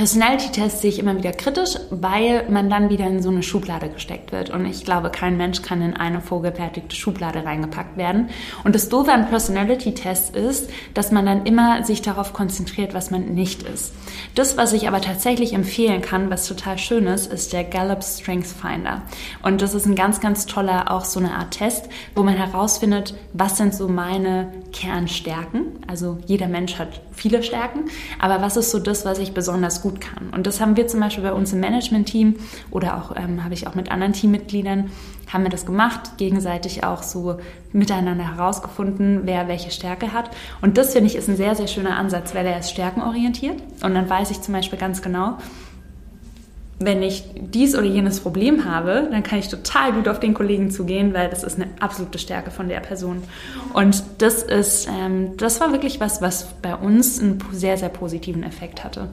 Personality-Tests 0.00 0.80
sehe 0.80 0.88
ich 0.88 0.98
immer 0.98 1.18
wieder 1.18 1.32
kritisch, 1.32 1.74
weil 1.90 2.48
man 2.48 2.70
dann 2.70 2.88
wieder 2.88 3.06
in 3.06 3.22
so 3.22 3.28
eine 3.28 3.42
Schublade 3.42 3.90
gesteckt 3.90 4.32
wird. 4.32 4.48
Und 4.48 4.64
ich 4.64 4.86
glaube, 4.86 5.10
kein 5.10 5.36
Mensch 5.36 5.60
kann 5.60 5.82
in 5.82 5.94
eine 5.94 6.22
vorgefertigte 6.22 6.96
Schublade 6.96 7.44
reingepackt 7.44 7.98
werden. 7.98 8.30
Und 8.64 8.74
das 8.74 8.88
Doofe 8.88 9.12
an 9.12 9.28
Personality-Tests 9.28 10.30
ist, 10.30 10.70
dass 10.94 11.12
man 11.12 11.26
dann 11.26 11.44
immer 11.44 11.84
sich 11.84 12.00
darauf 12.00 12.32
konzentriert, 12.32 12.94
was 12.94 13.10
man 13.10 13.34
nicht 13.34 13.62
ist. 13.64 13.92
Das, 14.34 14.56
was 14.56 14.72
ich 14.72 14.88
aber 14.88 15.02
tatsächlich 15.02 15.52
empfehlen 15.52 16.00
kann, 16.00 16.30
was 16.30 16.48
total 16.48 16.78
schön 16.78 17.06
ist, 17.06 17.30
ist 17.30 17.52
der 17.52 17.64
Gallup 17.64 18.02
Strength 18.02 18.46
Finder. 18.46 19.02
Und 19.42 19.60
das 19.60 19.74
ist 19.74 19.84
ein 19.84 19.96
ganz, 19.96 20.22
ganz 20.22 20.46
toller, 20.46 20.90
auch 20.90 21.04
so 21.04 21.20
eine 21.20 21.34
Art 21.34 21.50
Test, 21.50 21.90
wo 22.14 22.22
man 22.22 22.38
herausfindet, 22.38 23.14
was 23.34 23.58
sind 23.58 23.74
so 23.74 23.86
meine 23.86 24.50
Kernstärken. 24.72 25.66
Also 25.86 26.16
jeder 26.24 26.48
Mensch 26.48 26.78
hat 26.78 27.02
viele 27.20 27.42
Stärken, 27.42 27.84
aber 28.18 28.40
was 28.40 28.56
ist 28.56 28.70
so 28.70 28.78
das, 28.78 29.04
was 29.04 29.18
ich 29.18 29.34
besonders 29.34 29.82
gut 29.82 30.00
kann? 30.00 30.30
Und 30.30 30.46
das 30.46 30.60
haben 30.60 30.76
wir 30.76 30.86
zum 30.86 31.00
Beispiel 31.00 31.22
bei 31.22 31.32
uns 31.32 31.52
im 31.52 31.60
Management-Team 31.60 32.36
oder 32.70 32.96
auch 32.96 33.14
ähm, 33.16 33.44
habe 33.44 33.54
ich 33.54 33.66
auch 33.66 33.74
mit 33.74 33.90
anderen 33.90 34.12
Teammitgliedern 34.12 34.90
haben 35.32 35.44
wir 35.44 35.50
das 35.50 35.64
gemacht, 35.64 36.16
gegenseitig 36.16 36.84
auch 36.84 37.02
so 37.02 37.38
miteinander 37.72 38.36
herausgefunden, 38.36 39.20
wer 39.24 39.48
welche 39.48 39.70
Stärke 39.70 40.12
hat. 40.12 40.30
Und 40.60 40.76
das 40.76 40.92
finde 40.92 41.08
ich 41.08 41.16
ist 41.16 41.28
ein 41.28 41.36
sehr, 41.36 41.54
sehr 41.54 41.68
schöner 41.68 41.96
Ansatz, 41.96 42.34
weil 42.34 42.46
er 42.46 42.58
ist 42.58 42.70
stärkenorientiert. 42.70 43.62
Und 43.82 43.94
dann 43.94 44.10
weiß 44.10 44.30
ich 44.32 44.40
zum 44.40 44.54
Beispiel 44.54 44.78
ganz 44.78 45.02
genau, 45.02 45.38
wenn 46.80 47.02
ich 47.02 47.24
dies 47.36 47.74
oder 47.74 47.84
jenes 47.84 48.20
Problem 48.20 48.64
habe, 48.64 49.08
dann 49.10 49.22
kann 49.22 49.38
ich 49.38 49.48
total 49.48 49.92
gut 49.92 50.08
auf 50.08 50.18
den 50.18 50.34
Kollegen 50.34 50.70
zugehen, 50.70 51.14
weil 51.14 51.28
das 51.28 51.44
ist 51.44 51.60
eine 51.60 51.68
absolute 51.78 52.18
Stärke 52.18 52.50
von 52.50 52.68
der 52.68 52.80
Person. 52.80 53.22
Und 53.74 54.02
das 54.18 54.42
ist, 54.42 54.88
ähm, 54.88 55.36
das 55.36 55.60
war 55.60 55.72
wirklich 55.72 56.00
was, 56.00 56.22
was 56.22 56.48
bei 56.62 56.74
uns 56.74 57.20
einen 57.20 57.38
sehr, 57.52 57.76
sehr 57.76 57.90
positiven 57.90 58.42
Effekt 58.42 58.82
hatte 58.82 59.08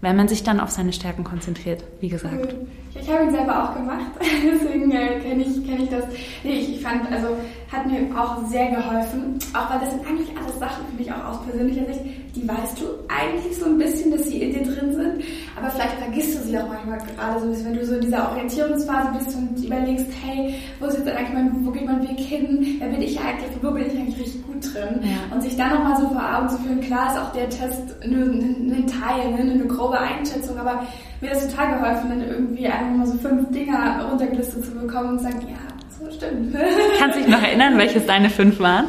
wenn 0.00 0.16
man 0.16 0.28
sich 0.28 0.42
dann 0.42 0.60
auf 0.60 0.70
seine 0.70 0.92
Stärken 0.92 1.24
konzentriert, 1.24 1.84
wie 2.00 2.08
gesagt. 2.08 2.52
Ich, 2.52 2.58
ich 3.00 3.10
habe 3.10 3.24
ihn 3.24 3.30
selber 3.30 3.64
auch 3.64 3.74
gemacht, 3.74 4.10
deswegen 4.20 4.90
äh, 4.90 5.18
kenne 5.20 5.42
ich, 5.42 5.66
kenn 5.66 5.82
ich 5.82 5.90
das. 5.90 6.04
Nee, 6.44 6.60
ich 6.60 6.82
fand, 6.82 7.10
also 7.10 7.28
hat 7.70 7.86
mir 7.86 8.00
auch 8.18 8.44
sehr 8.48 8.68
geholfen, 8.70 9.38
auch 9.54 9.70
weil 9.70 9.80
das 9.80 9.92
sind 9.92 10.06
eigentlich 10.06 10.28
alles 10.36 10.58
Sachen, 10.58 10.86
finde 10.86 11.02
ich 11.04 11.12
auch 11.12 11.24
aus 11.24 11.42
persönlicher 11.44 11.84
Sicht, 11.86 12.00
die 12.34 12.48
weißt 12.48 12.80
du 12.80 12.84
eigentlich 13.08 13.56
so 13.56 13.66
ein 13.66 13.78
bisschen, 13.78 14.10
dass 14.10 14.24
sie 14.24 14.42
in 14.42 14.52
dir 14.52 14.62
drin 14.62 14.92
sind, 14.92 15.24
aber 15.56 15.70
vielleicht 15.70 15.94
vergisst 15.98 16.36
du 16.36 16.42
sie 16.42 16.58
auch 16.58 16.66
manchmal 16.66 16.98
gerade 16.98 17.40
so, 17.40 17.64
wenn 17.64 17.74
du 17.74 17.86
so 17.86 17.94
in 17.94 18.00
dieser 18.00 18.30
Orientierungsphase 18.30 19.10
bist 19.18 19.36
und 19.36 19.64
überlegst, 19.64 20.06
hey, 20.24 20.54
wo 20.80 20.86
ist 20.86 20.98
jetzt 20.98 21.08
eigentlich 21.08 21.32
mein, 21.32 21.64
wo 21.64 21.70
geht 21.70 21.86
mein 21.86 22.02
Weg 22.02 22.18
hin, 22.18 22.76
wer 22.80 22.88
bin 22.88 23.02
ich 23.02 23.18
eigentlich, 23.20 23.50
wo 23.62 23.70
bin 23.70 23.86
ich 23.86 23.96
eigentlich 23.96 24.18
richtig 24.18 24.46
gut 24.46 24.74
drin? 24.74 25.00
Ja. 25.02 25.34
und 25.34 25.42
sich 25.42 25.56
dann 25.56 25.70
nochmal 25.70 25.96
so 25.96 26.08
vor 26.08 26.22
Augen 26.22 26.48
zu 26.48 26.58
führen, 26.58 26.80
klar 26.80 27.12
ist 27.12 27.20
auch 27.20 27.32
der 27.32 27.48
Test 27.48 27.96
nur 28.06 28.24
ein 28.24 28.86
Teil, 28.86 29.30
ne, 29.30 29.52
eine 29.52 29.66
grobe 29.66 29.98
Einschätzung, 29.98 30.58
aber 30.58 30.82
mir 31.20 31.30
hat 31.30 31.36
es 31.36 31.48
total 31.48 31.78
geholfen, 31.78 32.10
dann 32.10 32.28
irgendwie 32.28 32.66
einfach 32.66 32.96
mal 32.96 33.06
so 33.06 33.18
fünf 33.18 33.50
Dinger 33.50 34.06
runtergelistet 34.08 34.64
zu 34.64 34.72
bekommen 34.72 35.10
und 35.10 35.18
zu 35.18 35.24
sagen, 35.24 35.46
ja, 35.48 35.56
so 35.98 36.10
stimmt. 36.10 36.56
Kannst 36.98 37.16
du 37.16 37.20
dich 37.22 37.30
noch 37.30 37.42
erinnern, 37.42 37.76
welches 37.78 38.06
deine 38.06 38.30
fünf 38.30 38.58
waren? 38.58 38.86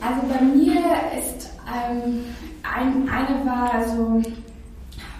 Also 0.00 0.20
bei 0.28 0.44
mir 0.44 0.74
ist 1.18 1.50
ähm, 1.66 2.24
ein, 2.62 3.08
eine 3.08 3.46
war 3.46 3.82
so 3.88 4.22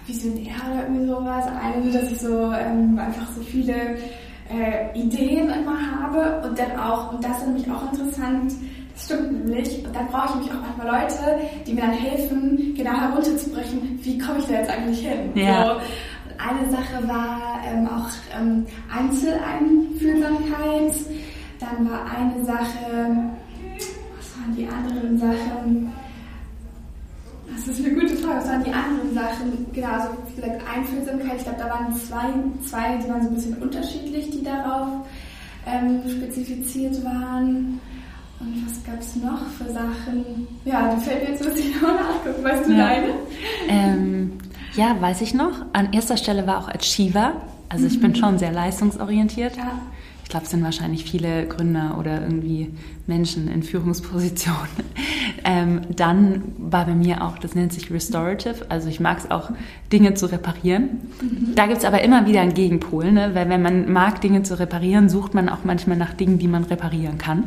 visionär 0.05 0.55
oder 0.71 0.83
irgendwie 0.83 1.07
sowas. 1.07 1.45
Eine, 1.47 1.91
dass 1.91 2.11
ich 2.11 2.19
so 2.19 2.51
ähm, 2.53 2.99
einfach 2.99 3.27
so 3.35 3.41
viele 3.41 3.97
äh, 4.49 4.97
Ideen 4.97 5.49
immer 5.49 5.77
habe 5.99 6.47
und 6.47 6.57
dann 6.57 6.77
auch, 6.77 7.13
und 7.13 7.23
das 7.23 7.39
ist 7.39 7.47
nämlich 7.47 7.69
auch 7.69 7.91
interessant, 7.91 8.53
das 8.93 9.05
stimmt 9.05 9.45
nämlich, 9.45 9.85
und 9.85 9.95
dann 9.95 10.07
brauche 10.07 10.29
ich 10.29 10.35
nämlich 10.35 10.51
auch 10.51 10.61
manchmal 10.61 11.01
Leute, 11.01 11.39
die 11.65 11.73
mir 11.73 11.81
dann 11.81 11.91
helfen, 11.91 12.73
genau 12.75 12.93
herunterzubrechen, 12.93 13.99
wie 14.01 14.17
komme 14.17 14.39
ich 14.39 14.45
da 14.45 14.53
jetzt 14.53 14.69
eigentlich 14.69 14.99
hin? 14.99 15.31
Ja. 15.35 15.65
So, 15.65 15.81
eine 16.37 16.69
Sache 16.69 17.07
war 17.07 17.61
ähm, 17.65 17.87
auch 17.87 18.09
ähm, 18.37 18.67
Einzeleinfühlsamkeit. 18.91 20.93
Dann 21.59 21.89
war 21.89 22.05
eine 22.11 22.45
Sache, 22.45 23.31
was 24.15 24.37
waren 24.37 24.55
die 24.55 24.67
anderen 24.67 25.17
Sachen? 25.17 25.91
Das 27.55 27.67
ist 27.67 27.85
eine 27.85 27.93
gute 27.95 28.15
Frage. 28.17 28.39
Was 28.39 28.49
waren 28.49 28.63
die 28.63 28.73
anderen 28.73 29.13
Sachen? 29.13 29.65
Genau, 29.73 29.87
also 29.87 30.09
wie 30.27 30.35
gesagt, 30.41 30.61
Einfühlsamkeit. 30.75 31.37
Ich 31.37 31.43
glaube, 31.43 31.59
da 31.59 31.69
waren 31.69 31.95
zwei, 31.95 32.33
zwei, 32.67 32.97
die 32.97 33.07
waren 33.09 33.21
so 33.23 33.29
ein 33.29 33.35
bisschen 33.35 33.57
unterschiedlich, 33.57 34.31
die 34.31 34.43
darauf 34.43 34.87
ähm, 35.65 36.01
spezifiziert 36.09 37.03
waren. 37.03 37.79
Und 38.39 38.65
was 38.65 38.83
gab 38.83 38.99
es 38.99 39.15
noch 39.15 39.45
für 39.57 39.71
Sachen? 39.71 40.47
Ja, 40.65 40.93
die 40.93 41.01
fällt 41.01 41.23
mir 41.23 41.29
jetzt 41.31 41.45
ein 41.45 41.53
bisschen 41.53 41.81
nachgucken. 41.81 42.43
Weißt 42.43 42.67
du 42.67 42.71
ja. 42.73 42.77
deine? 42.77 43.13
Ähm, 43.69 44.37
ja, 44.75 44.99
weiß 44.99 45.21
ich 45.21 45.33
noch. 45.33 45.53
An 45.73 45.93
erster 45.93 46.17
Stelle 46.17 46.47
war 46.47 46.59
auch 46.59 46.69
Achiever. 46.69 47.33
Also 47.69 47.87
ich 47.87 47.99
bin 47.99 48.11
mhm. 48.11 48.15
schon 48.15 48.39
sehr 48.39 48.51
leistungsorientiert. 48.51 49.57
Ja. 49.57 49.79
Ich 50.23 50.29
glaube, 50.29 50.45
es 50.45 50.51
sind 50.51 50.63
wahrscheinlich 50.63 51.03
viele 51.03 51.45
Gründer 51.47 51.97
oder 51.99 52.21
irgendwie 52.21 52.73
Menschen 53.07 53.47
in 53.47 53.63
Führungspositionen. 53.63 54.69
Ähm, 55.47 55.81
dann 55.95 56.41
war 56.57 56.87
bei 56.87 56.95
mir 56.95 57.23
auch, 57.23 57.37
das 57.37 57.53
nennt 57.53 57.71
sich 57.71 57.91
Restorative. 57.91 58.65
Also 58.69 58.89
ich 58.89 58.99
mag 58.99 59.19
es 59.19 59.29
auch, 59.29 59.51
Dinge 59.91 60.15
zu 60.15 60.25
reparieren. 60.25 61.01
Mhm. 61.21 61.53
Da 61.53 61.67
gibt 61.67 61.79
es 61.79 61.85
aber 61.85 62.01
immer 62.01 62.25
wieder 62.25 62.41
einen 62.41 62.55
Gegenpol, 62.55 63.11
ne? 63.11 63.31
weil 63.33 63.47
wenn 63.49 63.61
man 63.61 63.91
mag, 63.91 64.21
Dinge 64.21 64.41
zu 64.41 64.57
reparieren, 64.57 65.07
sucht 65.07 65.35
man 65.35 65.47
auch 65.47 65.63
manchmal 65.63 65.97
nach 65.97 66.13
Dingen, 66.13 66.39
die 66.39 66.47
man 66.47 66.63
reparieren 66.63 67.19
kann. 67.19 67.43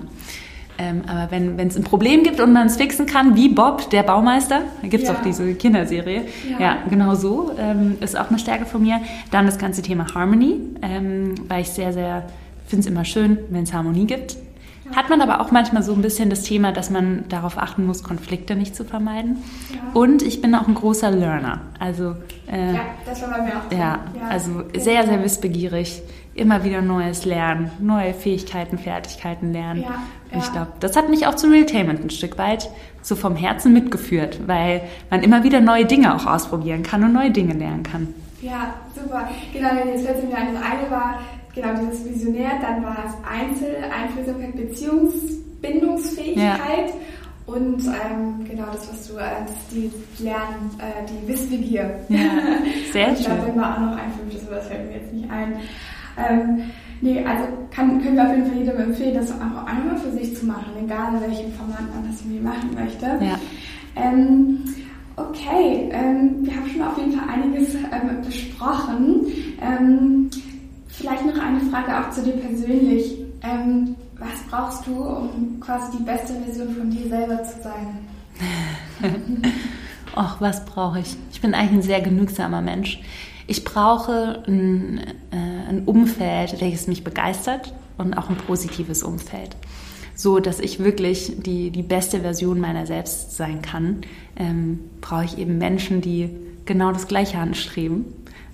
Ähm, 0.78 1.02
aber 1.08 1.30
wenn 1.32 1.58
es 1.58 1.76
ein 1.76 1.82
Problem 1.82 2.22
gibt 2.22 2.40
und 2.40 2.52
man 2.52 2.68
es 2.68 2.76
fixen 2.76 3.06
kann, 3.06 3.34
wie 3.34 3.48
Bob, 3.48 3.90
der 3.90 4.04
Baumeister, 4.04 4.62
da 4.80 4.88
gibt 4.88 5.02
es 5.02 5.08
ja. 5.08 5.16
auch 5.16 5.22
diese 5.22 5.54
Kinderserie, 5.54 6.22
ja, 6.48 6.60
ja 6.60 6.76
genau 6.88 7.16
so, 7.16 7.50
ähm, 7.58 7.96
ist 8.00 8.18
auch 8.18 8.30
eine 8.30 8.38
Stärke 8.38 8.64
von 8.64 8.82
mir. 8.82 9.00
Dann 9.32 9.46
das 9.46 9.58
ganze 9.58 9.82
Thema 9.82 10.06
Harmony, 10.14 10.60
ähm, 10.82 11.34
weil 11.48 11.62
ich 11.62 11.70
sehr, 11.70 11.92
sehr, 11.92 12.26
finde 12.68 12.80
es 12.82 12.86
immer 12.86 13.04
schön, 13.04 13.38
wenn 13.50 13.64
es 13.64 13.72
Harmonie 13.72 14.06
gibt. 14.06 14.36
Hat 14.94 15.10
man 15.10 15.20
aber 15.20 15.40
auch 15.40 15.50
manchmal 15.50 15.82
so 15.82 15.92
ein 15.92 16.00
bisschen 16.00 16.30
das 16.30 16.44
Thema, 16.44 16.72
dass 16.72 16.88
man 16.90 17.24
darauf 17.28 17.58
achten 17.58 17.84
muss, 17.84 18.02
Konflikte 18.02 18.56
nicht 18.56 18.74
zu 18.74 18.84
vermeiden. 18.84 19.38
Ja. 19.70 20.00
Und 20.00 20.22
ich 20.22 20.40
bin 20.40 20.54
auch 20.54 20.66
ein 20.66 20.74
großer 20.74 21.10
Learner. 21.10 21.60
Also, 21.78 22.14
äh, 22.50 22.74
ja, 22.74 22.80
das 23.04 23.20
war 23.20 23.30
bei 23.30 23.42
mir 23.42 23.52
auch. 23.52 23.72
Ja, 23.72 23.78
ja, 23.78 24.28
also 24.30 24.62
sehr, 24.74 25.06
sehr 25.06 25.22
wissbegierig 25.22 26.02
immer 26.38 26.64
wieder 26.64 26.80
Neues 26.82 27.24
lernen, 27.24 27.70
neue 27.80 28.14
Fähigkeiten, 28.14 28.78
Fertigkeiten 28.78 29.52
lernen. 29.52 29.82
Ja, 29.82 30.02
ja. 30.32 30.38
Ich 30.38 30.52
glaube, 30.52 30.68
das 30.80 30.96
hat 30.96 31.08
mich 31.08 31.26
auch 31.26 31.34
zu 31.34 31.48
Realtainment 31.48 32.04
ein 32.04 32.10
Stück 32.10 32.38
weit 32.38 32.70
so 33.02 33.16
vom 33.16 33.36
Herzen 33.36 33.72
mitgeführt, 33.72 34.40
weil 34.46 34.82
man 35.10 35.22
immer 35.22 35.44
wieder 35.44 35.60
neue 35.60 35.86
Dinge 35.86 36.14
auch 36.14 36.26
ausprobieren 36.26 36.82
kann 36.82 37.04
und 37.04 37.12
neue 37.12 37.30
Dinge 37.30 37.54
lernen 37.54 37.82
kann. 37.82 38.14
Ja, 38.40 38.74
super. 38.94 39.28
Genau, 39.52 39.68
jetzt 39.84 40.06
fällt 40.06 40.26
mir 40.28 40.36
ein, 40.36 40.54
das 40.54 40.62
eine 40.62 40.88
war 40.90 41.18
genau 41.54 41.74
dieses 41.80 42.04
Visionär, 42.04 42.52
dann 42.60 42.84
war 42.84 42.98
es 43.06 43.12
Einzel, 43.28 43.76
Einfühlsamkeit, 43.90 44.56
Beziehungsbindungsfähigkeit. 44.56 46.88
Ja. 46.88 46.94
Und 47.46 47.84
ähm, 47.86 48.44
genau 48.46 48.66
das, 48.66 48.90
was 48.90 49.08
du 49.08 49.16
als 49.16 49.52
die 49.72 49.90
Lernen, 50.22 50.70
äh, 50.78 51.06
die 51.08 51.26
Wissbegier. 51.26 51.98
Ja, 52.10 52.28
sehr 52.92 53.16
schön. 53.22 53.24
Da 53.24 53.56
war 53.56 53.74
auch 53.74 53.80
noch 53.80 53.96
ein 53.96 54.12
fünftes, 54.18 54.46
aber 54.46 54.56
das 54.56 54.68
fällt 54.68 54.90
mir 54.90 54.98
jetzt 54.98 55.14
nicht 55.14 55.30
ein. 55.30 55.58
Ähm, 56.18 56.70
nee, 57.00 57.24
also 57.24 57.44
kann, 57.70 58.02
können 58.02 58.16
wir 58.16 58.24
auf 58.24 58.36
jeden 58.36 58.46
Fall 58.46 58.58
jedem 58.58 58.76
empfehlen, 58.78 59.14
das 59.14 59.30
auch 59.32 59.66
einmal 59.66 59.96
für 59.96 60.10
sich 60.12 60.36
zu 60.36 60.46
machen, 60.46 60.72
egal 60.82 61.14
in 61.14 61.20
welchem 61.20 61.52
Format 61.52 61.94
man 61.94 62.10
das 62.10 62.20
irgendwie 62.22 62.40
machen 62.40 62.70
möchte. 62.74 63.06
Ja. 63.06 63.38
Ähm, 63.96 64.64
okay, 65.16 65.88
ähm, 65.92 66.38
wir 66.42 66.54
haben 66.54 66.68
schon 66.70 66.82
auf 66.82 66.98
jeden 66.98 67.12
Fall 67.12 67.28
einiges 67.28 67.74
ähm, 67.74 68.22
besprochen. 68.24 69.26
Ähm, 69.60 70.30
vielleicht 70.88 71.26
noch 71.26 71.38
eine 71.38 71.60
Frage 71.70 71.98
auch 71.98 72.10
zu 72.10 72.22
dir 72.22 72.32
persönlich. 72.32 73.18
Ähm, 73.42 73.94
was 74.18 74.42
brauchst 74.50 74.86
du, 74.86 74.94
um 75.00 75.60
quasi 75.60 75.96
die 75.98 76.02
beste 76.02 76.34
Version 76.34 76.74
von 76.74 76.90
dir 76.90 77.08
selber 77.08 77.42
zu 77.44 77.62
sein? 77.62 77.98
Ach, 80.14 80.40
was 80.40 80.64
brauche 80.64 81.00
ich? 81.00 81.16
Ich 81.30 81.40
bin 81.40 81.54
eigentlich 81.54 81.72
ein 81.72 81.82
sehr 81.82 82.00
genügsamer 82.00 82.60
Mensch. 82.60 83.00
Ich 83.46 83.64
brauche 83.64 84.42
ein, 84.46 84.98
äh, 85.30 85.47
ein 85.68 85.84
Umfeld, 85.84 86.60
welches 86.60 86.86
mich 86.86 87.04
begeistert 87.04 87.74
und 87.98 88.14
auch 88.14 88.30
ein 88.30 88.36
positives 88.36 89.02
Umfeld 89.02 89.56
so 90.18 90.40
dass 90.40 90.58
ich 90.58 90.80
wirklich 90.80 91.40
die, 91.42 91.70
die 91.70 91.84
beste 91.84 92.20
Version 92.20 92.58
meiner 92.58 92.86
selbst 92.86 93.36
sein 93.36 93.62
kann, 93.62 94.00
ähm, 94.36 94.80
brauche 95.00 95.24
ich 95.24 95.38
eben 95.38 95.58
Menschen, 95.58 96.00
die 96.00 96.28
genau 96.64 96.90
das 96.90 97.06
Gleiche 97.06 97.38
anstreben. 97.38 98.04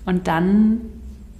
Und 0.05 0.27
dann, 0.27 0.81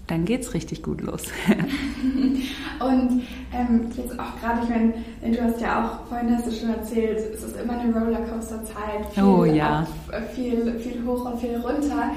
dann 0.07 0.25
geht 0.25 0.41
es 0.41 0.55
richtig 0.55 0.81
gut 0.81 1.01
los. 1.01 1.25
und 1.47 3.21
ähm, 3.53 3.91
jetzt 3.95 4.19
auch 4.19 4.39
gerade, 4.41 4.61
ich 4.63 4.69
meine, 4.69 4.93
du 5.37 5.43
hast 5.43 5.61
ja 5.61 5.85
auch, 5.85 6.07
vorhin 6.07 6.35
hast 6.35 6.47
du 6.47 6.51
schon 6.51 6.69
erzählt, 6.69 7.19
es 7.31 7.43
ist 7.43 7.55
immer 7.61 7.79
eine 7.79 7.93
Rollercoaster-Zeit. 7.93 9.23
Oh 9.23 9.45
ja. 9.45 9.85
Äh, 10.11 10.21
viel, 10.33 10.79
viel 10.79 11.05
hoch 11.05 11.31
und 11.31 11.39
viel 11.39 11.55
runter. 11.57 12.13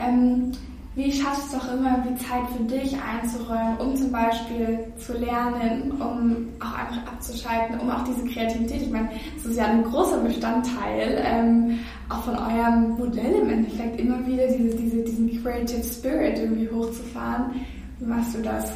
Ähm, 0.00 0.52
wie 0.98 1.12
schaffst 1.12 1.52
du 1.52 1.56
es 1.56 1.62
auch 1.62 1.72
immer, 1.72 2.04
die 2.08 2.16
Zeit 2.16 2.42
für 2.56 2.64
dich 2.64 2.96
einzuräumen, 3.00 3.76
um 3.78 3.94
zum 3.94 4.10
Beispiel 4.10 4.80
zu 4.98 5.12
lernen, 5.12 5.92
um 5.92 6.48
auch 6.58 6.74
einfach 6.74 7.12
abzuschalten, 7.12 7.78
um 7.78 7.88
auch 7.88 8.02
diese 8.02 8.24
Kreativität, 8.24 8.82
ich 8.82 8.90
meine, 8.90 9.08
das 9.36 9.52
ist 9.52 9.58
ja 9.58 9.66
ein 9.66 9.84
großer 9.84 10.18
Bestandteil 10.18 11.22
ähm, 11.24 11.78
auch 12.08 12.24
von 12.24 12.34
eurem 12.34 12.98
Modell 12.98 13.32
im 13.42 13.48
Endeffekt, 13.48 14.00
immer 14.00 14.26
wieder 14.26 14.48
diese, 14.48 14.74
diese, 14.74 15.04
diesen 15.04 15.40
Creative 15.40 15.84
Spirit 15.84 16.36
irgendwie 16.36 16.68
hochzufahren. 16.68 17.64
Wie 18.00 18.06
machst 18.06 18.34
du 18.34 18.42
das? 18.42 18.72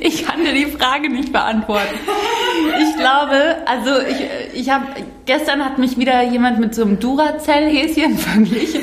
Ich 0.00 0.24
kann 0.24 0.42
dir 0.42 0.54
die 0.54 0.66
Frage 0.66 1.10
nicht 1.10 1.32
beantworten. 1.32 1.96
Ich 2.80 2.96
glaube, 2.96 3.56
also 3.66 3.90
ich, 4.08 4.60
ich 4.60 4.70
habe 4.70 4.86
gestern 5.26 5.64
hat 5.64 5.78
mich 5.78 5.98
wieder 5.98 6.22
jemand 6.22 6.60
mit 6.60 6.74
so 6.74 6.82
einem 6.82 6.98
Duracell-Häschen 6.98 8.18
verglichen. 8.18 8.82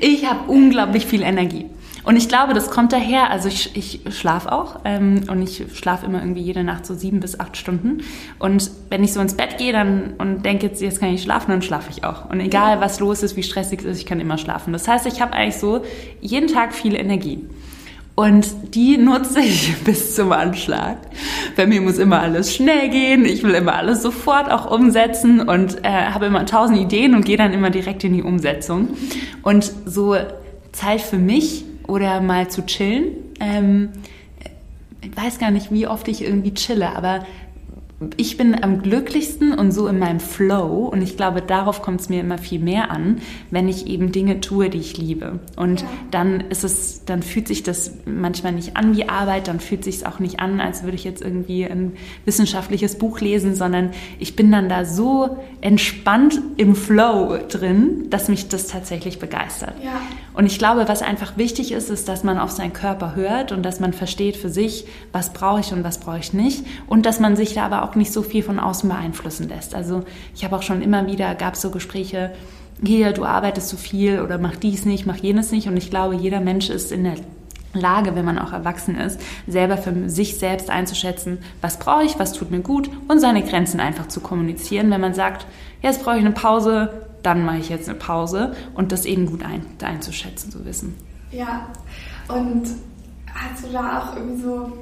Ich 0.00 0.28
habe 0.28 0.50
unglaublich 0.50 1.06
viel 1.06 1.22
Energie. 1.22 1.66
Und 2.04 2.16
ich 2.16 2.28
glaube, 2.28 2.52
das 2.52 2.70
kommt 2.70 2.92
daher, 2.92 3.30
also 3.30 3.48
ich, 3.48 3.76
ich 3.76 4.00
schlafe 4.16 4.50
auch 4.50 4.80
ähm, 4.84 5.22
und 5.30 5.40
ich 5.40 5.64
schlafe 5.74 6.06
immer 6.06 6.20
irgendwie 6.20 6.42
jede 6.42 6.64
Nacht 6.64 6.84
so 6.84 6.94
sieben 6.94 7.20
bis 7.20 7.38
acht 7.38 7.56
Stunden. 7.56 8.02
Und 8.40 8.70
wenn 8.90 9.04
ich 9.04 9.12
so 9.12 9.20
ins 9.20 9.34
Bett 9.36 9.58
gehe 9.58 9.72
dann 9.72 10.14
und 10.18 10.44
denke, 10.44 10.66
jetzt, 10.66 10.82
jetzt 10.82 10.98
kann 10.98 11.14
ich 11.14 11.22
schlafen, 11.22 11.52
dann 11.52 11.62
schlafe 11.62 11.90
ich 11.90 12.02
auch. 12.02 12.28
Und 12.28 12.40
egal, 12.40 12.80
was 12.80 12.98
los 12.98 13.22
ist, 13.22 13.36
wie 13.36 13.44
stressig 13.44 13.80
es 13.80 13.84
ist, 13.84 13.98
ich 13.98 14.06
kann 14.06 14.18
immer 14.18 14.36
schlafen. 14.36 14.72
Das 14.72 14.88
heißt, 14.88 15.06
ich 15.06 15.20
habe 15.20 15.32
eigentlich 15.32 15.58
so 15.58 15.82
jeden 16.20 16.48
Tag 16.48 16.74
viel 16.74 16.96
Energie. 16.96 17.46
Und 18.14 18.74
die 18.74 18.98
nutze 18.98 19.40
ich 19.40 19.74
bis 19.84 20.14
zum 20.14 20.32
Anschlag. 20.32 20.98
Bei 21.56 21.66
mir 21.66 21.80
muss 21.80 21.98
immer 21.98 22.20
alles 22.20 22.54
schnell 22.54 22.90
gehen. 22.90 23.24
Ich 23.24 23.42
will 23.42 23.54
immer 23.54 23.74
alles 23.74 24.02
sofort 24.02 24.50
auch 24.50 24.70
umsetzen 24.70 25.40
und 25.40 25.84
äh, 25.84 25.88
habe 25.88 26.26
immer 26.26 26.44
tausend 26.44 26.78
Ideen 26.78 27.14
und 27.14 27.24
gehe 27.24 27.36
dann 27.36 27.52
immer 27.52 27.70
direkt 27.70 28.04
in 28.04 28.12
die 28.12 28.22
Umsetzung. 28.22 28.88
Und 29.42 29.72
so 29.86 30.16
Zeit 30.72 31.00
für 31.00 31.18
mich 31.18 31.64
oder 31.86 32.20
mal 32.20 32.48
zu 32.48 32.64
chillen. 32.66 33.12
Ähm, 33.40 33.90
ich 35.00 35.16
weiß 35.16 35.38
gar 35.38 35.50
nicht, 35.50 35.72
wie 35.72 35.86
oft 35.86 36.06
ich 36.08 36.22
irgendwie 36.22 36.54
chille, 36.54 36.94
aber 36.94 37.26
ich 38.16 38.36
bin 38.36 38.62
am 38.62 38.82
glücklichsten 38.82 39.52
und 39.54 39.72
so 39.72 39.86
in 39.86 39.98
meinem 39.98 40.20
Flow 40.20 40.88
und 40.88 41.02
ich 41.02 41.16
glaube, 41.16 41.42
darauf 41.42 41.82
kommt 41.82 42.00
es 42.00 42.08
mir 42.08 42.20
immer 42.20 42.38
viel 42.38 42.60
mehr 42.60 42.90
an, 42.90 43.18
wenn 43.50 43.68
ich 43.68 43.86
eben 43.86 44.12
Dinge 44.12 44.40
tue, 44.40 44.70
die 44.70 44.78
ich 44.78 44.96
liebe. 44.96 45.40
Und 45.56 45.82
ja. 45.82 45.86
dann 46.10 46.40
ist 46.40 46.64
es, 46.64 47.04
dann 47.04 47.22
fühlt 47.22 47.48
sich 47.48 47.62
das 47.62 47.92
manchmal 48.04 48.52
nicht 48.52 48.76
an 48.76 48.96
wie 48.96 49.08
Arbeit, 49.08 49.48
dann 49.48 49.60
fühlt 49.60 49.84
sich 49.84 49.96
es 49.96 50.04
auch 50.04 50.18
nicht 50.18 50.40
an, 50.40 50.60
als 50.60 50.82
würde 50.82 50.96
ich 50.96 51.04
jetzt 51.04 51.22
irgendwie 51.22 51.64
ein 51.64 51.92
wissenschaftliches 52.24 52.98
Buch 52.98 53.20
lesen, 53.20 53.54
sondern 53.54 53.90
ich 54.18 54.36
bin 54.36 54.50
dann 54.52 54.68
da 54.68 54.84
so 54.84 55.38
entspannt 55.60 56.40
im 56.56 56.74
Flow 56.74 57.38
drin, 57.48 58.06
dass 58.10 58.28
mich 58.28 58.48
das 58.48 58.66
tatsächlich 58.66 59.18
begeistert. 59.18 59.74
Ja. 59.82 60.00
Und 60.34 60.46
ich 60.46 60.58
glaube, 60.58 60.88
was 60.88 61.02
einfach 61.02 61.36
wichtig 61.36 61.72
ist, 61.72 61.90
ist, 61.90 62.08
dass 62.08 62.24
man 62.24 62.38
auf 62.38 62.50
seinen 62.50 62.72
Körper 62.72 63.14
hört 63.14 63.52
und 63.52 63.62
dass 63.62 63.80
man 63.80 63.92
versteht 63.92 64.36
für 64.36 64.48
sich, 64.48 64.86
was 65.12 65.32
brauche 65.32 65.60
ich 65.60 65.72
und 65.72 65.84
was 65.84 65.98
brauche 65.98 66.18
ich 66.18 66.32
nicht 66.32 66.64
und 66.86 67.06
dass 67.06 67.20
man 67.20 67.36
sich 67.36 67.54
da 67.54 67.64
aber 67.64 67.82
auch 67.82 67.91
auch 67.92 67.96
nicht 67.96 68.12
so 68.12 68.22
viel 68.22 68.42
von 68.42 68.58
außen 68.58 68.88
beeinflussen 68.88 69.48
lässt. 69.48 69.74
Also 69.74 70.04
ich 70.34 70.44
habe 70.44 70.56
auch 70.56 70.62
schon 70.62 70.82
immer 70.82 71.06
wieder, 71.06 71.34
gab 71.34 71.54
es 71.54 71.60
so 71.60 71.70
Gespräche, 71.70 72.32
hier, 72.84 73.12
du 73.12 73.24
arbeitest 73.24 73.68
zu 73.68 73.76
so 73.76 73.82
viel 73.82 74.20
oder 74.20 74.38
mach 74.38 74.56
dies 74.56 74.84
nicht, 74.84 75.06
mach 75.06 75.16
jenes 75.16 75.52
nicht. 75.52 75.68
Und 75.68 75.76
ich 75.76 75.90
glaube, 75.90 76.16
jeder 76.16 76.40
Mensch 76.40 76.70
ist 76.70 76.90
in 76.90 77.04
der 77.04 77.14
Lage, 77.74 78.14
wenn 78.14 78.24
man 78.24 78.38
auch 78.38 78.52
erwachsen 78.52 78.98
ist, 78.98 79.20
selber 79.46 79.76
für 79.76 80.08
sich 80.08 80.36
selbst 80.36 80.68
einzuschätzen, 80.68 81.38
was 81.60 81.78
brauche 81.78 82.04
ich, 82.04 82.18
was 82.18 82.32
tut 82.32 82.50
mir 82.50 82.60
gut 82.60 82.90
und 83.08 83.20
seine 83.20 83.42
Grenzen 83.42 83.80
einfach 83.80 84.08
zu 84.08 84.20
kommunizieren. 84.20 84.90
Wenn 84.90 85.00
man 85.00 85.14
sagt, 85.14 85.46
jetzt 85.80 86.02
brauche 86.02 86.16
ich 86.16 86.24
eine 86.24 86.32
Pause, 86.32 87.06
dann 87.22 87.44
mache 87.44 87.58
ich 87.58 87.68
jetzt 87.68 87.88
eine 87.88 87.98
Pause 87.98 88.54
und 88.74 88.92
das 88.92 89.04
eben 89.04 89.26
gut 89.26 89.44
ein, 89.44 89.64
einzuschätzen, 89.82 90.50
zu 90.50 90.64
wissen. 90.64 90.94
Ja, 91.30 91.68
und 92.28 92.64
hast 93.32 93.64
du 93.64 93.72
da 93.72 94.00
auch 94.00 94.16
irgendwie 94.16 94.42
so 94.42 94.72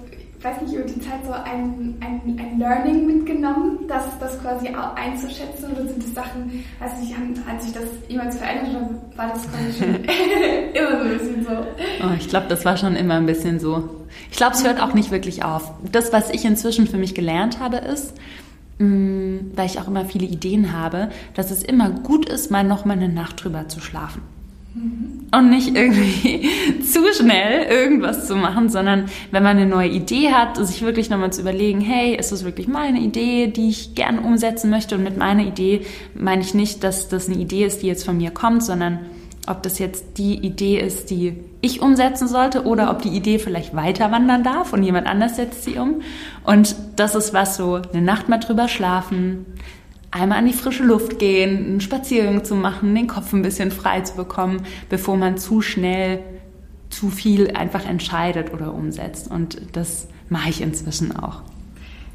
weiß 0.42 0.62
nicht, 0.62 0.74
über 0.74 0.84
die 0.84 1.00
Zeit 1.00 1.24
so 1.24 1.32
ein, 1.32 1.96
ein, 2.00 2.38
ein 2.38 2.58
Learning 2.58 3.06
mitgenommen, 3.06 3.80
das, 3.88 4.04
das 4.18 4.40
quasi 4.40 4.68
auch 4.68 4.96
einzuschätzen? 4.96 5.72
Oder 5.72 5.86
sind 5.86 6.02
das 6.02 6.14
Sachen, 6.14 6.64
weiß 6.78 6.98
nicht, 7.00 7.14
haben, 7.14 7.34
hat 7.46 7.62
sich 7.62 7.72
das 7.72 7.84
jemals 8.08 8.38
verändert 8.38 8.70
oder 8.70 8.90
war 9.16 9.28
das 9.28 9.42
quasi 9.50 9.78
schon 9.78 9.94
immer 10.74 10.98
so 10.98 11.04
ein 11.04 11.18
bisschen 11.18 11.44
so? 11.44 11.50
Oh, 11.50 12.14
ich 12.18 12.28
glaube, 12.28 12.46
das 12.48 12.64
war 12.64 12.76
schon 12.76 12.96
immer 12.96 13.14
ein 13.14 13.26
bisschen 13.26 13.60
so. 13.60 13.88
Ich 14.30 14.36
glaube, 14.36 14.54
es 14.54 14.64
hört 14.64 14.80
auch 14.80 14.94
nicht 14.94 15.10
wirklich 15.10 15.44
auf. 15.44 15.72
Das, 15.92 16.12
was 16.12 16.30
ich 16.30 16.44
inzwischen 16.44 16.86
für 16.86 16.96
mich 16.96 17.14
gelernt 17.14 17.60
habe, 17.60 17.76
ist, 17.76 18.14
mh, 18.78 18.86
mm, 18.86 19.52
weil 19.56 19.66
ich 19.66 19.78
auch 19.78 19.88
immer 19.88 20.06
viele 20.06 20.26
Ideen 20.26 20.72
habe, 20.72 21.10
dass 21.34 21.50
es 21.50 21.62
immer 21.62 21.90
gut 21.90 22.28
ist, 22.28 22.50
mal 22.50 22.64
noch 22.64 22.86
mal 22.86 22.94
eine 22.94 23.08
Nacht 23.08 23.44
drüber 23.44 23.68
zu 23.68 23.80
schlafen. 23.80 24.22
Und 24.72 25.50
nicht 25.50 25.76
irgendwie 25.76 26.48
zu 26.82 27.00
schnell 27.12 27.66
irgendwas 27.68 28.26
zu 28.28 28.36
machen, 28.36 28.68
sondern 28.68 29.06
wenn 29.32 29.42
man 29.42 29.56
eine 29.56 29.66
neue 29.66 29.88
Idee 29.88 30.30
hat, 30.30 30.56
sich 30.64 30.82
wirklich 30.82 31.10
nochmal 31.10 31.32
zu 31.32 31.40
überlegen, 31.40 31.80
hey, 31.80 32.14
ist 32.14 32.30
das 32.30 32.44
wirklich 32.44 32.68
meine 32.68 33.00
Idee, 33.00 33.48
die 33.48 33.68
ich 33.68 33.94
gerne 33.94 34.20
umsetzen 34.20 34.70
möchte? 34.70 34.94
Und 34.96 35.02
mit 35.02 35.16
meiner 35.16 35.42
Idee 35.42 35.82
meine 36.14 36.42
ich 36.42 36.54
nicht, 36.54 36.84
dass 36.84 37.08
das 37.08 37.28
eine 37.28 37.38
Idee 37.38 37.64
ist, 37.64 37.82
die 37.82 37.88
jetzt 37.88 38.04
von 38.04 38.16
mir 38.16 38.30
kommt, 38.30 38.62
sondern 38.62 39.00
ob 39.46 39.62
das 39.62 39.78
jetzt 39.78 40.18
die 40.18 40.34
Idee 40.34 40.78
ist, 40.78 41.10
die 41.10 41.34
ich 41.60 41.82
umsetzen 41.82 42.28
sollte 42.28 42.64
oder 42.64 42.90
ob 42.90 43.02
die 43.02 43.08
Idee 43.08 43.38
vielleicht 43.38 43.74
weiter 43.74 44.12
wandern 44.12 44.44
darf 44.44 44.72
und 44.72 44.82
jemand 44.82 45.06
anders 45.06 45.36
setzt 45.36 45.64
sie 45.64 45.78
um. 45.78 46.02
Und 46.44 46.76
das 46.96 47.14
ist 47.14 47.34
was 47.34 47.56
so, 47.56 47.80
eine 47.92 48.02
Nacht 48.02 48.28
mal 48.28 48.38
drüber 48.38 48.68
schlafen, 48.68 49.46
einmal 50.10 50.38
an 50.38 50.46
die 50.46 50.52
frische 50.52 50.82
Luft 50.82 51.18
gehen, 51.18 51.56
einen 51.56 51.80
Spaziergang 51.80 52.44
zu 52.44 52.54
machen, 52.54 52.94
den 52.94 53.06
Kopf 53.06 53.32
ein 53.32 53.42
bisschen 53.42 53.70
frei 53.70 54.00
zu 54.00 54.16
bekommen, 54.16 54.62
bevor 54.88 55.16
man 55.16 55.38
zu 55.38 55.60
schnell 55.60 56.20
zu 56.88 57.08
viel 57.08 57.52
einfach 57.52 57.86
entscheidet 57.86 58.52
oder 58.52 58.74
umsetzt. 58.74 59.30
Und 59.30 59.76
das 59.76 60.08
mache 60.28 60.50
ich 60.50 60.60
inzwischen 60.60 61.16
auch. 61.16 61.42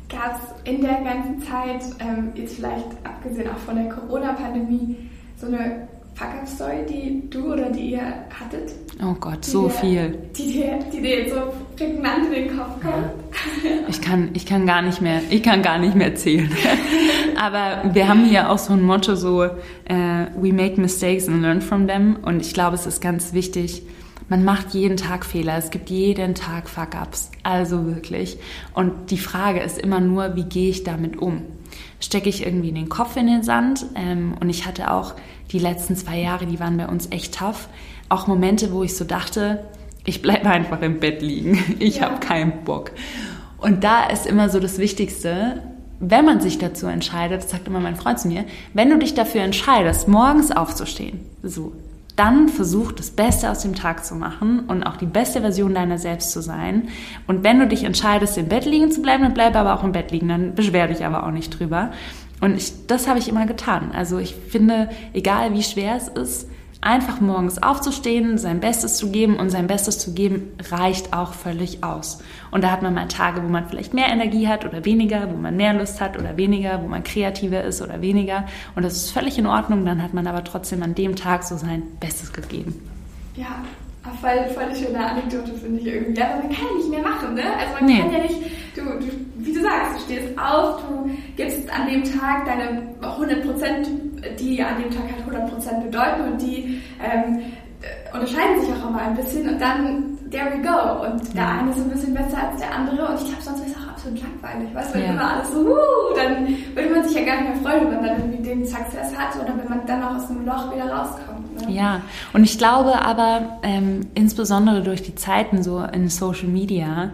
Gab 0.09 0.35
es 0.35 0.71
in 0.71 0.81
der 0.81 1.01
ganzen 1.01 1.41
Zeit, 1.41 1.81
ähm, 1.99 2.31
jetzt 2.35 2.55
vielleicht 2.55 2.85
abgesehen 3.03 3.49
auch 3.49 3.57
von 3.57 3.75
der 3.75 3.89
Corona-Pandemie, 3.89 4.97
so 5.37 5.47
eine 5.47 5.87
Fuck-Up-Story, 6.15 6.85
die 6.89 7.29
du 7.29 7.53
oder 7.53 7.69
die 7.69 7.91
ihr 7.91 8.07
hattet? 8.39 8.71
Oh 9.03 9.13
Gott, 9.19 9.43
so 9.43 9.67
dir, 9.67 9.69
viel. 9.69 10.17
Die 10.37 10.53
dir, 10.53 10.79
die 10.91 11.01
dir 11.01 11.19
jetzt 11.19 11.33
so 11.33 11.53
prägnant 11.75 12.27
in 12.27 12.31
den 12.31 12.57
Kopf 12.57 12.81
kommt? 12.81 12.95
Ja. 12.95 13.71
Ich 13.89 14.01
kann, 14.01 14.29
ich 14.33 14.45
kann 14.45 14.65
gar 14.65 14.81
nicht 14.81 15.01
mehr, 15.01 15.21
ich 15.29 15.43
kann 15.43 15.61
gar 15.61 15.77
nicht 15.77 15.95
mehr 15.95 16.15
zählen. 16.15 16.49
Aber 17.39 17.93
wir 17.93 18.07
haben 18.07 18.25
hier 18.25 18.49
auch 18.49 18.57
so 18.57 18.73
ein 18.73 18.81
Motto 18.81 19.15
so, 19.15 19.43
uh, 19.43 19.47
we 20.35 20.53
make 20.53 20.79
mistakes 20.79 21.27
and 21.27 21.41
learn 21.41 21.61
from 21.61 21.87
them. 21.87 22.17
Und 22.21 22.41
ich 22.41 22.53
glaube, 22.53 22.75
es 22.75 22.85
ist 22.85 23.01
ganz 23.01 23.33
wichtig, 23.33 23.83
man 24.29 24.43
macht 24.43 24.73
jeden 24.73 24.97
Tag 24.97 25.25
Fehler. 25.25 25.57
Es 25.57 25.69
gibt 25.69 25.89
jeden 25.89 26.33
Tag 26.33 26.69
Fuck-Ups. 26.69 27.31
Also 27.43 27.85
wirklich. 27.85 28.37
Und 28.73 29.11
die 29.11 29.17
Frage 29.17 29.59
ist 29.59 29.77
immer 29.77 29.99
nur, 29.99 30.35
wie 30.35 30.45
gehe 30.45 30.69
ich 30.69 30.83
damit 30.83 31.17
um? 31.17 31.41
Stecke 31.99 32.29
ich 32.29 32.45
irgendwie 32.45 32.71
den 32.71 32.89
Kopf 32.89 33.15
in 33.17 33.27
den 33.27 33.43
Sand? 33.43 33.85
Ähm, 33.95 34.35
und 34.39 34.49
ich 34.49 34.65
hatte 34.65 34.91
auch 34.91 35.13
die 35.51 35.59
letzten 35.59 35.95
zwei 35.95 36.19
Jahre, 36.19 36.45
die 36.45 36.59
waren 36.59 36.77
bei 36.77 36.87
uns 36.87 37.07
echt 37.11 37.35
tough. 37.37 37.69
Auch 38.09 38.27
Momente, 38.27 38.71
wo 38.71 38.83
ich 38.83 38.95
so 38.95 39.05
dachte, 39.05 39.63
ich 40.05 40.21
bleibe 40.21 40.49
einfach 40.49 40.81
im 40.81 40.99
Bett 40.99 41.21
liegen. 41.21 41.63
Ich 41.79 41.97
ja. 41.97 42.03
habe 42.03 42.19
keinen 42.19 42.63
Bock. 42.63 42.91
Und 43.57 43.83
da 43.83 44.05
ist 44.05 44.25
immer 44.25 44.49
so 44.49 44.59
das 44.59 44.77
Wichtigste, 44.77 45.61
wenn 45.99 46.25
man 46.25 46.41
sich 46.41 46.57
dazu 46.57 46.87
entscheidet, 46.87 47.43
das 47.43 47.49
sagt 47.49 47.67
immer 47.67 47.79
mein 47.79 47.95
Freund 47.95 48.19
zu 48.19 48.27
mir, 48.27 48.45
wenn 48.73 48.89
du 48.89 48.97
dich 48.97 49.13
dafür 49.13 49.41
entscheidest, 49.41 50.07
morgens 50.07 50.51
aufzustehen, 50.51 51.21
so, 51.41 51.71
dann 52.15 52.47
versuch 52.47 52.91
das 52.91 53.11
Beste 53.11 53.49
aus 53.49 53.59
dem 53.61 53.75
Tag 53.75 54.05
zu 54.05 54.15
machen 54.15 54.61
und 54.67 54.83
auch 54.83 54.97
die 54.97 55.05
beste 55.05 55.41
Version 55.41 55.73
deiner 55.73 55.97
selbst 55.97 56.31
zu 56.31 56.41
sein. 56.41 56.89
Und 57.27 57.43
wenn 57.43 57.59
du 57.59 57.67
dich 57.67 57.83
entscheidest, 57.83 58.37
im 58.37 58.47
Bett 58.47 58.65
liegen 58.65 58.91
zu 58.91 59.01
bleiben, 59.01 59.23
dann 59.23 59.33
bleib 59.33 59.55
aber 59.55 59.73
auch 59.75 59.83
im 59.83 59.91
Bett 59.91 60.11
liegen, 60.11 60.29
dann 60.29 60.55
beschwer 60.55 60.87
dich 60.87 61.03
aber 61.03 61.25
auch 61.25 61.31
nicht 61.31 61.59
drüber. 61.59 61.91
Und 62.41 62.55
ich, 62.55 62.87
das 62.87 63.07
habe 63.07 63.19
ich 63.19 63.27
immer 63.27 63.45
getan. 63.45 63.91
Also 63.93 64.17
ich 64.17 64.35
finde, 64.35 64.89
egal 65.13 65.53
wie 65.53 65.63
schwer 65.63 65.95
es 65.95 66.07
ist, 66.07 66.49
einfach 66.85 67.19
morgens 67.19 67.61
aufzustehen, 67.61 68.37
sein 68.37 68.59
Bestes 68.59 68.97
zu 68.97 69.11
geben 69.11 69.37
und 69.37 69.49
sein 69.49 69.67
Bestes 69.67 69.97
zu 69.97 70.13
geben 70.13 70.51
reicht 70.69 71.13
auch 71.13 71.33
völlig 71.33 71.83
aus. 71.83 72.19
Und 72.51 72.63
da 72.63 72.71
hat 72.71 72.83
man 72.83 72.93
mal 72.93 73.07
Tage, 73.07 73.43
wo 73.43 73.47
man 73.47 73.67
vielleicht 73.67 73.93
mehr 73.93 74.07
Energie 74.07 74.47
hat 74.47 74.65
oder 74.65 74.85
weniger, 74.85 75.29
wo 75.31 75.35
man 75.35 75.57
mehr 75.57 75.73
Lust 75.73 75.99
hat 75.99 76.17
oder 76.17 76.37
weniger, 76.37 76.81
wo 76.83 76.87
man 76.87 77.03
kreativer 77.03 77.63
ist 77.63 77.81
oder 77.81 78.01
weniger. 78.01 78.45
Und 78.75 78.83
das 78.83 78.95
ist 78.95 79.11
völlig 79.11 79.37
in 79.37 79.47
Ordnung. 79.47 79.83
Dann 79.85 80.01
hat 80.01 80.13
man 80.13 80.27
aber 80.27 80.43
trotzdem 80.43 80.83
an 80.83 80.93
dem 80.95 81.15
Tag 81.15 81.43
so 81.43 81.57
sein 81.57 81.83
Bestes 81.99 82.31
gegeben. 82.31 82.79
Ja, 83.35 83.63
voll, 84.21 84.53
voll 84.53 84.63
eine 84.63 84.75
schöne 84.75 85.05
Anekdote, 85.05 85.53
finde 85.53 85.81
ich 85.81 85.87
irgendwie. 85.87 86.21
Aber 86.21 86.37
man 86.37 86.49
kann 86.49 86.65
ja 86.69 86.77
nicht 86.77 86.89
mehr 86.89 87.01
machen, 87.01 87.33
ne? 87.33 87.43
Also 87.57 87.73
man 87.73 87.85
nee. 87.85 87.99
kann 87.99 88.11
ja 88.11 88.19
nicht, 88.19 88.35
du, 88.75 88.81
du, 88.81 89.11
wie 89.37 89.53
du 89.53 89.61
sagst, 89.61 89.95
du 89.95 90.13
stehst 90.13 90.37
auf, 90.37 90.81
du 90.87 91.09
gibst 91.35 91.69
an 91.71 91.87
dem 91.87 92.03
Tag 92.03 92.45
deine 92.45 92.83
100 93.01 93.43
Prozent, 93.43 93.89
die 94.39 94.61
an 94.61 94.81
dem 94.81 94.91
Tag 94.91 95.03
halt 95.03 95.19
100 95.19 95.49
Prozent 95.49 95.83
bedeuten 95.83 96.21
und 96.31 96.41
die 96.41 96.81
ähm, 97.03 97.41
unterscheiden 98.13 98.61
sich 98.61 98.69
auch 98.71 98.89
immer 98.89 99.01
ein 99.01 99.15
bisschen 99.15 99.49
und 99.49 99.61
dann 99.61 100.17
there 100.31 100.51
we 100.51 100.61
go. 100.61 101.05
Und 101.05 101.35
der 101.35 101.47
eine 101.47 101.71
ist 101.71 101.77
ein 101.77 101.89
bisschen 101.89 102.13
besser 102.13 102.49
als 102.49 102.59
der 102.59 102.73
andere 102.73 103.07
und 103.07 103.21
ich 103.21 103.27
glaube, 103.27 103.41
sonst 103.41 103.59
wäre 103.59 103.71
es 103.71 103.77
auch 103.77 103.91
absolut 103.91 104.19
langweilig. 104.21 104.73
Weißt 104.73 104.89
du, 104.89 104.99
wenn 104.99 105.05
ja. 105.05 105.11
immer 105.11 105.33
alles 105.33 105.51
so, 105.51 105.59
uh, 105.59 106.15
dann 106.15 106.47
würde 106.73 106.89
man 106.89 107.03
sich 107.03 107.15
ja 107.15 107.25
gar 107.25 107.41
nicht 107.41 107.53
mehr 107.53 107.71
freuen, 107.71 107.91
wenn 107.91 108.01
man 108.01 108.05
dann 108.05 108.19
irgendwie 108.19 108.43
den 108.43 108.65
Success 108.65 109.15
hat 109.15 109.35
oder 109.35 109.53
wenn 109.57 109.69
man 109.69 109.85
dann 109.85 110.03
auch 110.03 110.15
aus 110.15 110.27
dem 110.27 110.45
Loch 110.45 110.73
wieder 110.73 110.91
rauskommt. 110.91 111.67
Ne? 111.67 111.73
Ja, 111.73 112.01
und 112.33 112.43
ich 112.43 112.57
glaube 112.57 113.01
aber, 113.01 113.59
ähm, 113.63 114.07
insbesondere 114.15 114.81
durch 114.81 115.01
die 115.03 115.15
Zeiten 115.15 115.63
so 115.63 115.83
in 115.83 116.09
Social 116.09 116.47
Media, 116.47 117.11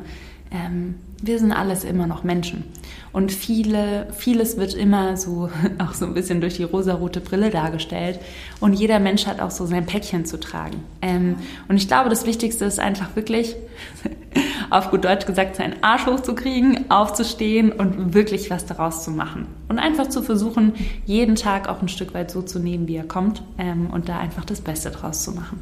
ähm, 0.51 0.95
wir 1.21 1.39
sind 1.39 1.51
alles 1.51 1.83
immer 1.83 2.07
noch 2.07 2.23
Menschen. 2.23 2.63
Und 3.13 3.31
viele, 3.31 4.07
vieles 4.13 4.57
wird 4.57 4.73
immer 4.73 5.17
so, 5.17 5.49
auch 5.79 5.93
so 5.93 6.05
ein 6.05 6.13
bisschen 6.13 6.41
durch 6.41 6.55
die 6.55 6.63
rosarote 6.63 7.19
Brille 7.19 7.49
dargestellt. 7.49 8.19
Und 8.59 8.73
jeder 8.73 8.99
Mensch 8.99 9.27
hat 9.27 9.39
auch 9.41 9.51
so 9.51 9.65
sein 9.65 9.85
Päckchen 9.85 10.25
zu 10.25 10.39
tragen. 10.39 10.83
Ähm, 11.01 11.35
und 11.67 11.77
ich 11.77 11.87
glaube, 11.87 12.09
das 12.09 12.25
Wichtigste 12.25 12.65
ist 12.65 12.79
einfach 12.79 13.15
wirklich, 13.15 13.55
auf 14.69 14.91
gut 14.91 15.03
Deutsch 15.03 15.25
gesagt, 15.25 15.57
seinen 15.57 15.83
Arsch 15.83 16.05
hochzukriegen, 16.05 16.89
aufzustehen 16.89 17.71
und 17.71 18.13
wirklich 18.13 18.49
was 18.49 18.65
daraus 18.65 19.03
zu 19.03 19.11
machen. 19.11 19.47
Und 19.67 19.79
einfach 19.79 20.07
zu 20.07 20.23
versuchen, 20.23 20.73
jeden 21.05 21.35
Tag 21.35 21.67
auch 21.67 21.81
ein 21.81 21.89
Stück 21.89 22.13
weit 22.13 22.31
so 22.31 22.41
zu 22.41 22.59
nehmen, 22.59 22.87
wie 22.87 22.95
er 22.95 23.07
kommt. 23.07 23.43
Ähm, 23.57 23.89
und 23.91 24.07
da 24.07 24.19
einfach 24.19 24.45
das 24.45 24.61
Beste 24.61 24.89
draus 24.89 25.23
zu 25.23 25.31
machen. 25.31 25.61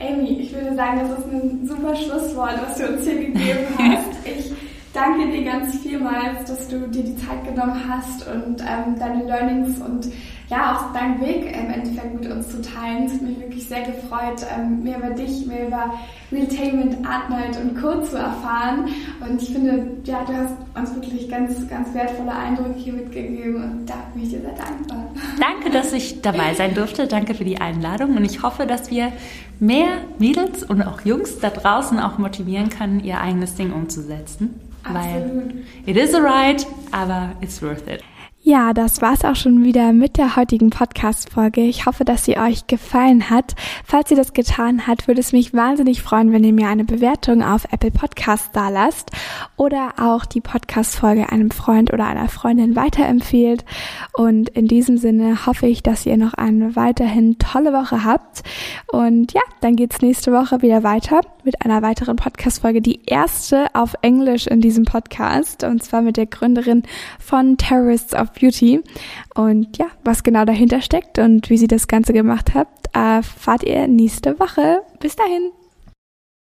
Amy, 0.00 0.40
ich 0.40 0.52
würde 0.52 0.74
sagen, 0.74 1.00
das 1.00 1.18
ist 1.18 1.26
ein 1.26 1.68
super 1.68 1.94
Schlusswort, 1.94 2.54
was 2.66 2.78
du 2.78 2.88
uns 2.88 3.04
hier 3.04 3.16
gegeben 3.16 3.68
hast. 3.78 4.06
Ich 4.24 4.69
danke 4.92 5.30
dir 5.30 5.44
ganz 5.44 5.78
vielmals, 5.78 6.44
dass 6.46 6.68
du 6.68 6.88
dir 6.88 7.02
die 7.02 7.16
Zeit 7.16 7.44
genommen 7.44 7.80
hast 7.88 8.26
und 8.26 8.60
ähm, 8.60 8.98
deine 8.98 9.24
Learnings 9.24 9.80
und 9.80 10.10
ja 10.50 10.76
auch 10.76 10.92
deinen 10.92 11.20
Weg 11.20 11.44
im 11.56 11.70
Endeffekt 11.70 12.20
mit 12.20 12.30
uns 12.30 12.48
zu 12.48 12.60
teilen. 12.60 13.06
Es 13.06 13.14
hat 13.14 13.22
mich 13.22 13.38
wirklich 13.38 13.68
sehr 13.68 13.82
gefreut, 13.82 14.44
ähm, 14.52 14.82
mehr 14.82 14.98
über 14.98 15.10
dich, 15.10 15.46
mehr 15.46 15.68
über 15.68 15.94
Realtainment, 16.32 17.06
Artnight 17.06 17.56
und 17.56 17.80
Co. 17.80 18.02
zu 18.02 18.16
erfahren. 18.16 18.88
Und 19.20 19.40
ich 19.40 19.50
finde, 19.50 19.86
ja, 20.04 20.24
du 20.24 20.32
hast 20.34 20.56
uns 20.74 20.94
wirklich 20.96 21.28
ganz, 21.28 21.68
ganz 21.68 21.94
wertvolle 21.94 22.32
Eindrücke 22.32 22.74
hier 22.76 22.92
mitgegeben 22.94 23.62
und 23.62 23.86
da 23.86 23.94
bin 24.12 24.24
ich 24.24 24.30
dir 24.30 24.40
sehr 24.40 24.54
dankbar. 24.54 25.06
Danke, 25.38 25.70
dass 25.70 25.92
ich 25.92 26.20
dabei 26.20 26.54
sein 26.54 26.74
durfte. 26.74 27.06
Danke 27.06 27.34
für 27.34 27.44
die 27.44 27.60
Einladung 27.60 28.16
und 28.16 28.24
ich 28.24 28.42
hoffe, 28.42 28.66
dass 28.66 28.90
wir 28.90 29.12
mehr 29.60 29.88
Mädels 30.18 30.64
und 30.64 30.82
auch 30.82 31.02
Jungs 31.02 31.38
da 31.38 31.50
draußen 31.50 32.00
auch 32.00 32.18
motivieren 32.18 32.70
können, 32.70 33.00
ihr 33.04 33.20
eigenes 33.20 33.54
Ding 33.54 33.72
umzusetzen. 33.72 34.69
Absolut. 34.84 35.54
Weil 35.54 35.64
it 35.86 35.96
is 35.96 36.14
a 36.14 36.20
ride, 36.22 36.64
aber 36.92 37.34
it's 37.40 37.60
worth 37.60 37.88
it. 37.88 38.02
Ja, 38.50 38.72
das 38.72 39.00
war's 39.00 39.24
auch 39.24 39.36
schon 39.36 39.62
wieder 39.62 39.92
mit 39.92 40.16
der 40.16 40.34
heutigen 40.34 40.70
Podcast-Folge. 40.70 41.60
Ich 41.60 41.86
hoffe, 41.86 42.04
dass 42.04 42.24
sie 42.24 42.36
euch 42.36 42.66
gefallen 42.66 43.30
hat. 43.30 43.54
Falls 43.84 44.08
sie 44.08 44.16
das 44.16 44.32
getan 44.32 44.88
hat, 44.88 45.06
würde 45.06 45.20
es 45.20 45.30
mich 45.30 45.54
wahnsinnig 45.54 46.02
freuen, 46.02 46.32
wenn 46.32 46.42
ihr 46.42 46.52
mir 46.52 46.66
eine 46.66 46.82
Bewertung 46.82 47.44
auf 47.44 47.66
Apple 47.70 47.92
Podcasts 47.92 48.50
da 48.52 48.68
lasst 48.68 49.12
oder 49.56 49.92
auch 50.00 50.24
die 50.24 50.40
Podcast-Folge 50.40 51.30
einem 51.30 51.52
Freund 51.52 51.92
oder 51.92 52.06
einer 52.06 52.26
Freundin 52.26 52.74
weiterempfehlt. 52.74 53.64
Und 54.14 54.48
in 54.48 54.66
diesem 54.66 54.96
Sinne 54.96 55.46
hoffe 55.46 55.68
ich, 55.68 55.84
dass 55.84 56.04
ihr 56.04 56.16
noch 56.16 56.34
eine 56.34 56.74
weiterhin 56.74 57.38
tolle 57.38 57.72
Woche 57.72 58.02
habt. 58.02 58.42
Und 58.88 59.32
ja, 59.32 59.42
dann 59.60 59.76
geht's 59.76 60.02
nächste 60.02 60.32
Woche 60.32 60.60
wieder 60.60 60.82
weiter 60.82 61.20
mit 61.44 61.64
einer 61.64 61.82
weiteren 61.82 62.16
Podcast-Folge. 62.16 62.82
Die 62.82 63.02
erste 63.06 63.66
auf 63.74 63.94
Englisch 64.02 64.48
in 64.48 64.60
diesem 64.60 64.86
Podcast. 64.86 65.62
Und 65.62 65.84
zwar 65.84 66.02
mit 66.02 66.16
der 66.16 66.26
Gründerin 66.26 66.82
von 67.20 67.56
Terrorists 67.56 68.12
of 68.12 68.39
Beauty. 68.40 68.80
Und 69.34 69.78
ja, 69.78 69.86
was 70.04 70.22
genau 70.22 70.44
dahinter 70.44 70.80
steckt 70.80 71.18
und 71.18 71.50
wie 71.50 71.58
sie 71.58 71.68
das 71.68 71.88
Ganze 71.88 72.12
gemacht 72.12 72.54
hat, 72.54 72.68
erfahrt 72.92 73.62
ihr 73.62 73.86
nächste 73.86 74.38
Woche. 74.40 74.82
Bis 74.98 75.16
dahin. 75.16 75.50